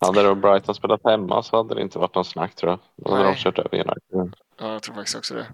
Hade 0.00 0.22
då 0.22 0.34
Brighton 0.34 0.74
spelat 0.74 1.00
hemma 1.04 1.42
så 1.42 1.56
hade 1.56 1.74
det 1.74 1.82
inte 1.82 1.98
varit 1.98 2.14
någon 2.14 2.24
snack 2.24 2.54
tror 2.54 2.70
jag. 2.70 2.78
Då 2.96 3.10
hade 3.10 3.24
Nej. 3.24 3.34
de 3.34 3.40
kört 3.40 3.58
över 3.58 3.74
United. 3.74 4.36
Ja, 4.58 4.72
jag 4.72 4.82
tror 4.82 4.94
faktiskt 4.94 5.16
också 5.16 5.34
det. 5.34 5.46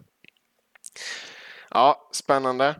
Ja, 1.71 2.09
spännande. 2.13 2.75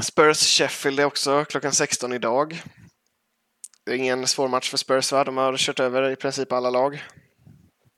Spurs 0.00 0.58
Sheffield 0.58 1.00
är 1.00 1.04
också 1.04 1.44
klockan 1.44 1.72
16 1.72 2.12
idag. 2.12 2.62
Det 3.84 3.92
är 3.92 3.96
ingen 3.96 4.26
svår 4.26 4.48
match 4.48 4.70
för 4.70 4.76
Spurs 4.76 5.12
va? 5.12 5.24
De 5.24 5.36
har 5.36 5.56
kört 5.56 5.80
över 5.80 6.10
i 6.10 6.16
princip 6.16 6.52
alla 6.52 6.70
lag. 6.70 7.02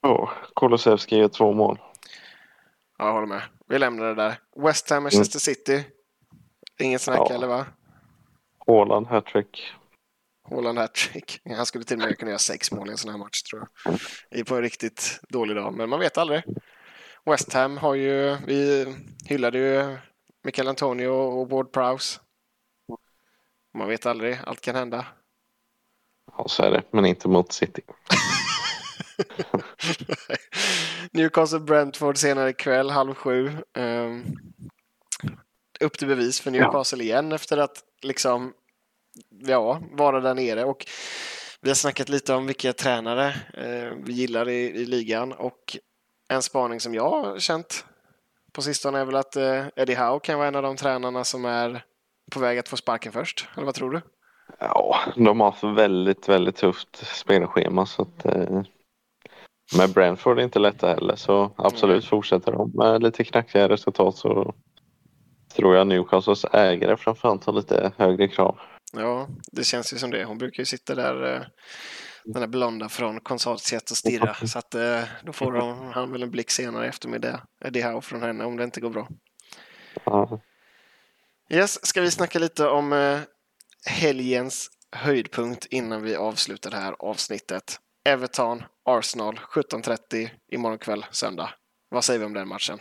Ja, 0.00 0.32
Kulusevski 0.56 1.16
gör 1.16 1.28
två 1.28 1.52
mål. 1.52 1.78
Ja, 2.98 3.06
jag 3.06 3.12
håller 3.12 3.26
med. 3.26 3.42
Vi 3.68 3.78
lämnar 3.78 4.04
det 4.06 4.14
där. 4.14 4.38
West 4.56 4.90
Ham, 4.90 5.02
Manchester 5.02 5.38
City. 5.38 5.84
Inget 6.80 7.00
snack 7.02 7.18
Ja. 7.30 7.34
eller 7.34 7.46
va? 7.46 7.66
Haaland 8.66 9.06
hattrick. 9.06 9.72
Haaland 10.50 10.78
hattrick. 10.78 11.40
Han 11.56 11.66
skulle 11.66 11.84
till 11.84 11.96
och 12.02 12.08
med 12.08 12.18
kunna 12.18 12.30
göra 12.30 12.38
sex 12.38 12.72
mål 12.72 12.88
i 12.88 12.90
en 12.92 12.98
sån 12.98 13.10
här 13.10 13.18
match 13.18 13.42
tror 13.42 13.68
jag. 14.30 14.46
På 14.46 14.54
en 14.56 14.62
riktigt 14.62 15.20
dålig 15.28 15.56
dag, 15.56 15.74
men 15.74 15.88
man 15.88 16.00
vet 16.00 16.18
aldrig. 16.18 16.42
West 17.26 17.52
Ham 17.52 17.76
har 17.78 17.94
ju, 17.94 18.36
vi 18.46 18.86
hyllade 19.24 19.58
ju 19.58 19.96
Mikael 20.44 20.68
Antonio 20.68 21.08
och 21.08 21.50
Ward 21.50 21.72
Prowse. 21.72 22.20
Man 23.78 23.88
vet 23.88 24.06
aldrig, 24.06 24.38
allt 24.46 24.60
kan 24.60 24.74
hända. 24.74 25.06
Ja, 26.36 26.48
så 26.48 26.62
är 26.62 26.70
det. 26.70 26.82
Men 26.90 27.06
inte 27.06 27.28
mot 27.28 27.52
City. 27.52 27.82
Newcastle 31.10 31.60
Brentford 31.60 32.16
senare 32.16 32.50
ikväll, 32.50 32.90
halv 32.90 33.14
sju. 33.14 33.50
Ehm, 33.76 34.24
upp 35.80 35.98
till 35.98 36.08
bevis 36.08 36.40
för 36.40 36.50
Newcastle 36.50 37.04
igen 37.04 37.32
efter 37.32 37.58
att 37.58 37.82
liksom, 38.02 38.52
ja, 39.46 39.82
vara 39.92 40.20
där 40.20 40.34
nere. 40.34 40.64
Och 40.64 40.86
vi 41.60 41.70
har 41.70 41.74
snackat 41.74 42.08
lite 42.08 42.34
om 42.34 42.46
vilka 42.46 42.72
tränare 42.72 43.26
eh, 43.54 43.92
vi 44.04 44.12
gillar 44.12 44.48
i, 44.48 44.70
i 44.70 44.86
ligan 44.86 45.32
och 45.32 45.76
en 46.28 46.42
spaning 46.42 46.80
som 46.80 46.94
jag 46.94 47.10
har 47.10 47.38
känt 47.38 47.84
på 48.52 48.62
sistone 48.62 48.98
är 48.98 49.04
väl 49.04 49.16
att 49.16 49.36
eh, 49.36 49.66
Eddie 49.76 49.94
Howe 49.94 50.20
kan 50.22 50.38
vara 50.38 50.48
en 50.48 50.56
av 50.56 50.62
de 50.62 50.76
tränarna 50.76 51.24
som 51.24 51.44
är 51.44 51.84
på 52.30 52.40
väg 52.40 52.58
att 52.58 52.68
få 52.68 52.76
sparken 52.76 53.12
först. 53.12 53.48
Eller 53.56 53.64
vad 53.64 53.74
tror 53.74 53.90
du? 53.90 54.00
Ja, 54.58 54.98
de 55.16 55.40
har 55.40 55.50
haft 55.50 55.64
väldigt, 55.64 56.28
väldigt 56.28 56.56
tufft 56.56 57.16
spelschema 57.16 57.86
så 57.86 58.02
att 58.02 58.24
eh, 58.24 58.62
med 59.76 59.90
Brentford 59.90 60.38
är 60.38 60.42
inte 60.42 60.58
lätta 60.58 60.88
heller 60.88 61.16
så 61.16 61.54
absolut 61.56 62.04
fortsätter 62.04 62.52
de 62.52 62.70
med 62.74 63.02
lite 63.02 63.24
knackiga 63.24 63.68
resultat 63.68 64.16
så 64.16 64.54
tror 65.56 65.76
jag 65.76 65.86
Newcastles 65.86 66.44
ägare 66.44 66.96
framförallt 66.96 67.44
har 67.44 67.52
lite 67.52 67.92
högre 67.96 68.28
krav. 68.28 68.58
Ja, 68.92 69.28
det 69.52 69.64
känns 69.64 69.92
ju 69.92 69.98
som 69.98 70.10
det. 70.10 70.24
Hon 70.24 70.38
brukar 70.38 70.60
ju 70.60 70.64
sitta 70.64 70.94
där, 70.94 71.34
eh, 71.34 71.42
den 72.24 72.40
där 72.40 72.48
blonda 72.48 72.88
från 72.88 73.20
konsortiet 73.20 73.90
och 73.90 73.96
stirra. 73.96 74.34
Så 74.34 74.58
att 74.58 74.74
eh, 74.74 75.00
då 75.22 75.32
får 75.32 75.52
de, 75.52 75.92
han 75.92 76.12
väl 76.12 76.22
en 76.22 76.30
blick 76.30 76.50
senare 76.50 76.86
i 76.86 76.88
eftermiddag. 76.88 77.40
Eddie 77.64 77.82
Howe 77.82 78.00
från 78.00 78.22
henne 78.22 78.44
om 78.44 78.56
det 78.56 78.64
inte 78.64 78.80
går 78.80 78.90
bra. 78.90 79.08
Ja, 80.04 80.40
Yes, 81.50 81.86
ska 81.86 82.00
vi 82.00 82.10
snacka 82.10 82.38
lite 82.38 82.68
om 82.68 82.92
eh, 82.92 83.20
helgens 83.86 84.70
höjdpunkt 84.92 85.66
innan 85.66 86.02
vi 86.02 86.16
avslutar 86.16 86.70
det 86.70 86.76
här 86.76 86.94
avsnittet. 86.98 87.78
Everton, 88.04 88.62
Arsenal 88.84 89.40
17.30 89.52 90.30
imorgon 90.52 90.78
kväll, 90.78 91.06
söndag. 91.10 91.50
Vad 91.88 92.04
säger 92.04 92.20
vi 92.20 92.26
om 92.26 92.34
den 92.34 92.48
matchen? 92.48 92.78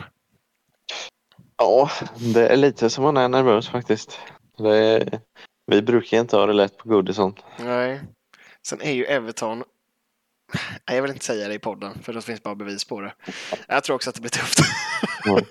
ja 1.57 1.89
det 2.33 2.47
är 2.47 2.55
lite 2.55 2.89
som 2.89 3.03
man 3.03 3.17
är 3.17 3.29
nervös 3.29 3.69
faktiskt. 3.69 4.19
Är, 4.59 5.21
vi 5.65 5.81
brukar 5.81 6.19
inte 6.19 6.37
ha 6.37 6.45
det 6.45 6.53
lätt 6.53 6.77
på 6.77 6.89
Goodison. 6.89 7.35
Nej. 7.59 8.01
Sen 8.67 8.81
är 8.81 8.91
ju 8.91 9.05
Everton... 9.05 9.63
Nej, 10.87 10.95
jag 10.95 11.01
vill 11.01 11.11
inte 11.11 11.25
säga 11.25 11.47
det 11.47 11.53
i 11.53 11.59
podden, 11.59 12.03
för 12.03 12.13
det 12.13 12.21
finns 12.21 12.43
bara 12.43 12.55
bevis 12.55 12.85
på 12.85 13.01
det. 13.01 13.13
Jag 13.67 13.83
tror 13.83 13.95
också 13.95 14.09
att 14.09 14.15
det 14.15 14.21
blir 14.21 14.31
tufft. 14.31 14.59
Mm. 15.27 15.45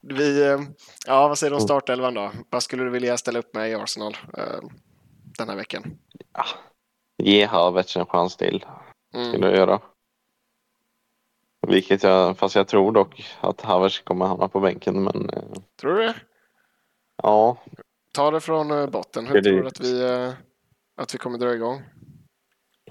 Vi, 0.18 0.42
eh, 0.42 0.60
ja, 1.06 1.28
vad 1.28 1.38
säger 1.38 1.50
du 1.50 1.54
om 1.56 1.60
startelvan 1.62 2.14
då? 2.14 2.32
Vad 2.50 2.62
skulle 2.62 2.84
du 2.84 2.90
vilja 2.90 3.16
ställa 3.16 3.38
upp 3.38 3.54
med 3.54 3.70
i 3.70 3.74
Arsenal 3.74 4.16
eh, 4.38 4.60
den 5.38 5.48
här 5.48 5.56
veckan? 5.56 5.98
Ge 7.22 7.46
Havertz 7.46 7.96
en 7.96 8.06
chans 8.06 8.36
till 8.36 8.64
Mm. 9.14 9.28
skulle 9.32 9.46
jag 9.46 9.56
göra. 9.56 9.80
Vilket 11.66 12.02
jag, 12.02 12.38
fast 12.38 12.54
jag 12.54 12.68
tror 12.68 12.92
dock 12.92 13.24
att 13.40 13.60
Havertz 13.60 14.00
kommer 14.00 14.26
hamna 14.26 14.48
på 14.48 14.60
bänken 14.60 15.02
men 15.04 15.30
eh, 15.30 15.42
Tror 15.80 15.94
du 15.94 16.02
det? 16.06 16.14
ja, 17.22 17.56
Ta 18.14 18.30
det 18.30 18.40
från 18.40 18.70
eh, 18.70 18.86
botten. 18.86 19.26
Hur 19.26 19.34
Det 19.34 19.42
tror 19.42 19.60
du 19.60 19.66
att 19.66 19.80
vi, 19.80 20.02
eh, 20.04 20.32
att 20.96 21.14
vi 21.14 21.18
kommer 21.18 21.38
dra 21.38 21.54
igång? 21.54 21.82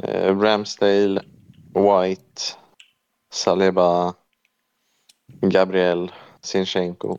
Eh, 0.03 0.39
Ramsdale, 0.39 1.21
White, 1.73 2.41
Saliba, 3.33 4.13
Gabriel, 5.41 6.11
Sinchenko. 6.41 7.17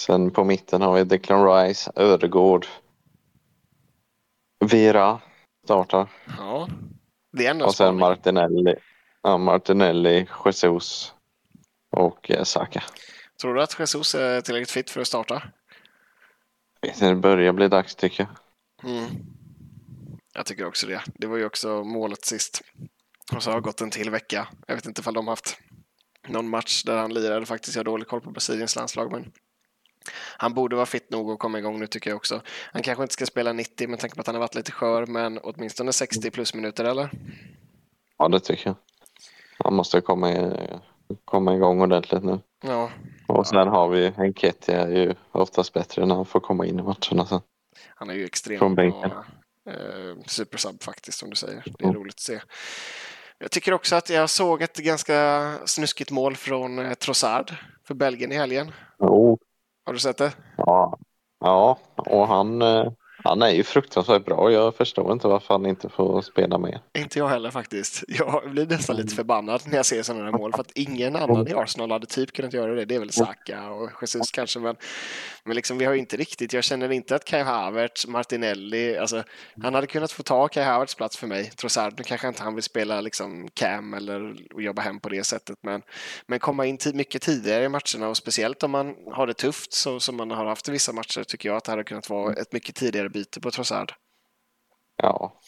Sen 0.00 0.30
på 0.30 0.44
mitten 0.44 0.82
har 0.82 0.94
vi 0.94 1.04
Declan 1.04 1.46
Rice, 1.46 1.92
Ödegård. 1.96 2.66
Vera 4.64 5.20
startar. 5.64 6.08
Ja, 6.38 6.68
det 7.32 7.46
är 7.46 7.50
ändå 7.50 7.66
Och 7.66 7.74
sen. 7.74 7.98
Martinelli, 7.98 8.74
ja, 9.22 9.38
Martinelli, 9.38 10.26
Jesus 10.44 11.14
och 11.90 12.30
eh, 12.30 12.44
Saka. 12.44 12.82
Tror 13.40 13.54
du 13.54 13.62
att 13.62 13.78
Jesus 13.78 14.14
är 14.14 14.40
tillräckligt 14.40 14.70
fit 14.70 14.90
för 14.90 15.00
att 15.00 15.06
starta? 15.06 15.42
Det 16.98 17.14
börjar 17.14 17.52
bli 17.52 17.68
dags 17.68 17.94
tycker 17.94 18.26
jag. 18.28 18.90
Mm. 18.90 19.06
Jag 20.34 20.46
tycker 20.46 20.66
också 20.66 20.86
det. 20.86 21.02
Det 21.14 21.26
var 21.26 21.36
ju 21.36 21.46
också 21.46 21.84
målet 21.84 22.24
sist. 22.24 22.62
Och 23.32 23.42
så 23.42 23.50
har 23.50 23.56
det 23.56 23.62
gått 23.62 23.80
en 23.80 23.90
till 23.90 24.10
vecka. 24.10 24.48
Jag 24.66 24.74
vet 24.74 24.86
inte 24.86 25.00
ifall 25.00 25.14
de 25.14 25.26
har 25.26 25.32
haft 25.32 25.58
någon 26.28 26.48
match 26.48 26.82
där 26.82 26.96
han 26.96 27.14
lirade 27.14 27.46
faktiskt. 27.46 27.76
Jag 27.76 27.80
har 27.80 27.84
dålig 27.84 28.08
koll 28.08 28.20
på 28.20 28.30
Brasiliens 28.30 28.76
landslag, 28.76 29.12
men 29.12 29.32
han 30.36 30.54
borde 30.54 30.76
vara 30.76 30.86
fit 30.86 31.10
nog 31.10 31.30
att 31.30 31.38
komma 31.38 31.58
igång 31.58 31.80
nu 31.80 31.86
tycker 31.86 32.10
jag 32.10 32.16
också. 32.16 32.40
Han 32.72 32.82
kanske 32.82 33.02
inte 33.02 33.14
ska 33.14 33.26
spela 33.26 33.52
90 33.52 33.88
med 33.88 33.98
tanke 33.98 34.14
på 34.16 34.20
att 34.20 34.26
han 34.26 34.34
har 34.36 34.40
varit 34.40 34.54
lite 34.54 34.72
skör, 34.72 35.06
men 35.06 35.38
åtminstone 35.42 35.92
60 35.92 36.30
plus 36.30 36.54
minuter 36.54 36.84
eller? 36.84 37.10
Ja, 38.18 38.28
det 38.28 38.40
tycker 38.40 38.66
jag. 38.66 38.76
Han 39.64 39.74
måste 39.74 40.00
komma, 40.00 40.32
i, 40.32 40.50
komma 41.24 41.54
igång 41.54 41.80
ordentligt 41.80 42.22
nu. 42.24 42.40
Ja, 42.64 42.90
Och 43.28 43.46
sen 43.46 43.68
har 43.68 43.88
vi 43.88 44.12
Enketia 44.18 44.80
är 44.80 44.96
ju 44.96 45.14
oftast 45.32 45.72
bättre 45.72 46.06
när 46.06 46.14
han 46.14 46.26
får 46.26 46.40
komma 46.40 46.66
in 46.66 46.78
i 46.78 46.82
matcherna 46.82 47.26
sen. 47.26 47.40
han 47.94 48.10
är 48.10 48.14
ju 48.14 48.24
extremt 48.24 48.58
Från 48.58 48.74
bänken. 48.74 49.00
bra. 49.10 49.24
Eh, 49.70 50.16
supersub 50.26 50.82
faktiskt, 50.82 51.18
som 51.18 51.30
du 51.30 51.36
säger. 51.36 51.64
Det 51.78 51.84
är 51.84 51.92
roligt 51.92 52.14
att 52.14 52.20
se. 52.20 52.40
Jag 53.38 53.50
tycker 53.50 53.72
också 53.74 53.96
att 53.96 54.10
jag 54.10 54.30
såg 54.30 54.62
ett 54.62 54.76
ganska 54.78 55.52
snuskigt 55.66 56.10
mål 56.10 56.36
från 56.36 56.78
eh, 56.78 56.94
Trossard 56.94 57.54
för 57.86 57.94
Belgien 57.94 58.32
i 58.32 58.34
helgen. 58.34 58.72
Oh, 58.98 59.36
har 59.84 59.92
du 59.92 59.98
sett 59.98 60.18
det? 60.18 60.32
ja. 60.56 60.98
ja, 61.40 61.78
och 61.96 62.26
han, 62.28 62.62
eh, 62.62 62.92
han 63.24 63.42
är 63.42 63.50
ju 63.50 63.64
fruktansvärt 63.64 64.24
bra. 64.24 64.52
Jag 64.52 64.74
förstår 64.74 65.12
inte 65.12 65.28
varför 65.28 65.54
han 65.54 65.66
inte 65.66 65.88
får 65.88 66.22
spela 66.22 66.58
mer. 66.58 66.80
Inte 66.98 67.18
jag 67.18 67.28
heller 67.28 67.50
faktiskt. 67.50 68.04
Jag 68.08 68.50
blir 68.50 68.66
nästan 68.66 68.96
lite 68.96 69.14
förbannad 69.14 69.62
när 69.64 69.76
jag 69.76 69.86
ser 69.86 70.02
sådana 70.02 70.24
här 70.24 70.32
mål 70.32 70.52
för 70.52 70.60
att 70.60 70.72
ingen 70.74 71.16
annan 71.16 71.48
i 71.48 71.54
Arsenal 71.54 71.90
hade 71.90 72.06
typ 72.06 72.32
kunnat 72.32 72.52
göra 72.52 72.74
det. 72.74 72.84
Det 72.84 72.94
är 72.94 72.98
väl 72.98 73.12
Saka 73.12 73.70
och 73.70 73.90
Jesus 74.00 74.30
kanske, 74.30 74.58
men, 74.58 74.76
men 75.44 75.56
liksom, 75.56 75.78
vi 75.78 75.84
har 75.84 75.92
ju 75.92 75.98
inte 75.98 76.16
riktigt. 76.16 76.52
Jag 76.52 76.64
känner 76.64 76.92
inte 76.92 77.16
att 77.16 77.24
Kai 77.24 77.42
Havertz, 77.42 78.06
Martinelli, 78.06 78.98
alltså, 78.98 79.22
han 79.62 79.74
hade 79.74 79.86
kunnat 79.86 80.12
få 80.12 80.22
ta 80.22 80.48
Kai 80.48 80.64
Havertz 80.64 80.94
plats 80.94 81.16
för 81.16 81.26
mig. 81.26 81.50
Trossard, 81.50 81.94
nu 81.96 82.04
kanske 82.04 82.28
inte 82.28 82.42
han 82.42 82.54
vill 82.54 82.64
spela 82.64 83.00
liksom 83.00 83.48
Cam 83.54 83.94
eller 83.94 84.34
och 84.54 84.62
jobba 84.62 84.82
hem 84.82 85.00
på 85.00 85.08
det 85.08 85.24
sättet, 85.24 85.58
men, 85.62 85.82
men 86.26 86.38
komma 86.38 86.66
in 86.66 86.78
mycket 86.94 87.22
tidigare 87.22 87.64
i 87.64 87.68
matcherna 87.68 88.08
och 88.08 88.16
speciellt 88.16 88.62
om 88.62 88.70
man 88.70 88.94
har 89.12 89.26
det 89.26 89.34
tufft 89.34 89.72
så 89.72 90.00
som 90.00 90.16
man 90.16 90.30
har 90.30 90.46
haft 90.46 90.68
i 90.68 90.72
vissa 90.72 90.92
matcher 90.92 91.24
tycker 91.24 91.48
jag 91.48 91.56
att 91.56 91.64
det 91.64 91.72
hade 91.72 91.84
kunnat 91.84 92.10
vara 92.10 92.32
ett 92.32 92.52
mycket 92.52 92.74
tidigare 92.74 93.08
byte 93.12 93.40
på 93.40 93.50
Trossard. 93.50 93.92
Ja. 94.96 95.40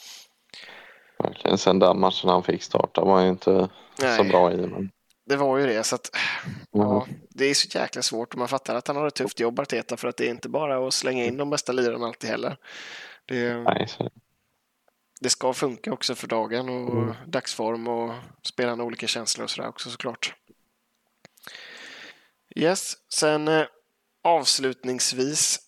Verkligen. 1.18 1.58
Sen 1.58 1.78
den 1.78 2.00
matchen 2.00 2.30
han 2.30 2.42
fick 2.42 2.62
starta 2.62 3.04
var 3.04 3.22
ju 3.22 3.28
inte 3.28 3.68
så 3.98 4.04
Nej. 4.04 4.28
bra 4.28 4.52
i. 4.52 4.56
Men... 4.56 4.90
Det 5.26 5.36
var 5.36 5.58
ju 5.58 5.66
det, 5.66 5.84
så 5.84 5.94
att 5.94 6.10
Mm. 6.74 6.86
Ja, 6.86 7.06
det 7.30 7.44
är 7.44 7.54
så 7.54 7.78
jäkla 7.78 8.02
svårt 8.02 8.32
och 8.34 8.38
man 8.38 8.48
fattar 8.48 8.74
att 8.74 8.86
han 8.88 8.96
har 8.96 9.06
ett 9.06 9.14
tufft 9.14 9.40
jobb 9.40 9.60
Arteta 9.60 9.96
för 9.96 10.08
att 10.08 10.16
det 10.16 10.26
är 10.26 10.30
inte 10.30 10.48
bara 10.48 10.86
att 10.88 10.94
slänga 10.94 11.24
in 11.24 11.36
de 11.36 11.50
bästa 11.50 11.72
lirarna 11.72 12.06
alltid 12.06 12.30
heller. 12.30 12.56
Det, 13.26 13.54
Nej, 13.54 13.88
så... 13.88 14.10
det 15.20 15.30
ska 15.30 15.52
funka 15.52 15.92
också 15.92 16.14
för 16.14 16.26
dagen 16.26 16.68
och 16.68 16.90
Mm. 17.02 17.14
dagsform 17.26 17.88
och 17.88 18.14
spelarna 18.42 18.84
olika 18.84 19.06
känslor 19.06 19.44
och 19.44 19.50
sådär 19.50 19.68
också 19.68 19.90
såklart. 19.90 20.34
Yes, 22.56 22.94
sen 23.08 23.48
eh, 23.48 23.66
avslutningsvis 24.24 25.58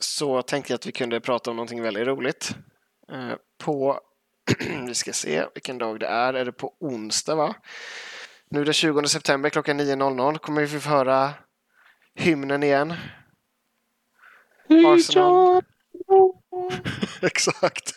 så 0.00 0.42
tänkte 0.42 0.72
jag 0.72 0.78
att 0.78 0.86
vi 0.86 0.92
kunde 0.92 1.20
prata 1.20 1.50
om 1.50 1.56
någonting 1.56 1.82
väldigt 1.82 2.06
roligt. 2.06 2.54
Eh, 3.12 3.34
på, 3.64 4.00
vi 4.86 4.94
ska 4.94 5.12
se 5.12 5.44
vilken 5.54 5.78
dag 5.78 6.00
det 6.00 6.06
är, 6.06 6.34
är 6.34 6.44
det 6.44 6.52
på 6.52 6.74
onsdag 6.80 7.34
va? 7.34 7.54
Nu 8.50 8.64
den 8.64 8.74
20 8.74 9.06
september 9.06 9.50
klockan 9.50 9.80
9.00 9.80 10.38
kommer 10.38 10.60
vi 10.60 10.80
få 10.80 10.88
höra 10.88 11.34
hymnen 12.14 12.62
igen. 12.62 12.94
Arsenal. 14.86 15.62
Exakt. 17.22 17.92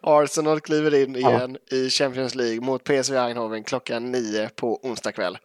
Arsenal 0.00 0.60
kliver 0.60 0.94
in 0.94 1.16
igen 1.16 1.58
i 1.70 1.90
Champions 1.90 2.34
League 2.34 2.60
mot 2.60 2.84
PSV 2.84 3.16
Eindhoven 3.16 3.64
klockan 3.64 4.12
9 4.12 4.48
på 4.56 4.80
onsdag 4.82 5.12
kväll. 5.12 5.38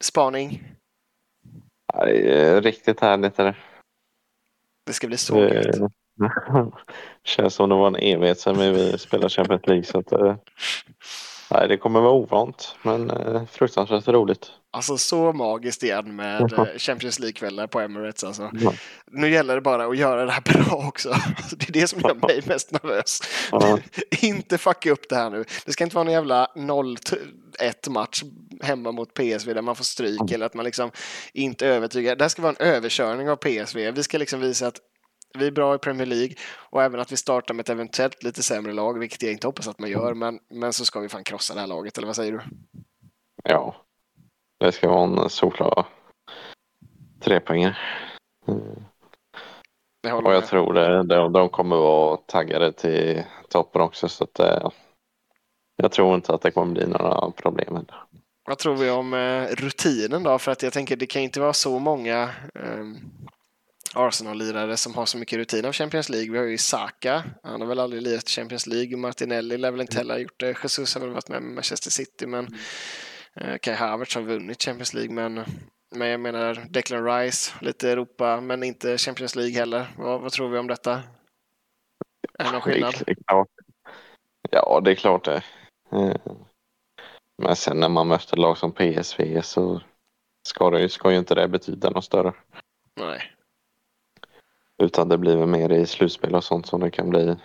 Spaning. 0.00 0.62
Ja, 1.92 2.04
det 2.04 2.32
är 2.32 2.62
riktigt 2.62 3.00
härligt. 3.00 3.38
Är 3.38 3.44
det. 3.44 3.56
Det 4.86 4.92
ska 4.92 5.06
bli 5.06 5.16
så 5.16 5.34
Det- 5.40 5.54
gött. 5.54 5.92
Känns 7.24 7.54
som 7.54 7.68
det 7.68 7.74
var 7.74 7.86
en 7.86 7.96
evighet 7.96 8.40
sedan 8.40 8.58
vi 8.58 8.98
spelade 8.98 9.28
Champions 9.28 9.66
League. 9.66 9.84
Så 9.84 9.98
att, 9.98 10.12
eh, 10.12 10.36
nej, 11.50 11.68
det 11.68 11.76
kommer 11.76 12.00
vara 12.00 12.12
ovant, 12.12 12.76
men 12.82 13.10
eh, 13.10 13.46
fruktansvärt 13.46 14.08
roligt. 14.08 14.50
Alltså 14.70 14.98
så 14.98 15.32
magiskt 15.32 15.82
igen 15.82 16.16
med 16.16 16.52
eh, 16.52 16.66
Champions 16.76 17.18
League-kvällar 17.18 17.66
på 17.66 17.80
Emirates. 17.80 18.24
Alltså. 18.24 18.50
Ja. 18.52 18.72
Nu 19.10 19.30
gäller 19.30 19.54
det 19.54 19.60
bara 19.60 19.86
att 19.86 19.96
göra 19.96 20.24
det 20.24 20.32
här 20.32 20.40
bra 20.40 20.88
också. 20.88 21.08
Det 21.56 21.68
är 21.68 21.72
det 21.72 21.86
som 21.86 22.00
gör 22.00 22.14
mig 22.14 22.42
mest 22.46 22.70
nervös. 22.70 23.20
Ja. 23.52 23.78
inte 24.22 24.58
fucka 24.58 24.90
upp 24.90 25.08
det 25.08 25.16
här 25.16 25.30
nu. 25.30 25.44
Det 25.66 25.72
ska 25.72 25.84
inte 25.84 25.96
vara 25.96 26.04
någon 26.04 26.12
jävla 26.12 26.46
0-1 26.56 27.90
match 27.90 28.22
hemma 28.62 28.92
mot 28.92 29.14
PSV 29.14 29.54
där 29.54 29.62
man 29.62 29.76
får 29.76 29.84
stryk 29.84 30.30
eller 30.30 30.46
att 30.46 30.54
man 30.54 30.64
liksom 30.64 30.90
inte 31.32 31.66
övertygar. 31.66 32.16
Det 32.16 32.24
här 32.24 32.28
ska 32.28 32.42
vara 32.42 32.54
en 32.58 32.66
överkörning 32.66 33.30
av 33.30 33.36
PSV. 33.36 33.90
Vi 33.90 34.02
ska 34.02 34.18
liksom 34.18 34.40
visa 34.40 34.66
att 34.66 34.80
vi 35.38 35.46
är 35.46 35.50
bra 35.50 35.74
i 35.74 35.78
Premier 35.78 36.06
League 36.06 36.34
och 36.70 36.82
även 36.82 37.00
att 37.00 37.12
vi 37.12 37.16
startar 37.16 37.54
med 37.54 37.62
ett 37.62 37.68
eventuellt 37.70 38.22
lite 38.22 38.42
sämre 38.42 38.72
lag, 38.72 38.98
vilket 38.98 39.22
jag 39.22 39.32
inte 39.32 39.46
hoppas 39.46 39.68
att 39.68 39.78
man 39.78 39.90
gör, 39.90 40.14
men, 40.14 40.38
men 40.50 40.72
så 40.72 40.84
ska 40.84 41.00
vi 41.00 41.08
fan 41.08 41.24
krossa 41.24 41.54
det 41.54 41.60
här 41.60 41.66
laget, 41.66 41.98
eller 41.98 42.06
vad 42.06 42.16
säger 42.16 42.32
du? 42.32 42.40
ja, 43.44 43.76
det 44.60 44.72
ska 44.72 44.88
vara 44.88 45.22
en 45.24 45.30
solklar 45.30 45.86
trepoängare. 47.20 47.76
Det 50.02 50.10
håller 50.10 50.28
Och 50.28 50.34
jag 50.34 50.40
med. 50.40 50.48
tror 50.48 50.72
det, 50.74 51.02
de, 51.02 51.32
de 51.32 51.48
kommer 51.48 51.76
vara 51.76 52.16
taggade 52.16 52.72
till 52.72 53.22
toppen 53.48 53.82
också. 53.82 54.08
Så 54.08 54.24
att, 54.24 54.38
eh, 54.38 54.70
jag 55.76 55.92
tror 55.92 56.14
inte 56.14 56.34
att 56.34 56.42
det 56.42 56.50
kommer 56.50 56.72
bli 56.72 56.86
några 56.86 57.30
problem. 57.30 57.76
heller. 57.76 57.94
Vad 58.48 58.58
tror 58.58 58.74
vi 58.76 58.90
om 58.90 59.14
eh, 59.14 59.46
rutinen 59.46 60.22
då? 60.22 60.38
För 60.38 60.52
att 60.52 60.62
jag 60.62 60.72
tänker 60.72 60.96
det 60.96 61.06
kan 61.06 61.22
inte 61.22 61.40
vara 61.40 61.52
så 61.52 61.78
många 61.78 62.22
eh, 62.54 62.84
Arsenal-lirare 63.96 64.76
som 64.76 64.94
har 64.94 65.06
så 65.06 65.18
mycket 65.18 65.38
rutin 65.38 65.64
av 65.64 65.72
Champions 65.72 66.08
League. 66.08 66.32
Vi 66.32 66.38
har 66.38 66.44
ju 66.44 66.58
Saka, 66.58 67.24
han 67.42 67.60
har 67.60 67.68
väl 67.68 67.80
aldrig 67.80 68.02
lirat 68.02 68.28
Champions 68.28 68.66
League. 68.66 68.96
Martinelli 68.96 69.58
lär 69.58 69.70
väl 69.70 69.80
inte 69.80 69.96
heller 69.96 70.14
ha 70.14 70.20
gjort 70.20 70.40
det. 70.40 70.56
Jesus 70.62 70.94
har 70.94 71.00
väl 71.00 71.10
varit 71.10 71.28
med 71.28 71.42
med 71.42 71.54
Manchester 71.54 71.90
City, 71.90 72.26
men 72.26 72.56
eh, 73.34 73.58
Kai 73.58 73.74
Havertz 73.74 74.14
har 74.14 74.22
vunnit 74.22 74.62
Champions 74.62 74.94
League. 74.94 75.14
Men, 75.14 75.44
men 75.94 76.08
jag 76.08 76.20
menar 76.20 76.66
Declan 76.70 77.04
Rice, 77.04 77.52
lite 77.60 77.90
Europa, 77.90 78.40
men 78.40 78.62
inte 78.62 78.98
Champions 78.98 79.36
League 79.36 79.54
heller. 79.54 79.86
Vad, 79.98 80.20
vad 80.20 80.32
tror 80.32 80.48
vi 80.48 80.58
om 80.58 80.66
detta? 80.66 81.02
Är 82.38 82.44
det 82.44 82.52
någon 82.52 82.60
skillnad? 82.60 82.94
Det 83.06 83.12
är. 83.32 83.46
Ja, 84.50 84.80
det 84.84 84.90
är 84.90 84.94
klart 84.94 85.24
det. 85.24 85.42
Eh, 85.92 86.16
Men 87.42 87.56
sen 87.56 87.80
när 87.80 87.88
man 87.88 88.08
möter 88.08 88.36
lag 88.36 88.58
som 88.58 88.72
PSV 88.72 89.42
så 89.42 89.82
ska, 90.48 90.70
det, 90.70 90.88
ska 90.88 91.12
ju 91.12 91.18
inte 91.18 91.34
det 91.34 91.48
betyda 91.48 91.90
något 91.90 92.04
större. 92.04 92.32
Nej. 93.00 93.35
Utan 94.78 95.08
det 95.08 95.18
blir 95.18 95.46
mer 95.46 95.72
i 95.72 95.86
slutspel 95.86 96.34
och 96.34 96.44
sånt 96.44 96.66
som 96.66 96.80
det 96.80 96.90
kan 96.90 97.10
bli. 97.10 97.36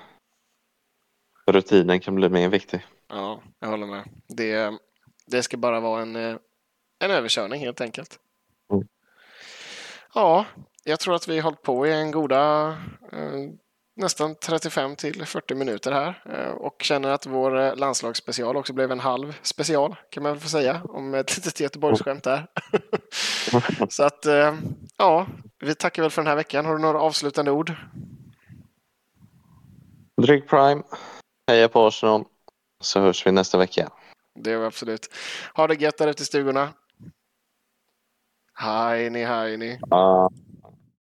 Rutinen 1.48 2.00
kan 2.00 2.16
bli 2.16 2.30
mer 2.30 2.50
viktig. 2.50 2.86
Ja, 3.08 3.42
jag 3.60 3.68
håller 3.68 3.88
med. 3.88 4.04
Det, 4.28 4.80
det 5.26 5.44
ska 5.44 5.58
bara 5.58 5.80
vara 5.80 6.02
en, 6.02 6.16
eh, 6.16 6.38
en 7.00 7.12
överkörning 7.12 7.60
helt 7.60 7.82
enkelt. 7.82 8.20
Mm. 8.74 8.88
Ja, 10.14 10.46
jag 10.84 11.00
tror 11.00 11.16
att 11.16 11.28
vi 11.28 11.36
har 11.36 11.44
hållit 11.44 11.62
på 11.62 11.88
i 11.88 11.94
en 11.94 12.12
goda 12.12 12.68
eh, 13.12 13.50
nästan 13.96 14.36
35 14.36 14.96
till 14.96 15.26
40 15.26 15.56
minuter 15.56 15.92
här 15.92 16.24
eh, 16.26 16.52
och 16.52 16.76
känner 16.84 17.10
att 17.10 17.26
vår 17.26 17.60
eh, 17.60 17.76
landslagsspecial 17.76 18.58
också 18.58 18.74
blev 18.74 18.92
en 18.92 19.00
halv 19.00 19.38
special 19.42 19.96
kan 20.10 20.24
man 20.24 20.32
väl 20.32 20.42
få 20.42 20.50
säga 20.50 20.82
om 20.84 21.14
ett 21.14 21.38
litet 21.38 21.60
Göteborgsskämt 21.60 22.24
där. 22.24 22.48
Så 23.90 24.04
att 24.04 24.26
eh, 24.26 24.56
ja, 24.98 25.28
vi 25.60 25.76
tackar 25.76 26.02
väl 26.02 26.12
för 26.12 26.22
den 26.22 26.30
här 26.30 26.36
veckan. 26.36 26.66
Har 26.66 26.74
du 26.74 26.82
några 26.82 27.00
avslutande 27.00 27.52
ord? 27.52 27.74
Dryck 30.22 30.50
Prime. 30.50 30.84
Heja 31.48 31.70
på 31.70 31.88
Arsenal. 31.88 32.26
Så 32.82 33.00
hörs 33.00 33.28
vi 33.28 33.32
nästa 33.32 33.58
vecka. 33.58 33.90
Det 34.36 34.52
gör 34.52 34.60
vi 34.60 34.66
absolut. 34.66 35.10
Ha 35.54 35.68
det 35.68 35.82
gött 35.82 35.98
där 35.98 36.08
ute 36.08 36.24
i 36.24 36.26
stugorna. 36.26 36.70
Hej 38.54 39.10
ni, 39.10 39.24
hej 39.24 39.58
ni. 39.58 39.80
Ja. 39.90 40.32